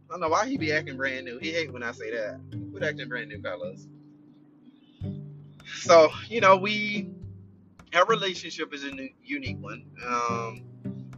I 0.09 0.15
don't 0.15 0.21
know 0.21 0.29
why 0.29 0.47
he 0.47 0.57
be 0.57 0.73
acting 0.73 0.97
brand 0.97 1.25
new. 1.25 1.39
He 1.39 1.51
hate 1.51 1.73
when 1.73 1.83
I 1.83 1.93
say 1.93 2.11
that. 2.11 2.41
Quit 2.71 2.83
acting 2.83 3.09
brand 3.09 3.29
new, 3.29 3.43
Carlos. 3.43 3.89
So, 5.75 6.11
you 6.29 6.41
know, 6.41 6.57
we 6.57 7.11
our 7.95 8.07
relationship 8.07 8.75
is 8.75 8.85
a 8.85 8.91
new, 8.91 9.09
unique 9.23 9.61
one. 9.61 9.85
Um, 10.07 10.65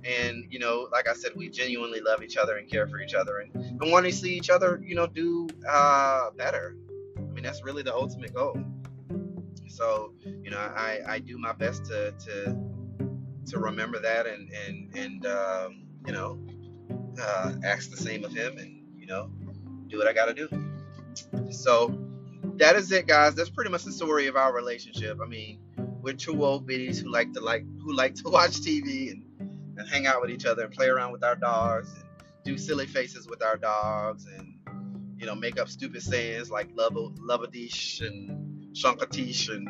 and 0.05 0.45
you 0.51 0.59
know, 0.59 0.89
like 0.93 1.09
I 1.09 1.13
said, 1.13 1.33
we 1.37 1.51
genuinely 1.51 2.01
love 2.01 2.23
each 2.23 2.37
other 2.37 2.57
and 2.57 2.71
care 2.71 2.87
for 2.87 3.01
each 3.01 3.15
other, 3.15 3.39
and, 3.39 3.55
and 3.55 3.93
want 3.93 4.07
to 4.07 4.13
see 4.13 4.35
each 4.35 4.51
other, 4.51 4.81
you 4.85 4.95
know, 4.95 5.07
do 5.07 5.49
uh, 5.69 6.31
better. 6.37 6.77
I 7.19 7.21
mean, 7.21 7.43
that's 7.45 7.63
really 7.63 7.83
the 7.83 7.95
ultimate 7.95 8.35
goal. 8.35 8.59
So, 9.69 10.13
you 10.25 10.51
know, 10.51 10.59
I, 10.59 11.01
I 11.07 11.19
do 11.19 11.39
my 11.39 11.53
best 11.53 11.85
to 11.87 12.13
to 12.13 12.57
to 13.47 13.59
remember 13.59 14.01
that 14.01 14.27
and 14.27 14.51
and 14.53 14.97
and 14.97 15.27
um, 15.27 15.83
you 16.07 16.13
know, 16.13 16.39
uh, 17.21 17.55
ask 17.65 17.91
the 17.91 17.97
same 17.97 18.25
of 18.25 18.33
him, 18.33 18.57
and 18.57 18.83
you 18.99 19.07
know, 19.07 19.31
do 19.89 19.99
what 19.99 20.07
I 20.07 20.13
got 20.13 20.27
to 20.27 20.35
do. 20.35 21.53
So 21.53 22.10
that 22.61 22.77
is 22.77 22.93
it, 22.93 23.07
guys. 23.07 23.35
That's 23.35 23.49
pretty 23.49 23.71
much 23.71 23.85
the 23.85 23.93
story 23.93 24.27
of 24.27 24.37
our 24.37 24.53
relationship. 24.55 25.19
I 25.23 25.27
mean, 25.27 25.59
we're 26.03 26.13
two 26.15 26.45
old 26.45 26.67
biddies 26.67 27.01
who 27.01 27.11
like 27.11 27.33
to 27.33 27.41
like 27.41 27.65
who 27.83 27.95
like 27.95 28.15
to 28.17 28.23
watch 28.31 28.53
TV 28.61 29.11
and, 29.11 29.25
and 29.79 29.89
hang 29.89 30.07
out 30.07 30.21
with 30.21 30.31
each 30.31 30.45
other 30.45 30.65
and 30.65 30.73
play 30.73 30.87
around 30.89 31.13
with 31.13 31.25
our 31.25 31.37
dogs 31.37 31.93
and 31.95 32.05
do 32.45 32.59
silly 32.59 32.87
faces 32.87 33.27
with 33.27 33.43
our 33.43 33.57
dogs 33.57 34.27
and 34.27 34.59
you 35.19 35.27
know 35.27 35.35
make 35.35 35.59
up 35.59 35.69
stupid 35.69 36.03
sayings 36.03 36.51
like 36.51 36.69
love 36.75 36.93
lovadish 36.95 38.01
and 38.07 38.75
shankatish 38.75 39.49
and 39.49 39.69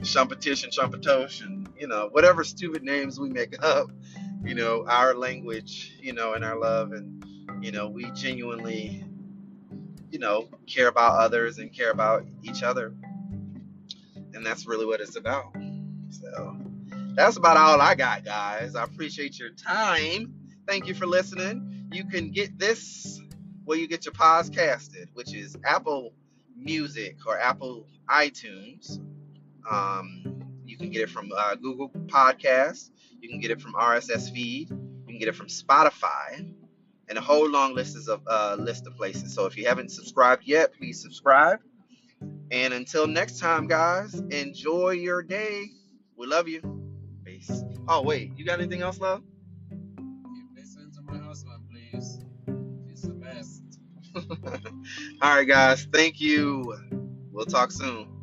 shampatish 0.00 0.64
and 0.64 0.72
shampatosh 0.72 1.42
and 1.42 1.68
you 1.78 1.86
know 1.86 2.08
whatever 2.12 2.42
stupid 2.42 2.82
names 2.82 3.20
we 3.20 3.28
make 3.28 3.54
up. 3.62 3.88
You 4.44 4.54
know 4.54 4.86
our 4.88 5.14
language, 5.14 5.98
you 6.00 6.14
know, 6.14 6.32
and 6.32 6.44
our 6.44 6.58
love 6.58 6.92
and 6.92 7.22
you 7.60 7.70
know 7.70 7.88
we 7.88 8.10
genuinely 8.12 9.04
you 10.10 10.18
know, 10.18 10.48
care 10.66 10.88
about 10.88 11.18
others 11.18 11.58
and 11.58 11.72
care 11.72 11.90
about 11.90 12.24
each 12.42 12.62
other. 12.62 12.94
And 14.34 14.44
that's 14.44 14.66
really 14.66 14.86
what 14.86 15.00
it's 15.00 15.16
about. 15.16 15.54
So 16.10 16.56
that's 17.14 17.36
about 17.36 17.56
all 17.56 17.80
I 17.80 17.94
got, 17.94 18.24
guys. 18.24 18.74
I 18.74 18.84
appreciate 18.84 19.38
your 19.38 19.50
time. 19.50 20.34
Thank 20.66 20.86
you 20.86 20.94
for 20.94 21.06
listening. 21.06 21.88
You 21.92 22.04
can 22.04 22.30
get 22.30 22.58
this 22.58 23.20
where 23.64 23.78
you 23.78 23.88
get 23.88 24.04
your 24.04 24.12
podcasted, 24.12 25.08
which 25.14 25.34
is 25.34 25.56
Apple 25.64 26.12
Music 26.56 27.16
or 27.26 27.38
Apple 27.38 27.86
iTunes. 28.08 28.98
Um, 29.70 30.42
you 30.64 30.76
can 30.76 30.90
get 30.90 31.02
it 31.02 31.10
from 31.10 31.30
uh, 31.36 31.54
Google 31.56 31.88
Podcasts. 32.06 32.90
You 33.20 33.28
can 33.28 33.40
get 33.40 33.50
it 33.50 33.60
from 33.60 33.74
RSS 33.74 34.32
Feed. 34.32 34.70
You 34.70 35.04
can 35.06 35.18
get 35.18 35.28
it 35.28 35.34
from 35.34 35.48
Spotify. 35.48 36.52
And 37.08 37.18
a 37.18 37.20
whole 37.20 37.48
long 37.48 37.74
list 37.74 38.08
of 38.08 38.22
uh, 38.26 38.56
list 38.58 38.86
of 38.86 38.96
places. 38.96 39.34
So 39.34 39.46
if 39.46 39.56
you 39.56 39.66
haven't 39.66 39.90
subscribed 39.90 40.44
yet, 40.46 40.72
please 40.74 41.00
subscribe. 41.02 41.60
And 42.50 42.74
until 42.74 43.06
next 43.06 43.38
time, 43.40 43.66
guys, 43.66 44.14
enjoy 44.30 44.90
your 44.90 45.22
day. 45.22 45.66
We 46.16 46.26
love 46.26 46.48
you. 46.48 46.62
Peace. 47.24 47.64
Oh 47.88 48.02
wait, 48.02 48.32
you 48.36 48.44
got 48.44 48.60
anything 48.60 48.82
else, 48.82 49.00
love? 49.00 49.22
Keep 50.34 50.46
listening 50.56 50.92
to 50.94 51.02
my 51.02 51.18
husband, 51.18 51.64
please. 51.70 52.20
He's 52.88 53.02
the 53.02 53.14
best. 53.14 53.62
All 55.22 55.36
right, 55.36 55.48
guys. 55.48 55.86
Thank 55.92 56.20
you. 56.20 56.76
We'll 57.32 57.46
talk 57.46 57.72
soon. 57.72 58.17